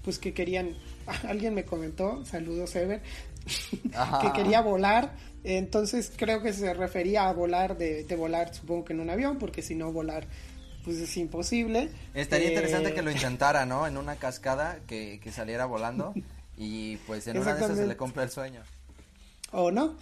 pues 0.01 0.17
que 0.17 0.33
querían, 0.33 0.75
alguien 1.27 1.53
me 1.53 1.63
comentó, 1.63 2.25
saludos 2.25 2.75
Ever, 2.75 3.03
que 4.21 4.31
quería 4.33 4.61
volar 4.61 5.11
entonces 5.43 6.11
creo 6.15 6.41
que 6.41 6.51
se 6.51 6.73
refería 6.73 7.29
a 7.29 7.33
volar, 7.33 7.77
de, 7.77 8.05
volar 8.17 8.53
supongo 8.53 8.83
que 8.83 8.93
en 8.93 8.99
un 8.99 9.09
avión, 9.09 9.37
porque 9.37 9.61
si 9.61 9.75
no 9.75 9.91
volar 9.93 10.27
pues 10.83 10.97
es 10.97 11.17
imposible. 11.17 11.89
Estaría 12.13 12.49
interesante 12.49 12.93
que 12.93 13.01
lo 13.01 13.09
eh, 13.09 13.13
intentara, 13.15 13.65
¿no? 13.65 13.87
En 13.87 13.97
una 13.97 14.15
cascada 14.17 14.79
que, 14.87 15.21
saliera 15.31 15.65
volando 15.65 16.13
y 16.57 16.97
pues 16.97 17.27
en 17.27 17.37
una 17.37 17.55
de 17.55 17.63
esas 17.63 17.77
se 17.77 17.87
le 17.87 17.95
cumpla 17.95 18.23
el 18.23 18.29
sueño. 18.29 18.61
¿O 19.51 19.71
no? 19.71 19.95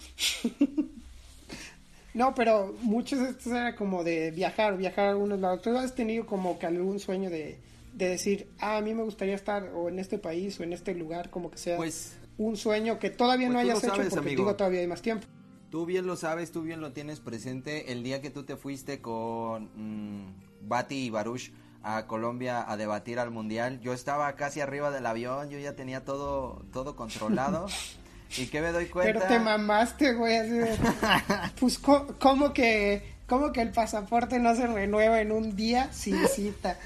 no, 2.16 2.34
pero 2.34 2.76
muchos 2.82 3.20
de 3.20 3.30
estos 3.30 3.48
era 3.48 3.76
como 3.76 4.04
de 4.04 4.32
viajar, 4.32 4.76
viajar 4.78 5.06
a 5.06 5.10
algunos 5.12 5.40
lados. 5.40 5.62
¿Tú 5.62 5.78
has 5.78 5.94
tenido 5.94 6.26
como 6.26 6.58
que 6.58 6.66
algún 6.66 7.00
sueño 7.00 7.30
de, 7.30 7.60
de 7.94 8.10
decir, 8.10 8.50
ah, 8.60 8.78
a 8.78 8.82
mí 8.82 8.96
me 8.96 9.04
gustaría 9.04 9.36
estar 9.36 9.70
o 9.76 9.90
en 9.90 10.00
este 10.00 10.18
país 10.18 10.60
o 10.60 10.64
en 10.64 10.74
este 10.74 10.96
lugar, 10.96 11.30
como 11.30 11.52
que 11.52 11.60
sea 11.60 11.78
pues, 11.78 12.14
un 12.38 12.58
sueño 12.58 13.00
que 13.00 13.10
todavía 13.10 13.48
no 13.48 13.56
pues 13.56 13.66
hayas 13.66 13.84
hecho 13.84 14.10
porque 14.10 14.30
digo 14.30 14.56
todavía 14.56 14.82
hay 14.82 14.88
más 14.88 15.02
tiempo? 15.02 15.28
Tú 15.70 15.86
bien 15.86 16.08
lo 16.08 16.16
sabes, 16.16 16.52
tú 16.52 16.62
bien 16.62 16.82
lo 16.82 16.94
tienes 16.94 17.20
presente. 17.20 17.92
El 17.92 18.04
día 18.04 18.22
que 18.22 18.30
tú 18.30 18.44
te 18.44 18.56
fuiste 18.56 19.02
con 19.02 19.70
mm, 19.76 20.68
Bati 20.68 21.06
y 21.06 21.10
Baruch 21.10 21.52
a 21.84 22.08
Colombia 22.08 22.70
a 22.70 22.78
debatir 22.78 23.20
al 23.20 23.30
mundial, 23.30 23.80
yo 23.80 23.94
estaba 23.94 24.34
casi 24.36 24.60
arriba 24.60 24.90
del 24.90 25.06
avión, 25.06 25.50
yo 25.50 25.60
ya 25.60 25.76
tenía 25.76 26.04
todo, 26.04 26.66
todo 26.72 26.96
controlado. 26.96 27.68
¿Y 28.38 28.48
qué 28.48 28.60
me 28.62 28.72
doy 28.72 28.88
cuenta? 28.88 29.14
Pero 29.14 29.28
te 29.28 29.40
mamaste, 29.40 30.14
güey. 30.14 30.36
Así 30.36 30.82
pues, 31.60 31.80
¿cómo 31.80 32.54
que 32.54 33.15
¿Cómo 33.28 33.52
que 33.52 33.62
el 33.62 33.72
pasaporte 33.72 34.38
no 34.38 34.56
se 34.56 34.68
renueva 34.68 35.20
en 35.20 35.32
un 35.32 35.56
día 35.56 35.92
sin 35.92 36.28
cita? 36.28 36.78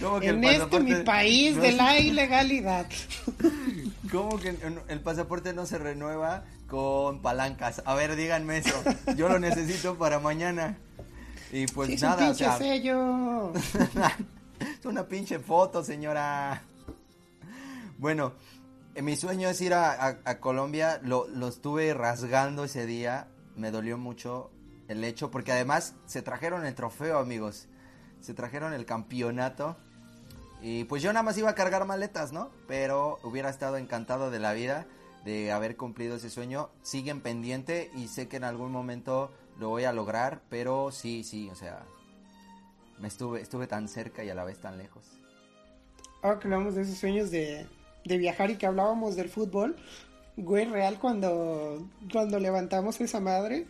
en 0.20 0.44
este 0.44 0.80
mi 0.80 0.94
país 0.96 1.56
de 1.56 1.72
la 1.72 1.98
ilegalidad. 1.98 2.86
¿Cómo 4.12 4.38
que 4.38 4.56
el 4.88 5.00
pasaporte 5.00 5.54
no 5.54 5.64
se 5.64 5.78
renueva 5.78 6.44
con 6.68 7.22
palancas? 7.22 7.82
A 7.86 7.94
ver, 7.94 8.14
díganme 8.14 8.58
eso. 8.58 8.74
Yo 9.16 9.30
lo 9.30 9.38
necesito 9.38 9.96
para 9.96 10.20
mañana. 10.20 10.76
Y 11.50 11.66
pues 11.66 12.02
nada, 12.02 12.28
es 12.28 12.40
un 12.40 12.46
pinche 12.46 12.58
sello. 12.58 13.52
es 14.80 14.84
una 14.84 15.06
pinche 15.06 15.38
foto, 15.38 15.82
señora. 15.82 16.62
Bueno, 17.96 18.34
eh, 18.94 19.00
mi 19.00 19.16
sueño 19.16 19.48
es 19.48 19.62
ir 19.62 19.72
a, 19.72 20.40
Colombia. 20.40 21.00
Lo, 21.02 21.26
lo 21.28 21.48
estuve 21.48 21.94
rasgando 21.94 22.64
ese 22.64 22.84
día. 22.84 23.28
Me 23.56 23.70
dolió 23.70 23.96
mucho 23.96 24.50
el 24.88 25.04
hecho, 25.04 25.30
porque 25.30 25.52
además 25.52 25.94
se 26.06 26.22
trajeron 26.22 26.64
el 26.64 26.74
trofeo, 26.74 27.18
amigos. 27.18 27.68
Se 28.20 28.34
trajeron 28.34 28.72
el 28.72 28.86
campeonato. 28.86 29.76
Y 30.62 30.84
pues 30.84 31.02
yo 31.02 31.12
nada 31.12 31.22
más 31.22 31.36
iba 31.36 31.50
a 31.50 31.54
cargar 31.54 31.84
maletas, 31.84 32.32
¿no? 32.32 32.50
Pero 32.66 33.18
hubiera 33.22 33.50
estado 33.50 33.76
encantado 33.76 34.30
de 34.30 34.38
la 34.38 34.52
vida 34.52 34.86
de 35.24 35.52
haber 35.52 35.76
cumplido 35.76 36.16
ese 36.16 36.30
sueño. 36.30 36.70
Siguen 36.82 37.20
pendiente 37.20 37.90
y 37.94 38.08
sé 38.08 38.28
que 38.28 38.36
en 38.36 38.44
algún 38.44 38.72
momento 38.72 39.30
lo 39.58 39.68
voy 39.68 39.84
a 39.84 39.92
lograr, 39.92 40.42
pero 40.48 40.90
sí, 40.90 41.24
sí, 41.24 41.48
o 41.50 41.54
sea, 41.54 41.84
me 42.98 43.08
estuve, 43.08 43.40
estuve 43.40 43.66
tan 43.66 43.88
cerca 43.88 44.24
y 44.24 44.30
a 44.30 44.34
la 44.34 44.44
vez 44.44 44.60
tan 44.60 44.78
lejos. 44.78 45.04
Ahora 46.22 46.38
que 46.38 46.46
hablamos 46.46 46.74
de 46.74 46.82
esos 46.82 46.96
sueños 46.96 47.30
de, 47.30 47.66
de 48.04 48.18
viajar 48.18 48.50
y 48.50 48.56
que 48.56 48.66
hablábamos 48.66 49.16
del 49.16 49.28
fútbol, 49.28 49.76
güey, 50.36 50.64
real 50.64 50.98
cuando, 50.98 51.86
cuando 52.10 52.38
levantamos 52.38 53.00
esa 53.00 53.20
madre, 53.20 53.66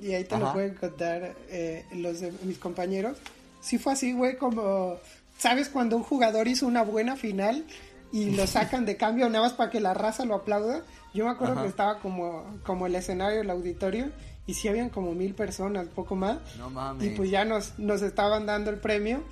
y 0.00 0.12
ahí 0.12 0.24
te 0.24 0.38
lo 0.38 0.52
pueden 0.52 0.74
contar 0.74 1.34
eh, 1.48 1.84
los 1.92 2.20
de 2.20 2.32
mis 2.42 2.58
compañeros. 2.58 3.18
Sí 3.60 3.78
fue 3.78 3.92
así, 3.92 4.12
güey, 4.12 4.36
como, 4.36 4.96
¿sabes 5.38 5.68
cuando 5.68 5.96
un 5.96 6.02
jugador 6.02 6.48
hizo 6.48 6.66
una 6.66 6.82
buena 6.82 7.16
final 7.16 7.64
y 8.12 8.32
lo 8.32 8.46
sacan 8.48 8.84
de 8.84 8.96
cambio 8.96 9.28
nada 9.28 9.44
más 9.44 9.52
para 9.52 9.70
que 9.70 9.80
la 9.80 9.94
raza 9.94 10.24
lo 10.24 10.34
aplauda? 10.34 10.82
Yo 11.14 11.24
me 11.26 11.30
acuerdo 11.30 11.62
que 11.62 11.68
estaba 11.68 11.98
como, 11.98 12.44
como 12.64 12.86
el 12.86 12.94
escenario, 12.94 13.42
el 13.42 13.50
auditorio, 13.50 14.10
y 14.46 14.54
sí 14.54 14.68
habían 14.68 14.88
como 14.88 15.12
mil 15.12 15.34
personas, 15.34 15.86
poco 15.88 16.16
más. 16.16 16.38
No 16.58 16.70
mames. 16.70 17.06
Y 17.06 17.10
pues 17.10 17.30
ya 17.30 17.44
nos, 17.44 17.78
nos 17.78 18.02
estaban 18.02 18.46
dando 18.46 18.70
el 18.70 18.78
premio 18.78 19.22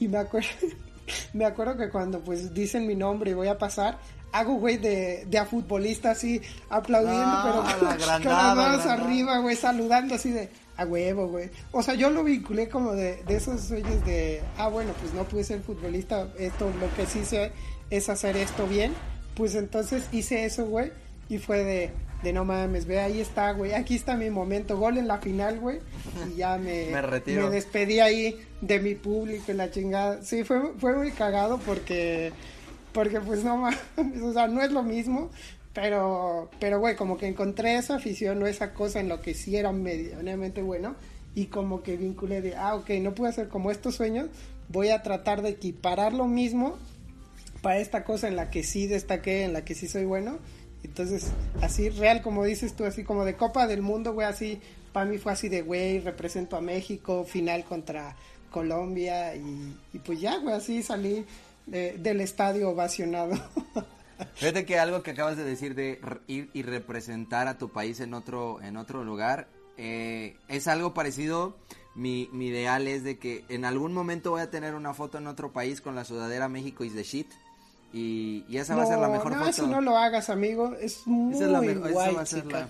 y 0.00 0.08
me 0.08 0.18
acuerdo, 0.18 0.48
me 1.32 1.44
acuerdo 1.44 1.76
que 1.76 1.88
cuando 1.88 2.20
pues 2.20 2.52
dicen 2.52 2.86
mi 2.86 2.96
nombre 2.96 3.30
y 3.30 3.34
voy 3.34 3.48
a 3.48 3.58
pasar, 3.58 3.98
hago, 4.32 4.54
güey, 4.54 4.76
de, 4.76 5.24
de 5.26 5.38
a 5.38 5.44
futbolista 5.44 6.12
así, 6.12 6.40
aplaudiendo, 6.68 7.22
ah, 7.24 7.66
pero 7.68 8.18
con 8.22 8.32
las 8.32 8.56
manos 8.56 8.86
arriba, 8.86 9.38
güey, 9.38 9.56
saludando 9.56 10.14
así 10.14 10.30
de 10.30 10.48
a 10.76 10.86
huevo, 10.86 11.28
güey. 11.28 11.50
O 11.72 11.82
sea, 11.82 11.94
yo 11.94 12.10
lo 12.10 12.24
vinculé 12.24 12.68
como 12.68 12.92
de, 12.92 13.22
de 13.24 13.36
esos 13.36 13.60
sueños 13.60 14.04
de, 14.04 14.40
ah, 14.56 14.68
bueno, 14.68 14.92
pues 15.00 15.12
no 15.14 15.24
pude 15.24 15.44
ser 15.44 15.60
futbolista, 15.60 16.28
esto, 16.38 16.72
lo 16.80 16.92
que 16.94 17.06
sí 17.06 17.24
sé 17.24 17.52
es 17.90 18.08
hacer 18.08 18.36
esto 18.36 18.66
bien. 18.66 18.94
Pues 19.34 19.54
entonces 19.54 20.04
hice 20.12 20.44
eso, 20.44 20.66
güey, 20.66 20.90
y 21.28 21.38
fue 21.38 21.64
de, 21.64 21.90
de 22.22 22.32
no 22.32 22.44
mames, 22.44 22.86
ve, 22.86 23.00
ahí 23.00 23.20
está, 23.20 23.52
güey, 23.52 23.72
aquí 23.72 23.94
está 23.94 24.16
mi 24.16 24.30
momento, 24.30 24.76
gol 24.76 24.98
en 24.98 25.08
la 25.08 25.18
final, 25.18 25.58
güey, 25.60 25.80
y 26.32 26.36
ya 26.36 26.56
me, 26.56 26.86
Me 26.90 27.02
retiro. 27.02 27.44
me 27.44 27.50
despedí 27.50 28.00
ahí 28.00 28.40
de 28.60 28.80
mi 28.80 28.94
público 28.94 29.52
y 29.52 29.54
la 29.54 29.70
chingada. 29.70 30.22
Sí, 30.22 30.44
fue, 30.44 30.72
fue 30.78 30.96
muy 30.96 31.10
cagado 31.12 31.58
porque, 31.58 32.32
porque 32.92 33.20
pues 33.20 33.44
no 33.44 33.56
mames, 33.56 33.78
o 34.22 34.32
sea, 34.32 34.48
no 34.48 34.62
es 34.62 34.72
lo 34.72 34.82
mismo, 34.82 35.30
pero, 35.72 36.50
pero 36.58 36.80
güey, 36.80 36.96
como 36.96 37.16
que 37.16 37.26
encontré 37.26 37.76
esa 37.76 37.96
afición 37.96 38.42
o 38.42 38.46
esa 38.46 38.74
cosa 38.74 39.00
en 39.00 39.08
lo 39.08 39.20
que 39.20 39.34
sí 39.34 39.56
era 39.56 39.72
medianamente 39.72 40.62
bueno 40.62 40.96
y 41.34 41.46
como 41.46 41.82
que 41.82 41.96
vinculé 41.96 42.42
de, 42.42 42.56
ah, 42.56 42.74
ok, 42.74 42.90
no 43.00 43.14
puedo 43.14 43.30
hacer 43.30 43.48
como 43.48 43.70
estos 43.70 43.94
sueños, 43.94 44.28
voy 44.68 44.90
a 44.90 45.02
tratar 45.02 45.42
de 45.42 45.50
equiparar 45.50 46.12
lo 46.12 46.26
mismo 46.26 46.76
para 47.62 47.78
esta 47.78 48.04
cosa 48.04 48.26
en 48.26 48.36
la 48.36 48.50
que 48.50 48.64
sí 48.64 48.86
destaqué, 48.86 49.44
en 49.44 49.52
la 49.52 49.64
que 49.64 49.74
sí 49.74 49.86
soy 49.86 50.04
bueno. 50.04 50.38
Entonces, 50.82 51.30
así 51.60 51.90
real 51.90 52.22
como 52.22 52.44
dices 52.44 52.74
tú, 52.74 52.84
así 52.84 53.04
como 53.04 53.24
de 53.24 53.36
Copa 53.36 53.66
del 53.66 53.82
Mundo, 53.82 54.12
güey, 54.12 54.26
así, 54.26 54.60
para 54.92 55.06
mí 55.06 55.18
fue 55.18 55.32
así 55.32 55.48
de, 55.48 55.62
güey, 55.62 56.00
represento 56.00 56.56
a 56.56 56.60
México, 56.60 57.24
final 57.24 57.64
contra 57.64 58.16
Colombia 58.50 59.36
y, 59.36 59.76
y 59.92 59.98
pues 59.98 60.20
ya, 60.20 60.38
güey, 60.38 60.54
así 60.54 60.82
salí 60.82 61.26
de- 61.70 61.98
del 61.98 62.20
estadio 62.20 62.70
ovacionado. 62.70 63.32
Fíjate 64.34 64.66
que 64.66 64.78
algo 64.78 65.02
que 65.02 65.12
acabas 65.12 65.36
de 65.36 65.44
decir 65.44 65.74
de 65.74 65.98
ir 66.26 66.50
y 66.52 66.62
representar 66.62 67.48
a 67.48 67.56
tu 67.56 67.70
país 67.70 68.00
en 68.00 68.12
otro, 68.12 68.60
en 68.62 68.76
otro 68.76 69.02
lugar, 69.02 69.48
eh, 69.78 70.36
es 70.48 70.68
algo 70.68 70.92
parecido. 70.92 71.56
Mi, 71.94 72.28
mi 72.32 72.48
ideal 72.48 72.86
es 72.86 73.02
de 73.02 73.18
que 73.18 73.44
en 73.48 73.64
algún 73.64 73.92
momento 73.92 74.30
voy 74.30 74.42
a 74.42 74.50
tener 74.50 74.74
una 74.74 74.94
foto 74.94 75.18
en 75.18 75.26
otro 75.26 75.52
país 75.52 75.80
con 75.80 75.94
la 75.94 76.04
sudadera 76.04 76.48
México 76.48 76.84
is 76.84 76.94
the 76.94 77.02
shit. 77.02 77.26
Y, 77.92 78.44
y 78.48 78.58
esa 78.58 78.76
va 78.76 78.84
a 78.84 78.86
ser 78.86 78.98
la 78.98 79.08
mejor 79.08 79.32
no, 79.32 79.38
foto. 79.38 79.50
eso 79.50 79.66
no 79.66 79.80
lo 79.80 79.96
hagas, 79.96 80.30
amigo, 80.30 80.74
es 80.80 81.04
muy 81.06 81.34
Esa 81.34 81.46
es 81.46 81.50
la 81.50 81.60
mejor- 81.60 81.88
esa 81.90 81.98
va 81.98 82.04
a 82.04 82.08
white 82.10 82.26
ser 82.26 82.46
la- 82.46 82.68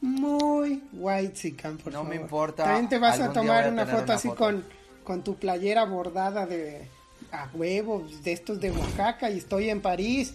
Muy 0.00 0.82
white 0.94 1.32
chican, 1.34 1.76
por 1.76 1.92
No 1.92 1.98
favor. 2.00 2.08
me 2.14 2.20
importa, 2.22 2.64
También 2.64 2.88
te 2.88 2.98
vas 2.98 3.20
a 3.20 3.32
tomar 3.32 3.64
a 3.66 3.68
una 3.68 3.84
foto 3.86 4.04
una 4.04 4.14
así 4.14 4.28
foto. 4.28 4.38
con, 4.44 4.64
con 5.04 5.22
tu 5.22 5.36
playera 5.36 5.84
bordada 5.84 6.46
de 6.46 6.88
a 7.32 7.50
huevo, 7.54 8.06
de 8.22 8.32
estos 8.32 8.60
de 8.60 8.70
Oaxaca 8.70 9.30
y 9.30 9.38
estoy 9.38 9.70
en 9.70 9.80
París. 9.80 10.34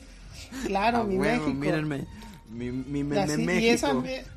Claro, 0.66 1.00
A 1.00 1.04
mi 1.04 1.18
huevo, 1.18 1.46
México. 1.48 1.60
mírenme. 1.60 2.06
Mi, 2.50 2.72
mi, 2.72 3.04
mi- 3.04 3.18
Así, 3.18 3.38
mi 3.46 3.54
y 3.54 3.68
esa 3.70 3.94
México. 3.94 4.30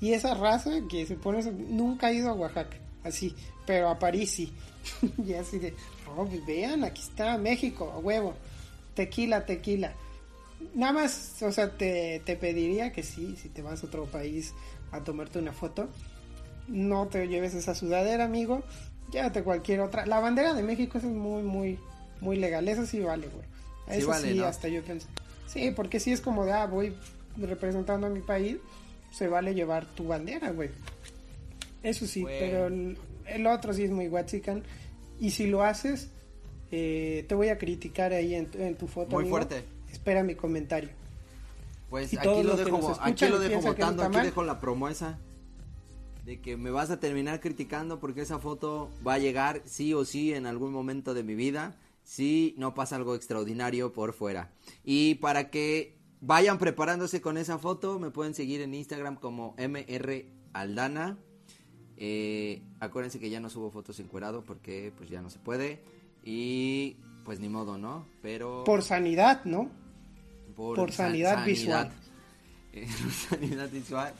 y 0.00 0.12
esa 0.12 0.34
raza 0.34 0.70
que 0.90 1.06
se 1.06 1.14
pone 1.16 1.42
nunca 1.52 2.08
ha 2.08 2.12
ido 2.12 2.30
a 2.30 2.34
Oaxaca, 2.34 2.76
así, 3.04 3.34
pero 3.66 3.88
a 3.88 3.98
París 3.98 4.30
sí. 4.30 4.52
y 5.26 5.32
así 5.34 5.58
de, 5.58 5.74
oh, 6.16 6.24
pues 6.26 6.44
vean, 6.46 6.84
aquí 6.84 7.00
está 7.02 7.38
México, 7.38 7.90
a 7.94 7.98
huevo. 7.98 8.34
Tequila, 8.94 9.44
tequila. 9.46 9.92
Nada 10.74 10.92
más, 10.92 11.42
o 11.42 11.52
sea, 11.52 11.76
te, 11.76 12.22
te 12.24 12.36
pediría 12.36 12.92
que 12.92 13.02
sí, 13.02 13.36
si 13.40 13.48
te 13.48 13.60
vas 13.62 13.82
a 13.82 13.86
otro 13.86 14.04
país 14.06 14.52
a 14.92 15.00
tomarte 15.00 15.38
una 15.38 15.52
foto, 15.52 15.88
no 16.68 17.06
te 17.08 17.26
lleves 17.28 17.54
esa 17.54 17.74
sudadera, 17.74 18.24
amigo. 18.24 18.62
Llévate 19.12 19.42
cualquier 19.42 19.80
otra. 19.80 20.06
La 20.06 20.20
bandera 20.20 20.54
de 20.54 20.62
México 20.62 20.98
es 20.98 21.04
muy, 21.04 21.42
muy, 21.42 21.78
muy 22.20 22.36
legal. 22.36 22.68
Esa 22.68 22.86
sí 22.86 23.00
vale, 23.00 23.28
güey. 23.28 23.44
Sí 23.88 23.98
Eso 24.00 24.08
vale, 24.08 24.32
sí, 24.32 24.38
¿no? 24.38 24.44
hasta 24.46 24.68
yo 24.68 24.82
pensé. 24.82 25.06
Sí, 25.46 25.70
porque 25.74 26.00
si 26.00 26.12
es 26.12 26.20
como 26.20 26.44
de, 26.44 26.52
ah, 26.52 26.66
voy 26.66 26.94
representando 27.36 28.06
a 28.06 28.10
mi 28.10 28.20
país, 28.20 28.56
se 29.12 29.28
vale 29.28 29.54
llevar 29.54 29.86
tu 29.94 30.06
bandera, 30.08 30.50
güey. 30.50 30.70
Eso 31.82 32.06
sí, 32.06 32.22
Güey. 32.22 32.38
pero 32.40 32.66
el, 32.68 32.98
el 33.26 33.46
otro 33.46 33.72
sí 33.74 33.84
es 33.84 33.90
muy 33.90 34.08
guachican. 34.08 34.62
Y 35.20 35.30
si 35.30 35.46
lo 35.46 35.62
haces, 35.62 36.08
eh, 36.72 37.24
te 37.28 37.34
voy 37.34 37.48
a 37.50 37.58
criticar 37.58 38.12
ahí 38.12 38.34
en, 38.34 38.46
tu- 38.46 38.58
en 38.58 38.74
tu 38.76 38.86
foto. 38.88 39.10
Muy 39.10 39.22
amigo. 39.24 39.36
fuerte. 39.36 39.64
Espera 39.92 40.22
mi 40.22 40.34
comentario. 40.34 40.90
Pues 41.90 42.12
Y 42.12 42.16
aquí 42.18 42.42
lo 42.42 42.56
dejo, 42.56 42.78
escuchan 42.78 43.12
aquí 43.12 43.26
lo 43.28 43.38
dejo 43.38 43.60
votando, 43.60 44.02
aquí 44.02 44.14
mal. 44.16 44.24
dejo 44.26 44.42
la 44.42 44.58
promesa 44.60 45.18
de 46.24 46.40
que 46.40 46.56
me 46.56 46.70
vas 46.70 46.90
a 46.90 46.98
terminar 46.98 47.38
criticando 47.40 48.00
porque 48.00 48.22
esa 48.22 48.38
foto 48.38 48.90
va 49.06 49.14
a 49.14 49.18
llegar 49.18 49.60
sí 49.66 49.92
o 49.94 50.04
sí 50.06 50.32
en 50.32 50.46
algún 50.46 50.72
momento 50.72 51.12
de 51.14 51.22
mi 51.22 51.34
vida 51.34 51.76
si 52.04 52.54
no 52.58 52.74
pasa 52.74 52.94
algo 52.96 53.14
extraordinario 53.16 53.92
por 53.92 54.12
fuera. 54.12 54.52
Y 54.84 55.16
para 55.16 55.50
que 55.50 55.96
vayan 56.20 56.58
preparándose 56.58 57.20
con 57.20 57.36
esa 57.36 57.58
foto, 57.58 57.98
me 57.98 58.10
pueden 58.10 58.34
seguir 58.34 58.60
en 58.60 58.74
Instagram 58.74 59.16
como 59.16 59.54
MR 59.58 60.26
Aldana. 60.52 61.18
Eh, 61.96 62.62
acuérdense 62.80 63.18
que 63.18 63.30
ya 63.30 63.40
no 63.40 63.48
subo 63.50 63.70
fotos 63.70 63.98
encuerado 64.00 64.42
porque 64.44 64.92
pues 64.96 65.08
ya 65.10 65.22
no 65.22 65.30
se 65.30 65.38
puede 65.38 65.80
y 66.24 66.96
pues 67.24 67.40
ni 67.40 67.48
modo, 67.48 67.78
¿no? 67.78 68.06
Pero 68.20 68.64
Por 68.64 68.82
sanidad, 68.82 69.44
¿no? 69.44 69.70
por, 70.56 70.76
Por 70.76 70.92
sa- 70.92 71.04
sanidad 71.06 71.44
visual. 71.44 71.90
Eh, 72.76 72.88
sanidad 73.30 73.70
visual. 73.70 74.12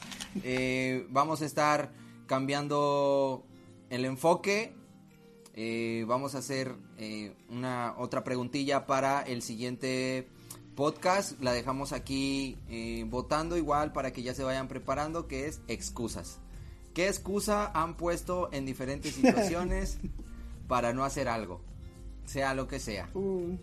Eh, 0.45 1.09
vamos 1.11 1.43
a 1.43 1.45
estar 1.45 1.91
cambiando 2.27 3.45
el 3.91 4.05
enfoque. 4.05 4.73
Eh, 5.57 6.05
vamos 6.09 6.35
a 6.35 6.39
hacer 6.39 6.75
eh, 6.99 7.33
una 7.49 7.95
otra 7.99 8.25
preguntilla 8.25 8.87
para 8.87 9.23
el 9.23 9.41
siguiente 9.41 10.27
podcast. 10.75 11.41
La 11.41 11.53
dejamos 11.53 11.93
aquí 11.93 12.59
eh, 12.69 13.05
votando 13.07 13.57
igual 13.57 13.93
para 13.93 14.13
que 14.13 14.23
ya 14.23 14.35
se 14.35 14.43
vayan 14.43 14.67
preparando, 14.67 15.29
que 15.29 15.47
es 15.47 15.61
excusas. 15.69 16.41
¿Qué 16.93 17.07
excusa 17.07 17.71
han 17.73 17.97
puesto 17.97 18.49
en 18.53 18.67
diferentes 18.67 19.15
situaciones 19.15 19.99
para 20.67 20.93
no 20.93 21.05
hacer 21.05 21.29
algo? 21.29 21.61
Sea 22.25 22.55
lo 22.55 22.67
que 22.67 22.81
sea. 22.81 23.09
Uh, 23.15 23.57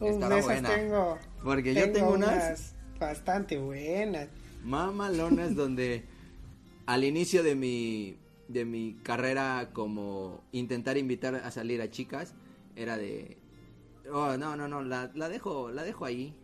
uh, 0.00 0.18
buena. 0.42 0.68
tengo. 0.68 1.18
Porque 1.42 1.72
yo 1.72 1.90
tengo 1.90 2.12
unas 2.12 2.74
bastante 2.98 3.56
buenas. 3.58 4.28
mamalonas 4.62 5.54
donde 5.54 6.04
al 6.86 7.04
inicio 7.04 7.42
de 7.42 7.54
mi 7.54 8.18
de 8.48 8.64
mi 8.64 8.94
carrera 9.02 9.70
como 9.72 10.42
intentar 10.52 10.96
invitar 10.98 11.34
a 11.36 11.50
salir 11.50 11.80
a 11.80 11.90
chicas 11.90 12.34
era 12.76 12.96
de 12.98 13.38
oh 14.12 14.36
no 14.36 14.56
no 14.56 14.68
no 14.68 14.82
la, 14.82 15.10
la 15.14 15.28
dejo 15.28 15.70
la 15.70 15.82
dejo 15.82 16.04
ahí 16.04 16.34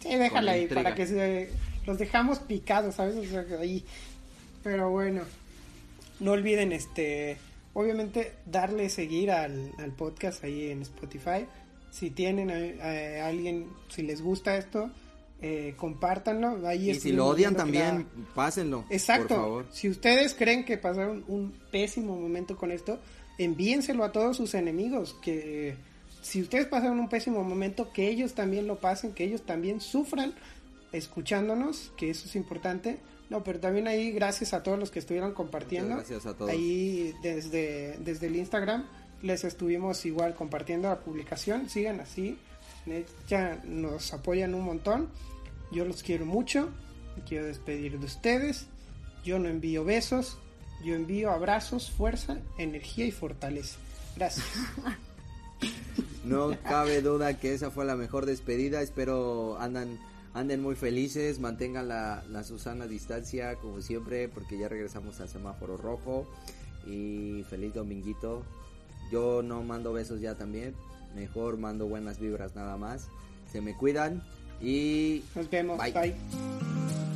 Sí, 0.00 0.14
déjala 0.16 0.52
ahí 0.52 0.62
intriga. 0.62 0.82
para 0.84 0.94
que 0.94 1.06
se 1.06 1.50
los 1.84 1.98
dejamos 1.98 2.38
picados, 2.38 2.94
¿sabes? 2.94 3.16
O 3.16 3.24
sea, 3.24 3.44
ahí. 3.58 3.84
Pero 4.62 4.90
bueno, 4.90 5.22
no 6.20 6.32
olviden 6.32 6.70
este 6.72 7.36
obviamente 7.74 8.32
darle 8.46 8.90
seguir 8.90 9.30
al, 9.32 9.72
al 9.78 9.90
podcast 9.92 10.44
ahí 10.44 10.70
en 10.70 10.82
Spotify. 10.82 11.46
Si 11.90 12.10
tienen 12.10 12.50
a, 12.50 12.54
a 13.24 13.26
alguien, 13.26 13.66
si 13.88 14.02
les 14.02 14.22
gusta 14.22 14.56
esto, 14.56 14.90
eh, 15.40 15.74
compártanlo. 15.76 16.66
Ahí 16.66 16.90
y 16.90 16.94
si 17.00 17.12
lo 17.12 17.26
odian 17.28 17.54
también 17.56 18.06
la- 18.16 18.34
pásenlo 18.34 18.84
Exacto. 18.90 19.28
por 19.28 19.36
favor 19.36 19.66
Si 19.72 19.88
ustedes 19.88 20.34
creen 20.34 20.64
que 20.64 20.78
pasaron 20.78 21.24
un 21.28 21.52
pésimo 21.70 22.16
momento 22.20 22.56
con 22.56 22.70
esto, 22.72 22.98
envíenselo 23.38 24.02
a 24.04 24.12
todos 24.12 24.36
sus 24.36 24.54
enemigos. 24.54 25.14
Que 25.22 25.76
si 26.22 26.42
ustedes 26.42 26.66
pasaron 26.66 26.98
un 26.98 27.08
pésimo 27.08 27.44
momento, 27.44 27.92
que 27.92 28.08
ellos 28.08 28.34
también 28.34 28.66
lo 28.66 28.76
pasen, 28.80 29.12
que 29.12 29.24
ellos 29.24 29.42
también 29.42 29.80
sufran 29.80 30.34
escuchándonos, 30.92 31.92
que 31.96 32.10
eso 32.10 32.26
es 32.26 32.36
importante. 32.36 32.98
No, 33.30 33.44
pero 33.44 33.60
también 33.60 33.86
ahí 33.88 34.10
gracias 34.10 34.54
a 34.54 34.62
todos 34.62 34.78
los 34.78 34.90
que 34.90 34.98
estuvieron 34.98 35.34
compartiendo. 35.34 35.96
Muchas 35.96 36.08
gracias 36.10 36.34
a 36.34 36.36
todos. 36.36 36.50
Ahí 36.50 37.14
desde, 37.22 37.96
desde 37.98 38.26
el 38.26 38.36
Instagram 38.36 38.86
les 39.22 39.44
estuvimos 39.44 40.04
igual 40.06 40.34
compartiendo 40.34 40.88
la 40.88 40.98
publicación. 41.00 41.68
Sigan 41.68 42.00
así. 42.00 42.38
Ya 43.28 43.60
nos 43.64 44.12
apoyan 44.12 44.54
un 44.54 44.64
montón. 44.64 45.08
Yo 45.72 45.84
los 45.84 46.02
quiero 46.02 46.24
mucho. 46.24 46.70
Me 47.16 47.22
quiero 47.24 47.46
despedir 47.46 47.98
de 47.98 48.06
ustedes. 48.06 48.66
Yo 49.24 49.38
no 49.38 49.48
envío 49.48 49.84
besos. 49.84 50.38
Yo 50.84 50.94
envío 50.94 51.30
abrazos, 51.30 51.90
fuerza, 51.90 52.38
energía 52.56 53.04
y 53.04 53.10
fortaleza. 53.10 53.78
Gracias. 54.16 54.46
no 56.24 56.56
cabe 56.62 57.02
duda 57.02 57.38
que 57.38 57.54
esa 57.54 57.70
fue 57.70 57.84
la 57.84 57.96
mejor 57.96 58.26
despedida 58.26 58.82
espero 58.82 59.58
andan 59.58 59.98
anden 60.34 60.60
muy 60.62 60.76
felices 60.76 61.40
mantengan 61.40 61.88
la, 61.88 62.22
la 62.28 62.44
Susana 62.44 62.86
distancia 62.86 63.56
como 63.56 63.80
siempre 63.80 64.28
porque 64.28 64.58
ya 64.58 64.68
regresamos 64.68 65.20
al 65.20 65.28
semáforo 65.28 65.76
rojo 65.76 66.26
y 66.86 67.44
feliz 67.48 67.74
dominguito 67.74 68.42
yo 69.10 69.42
no 69.42 69.62
mando 69.62 69.92
besos 69.92 70.20
ya 70.20 70.34
también 70.34 70.74
mejor 71.18 71.58
mando 71.58 71.86
buenas 71.86 72.18
vibras 72.18 72.54
nada 72.54 72.76
más. 72.76 73.08
Se 73.50 73.60
me 73.60 73.74
cuidan 73.74 74.22
y... 74.60 75.22
Nos 75.34 75.50
vemos, 75.50 75.78
bye. 75.78 75.92
bye. 75.92 77.07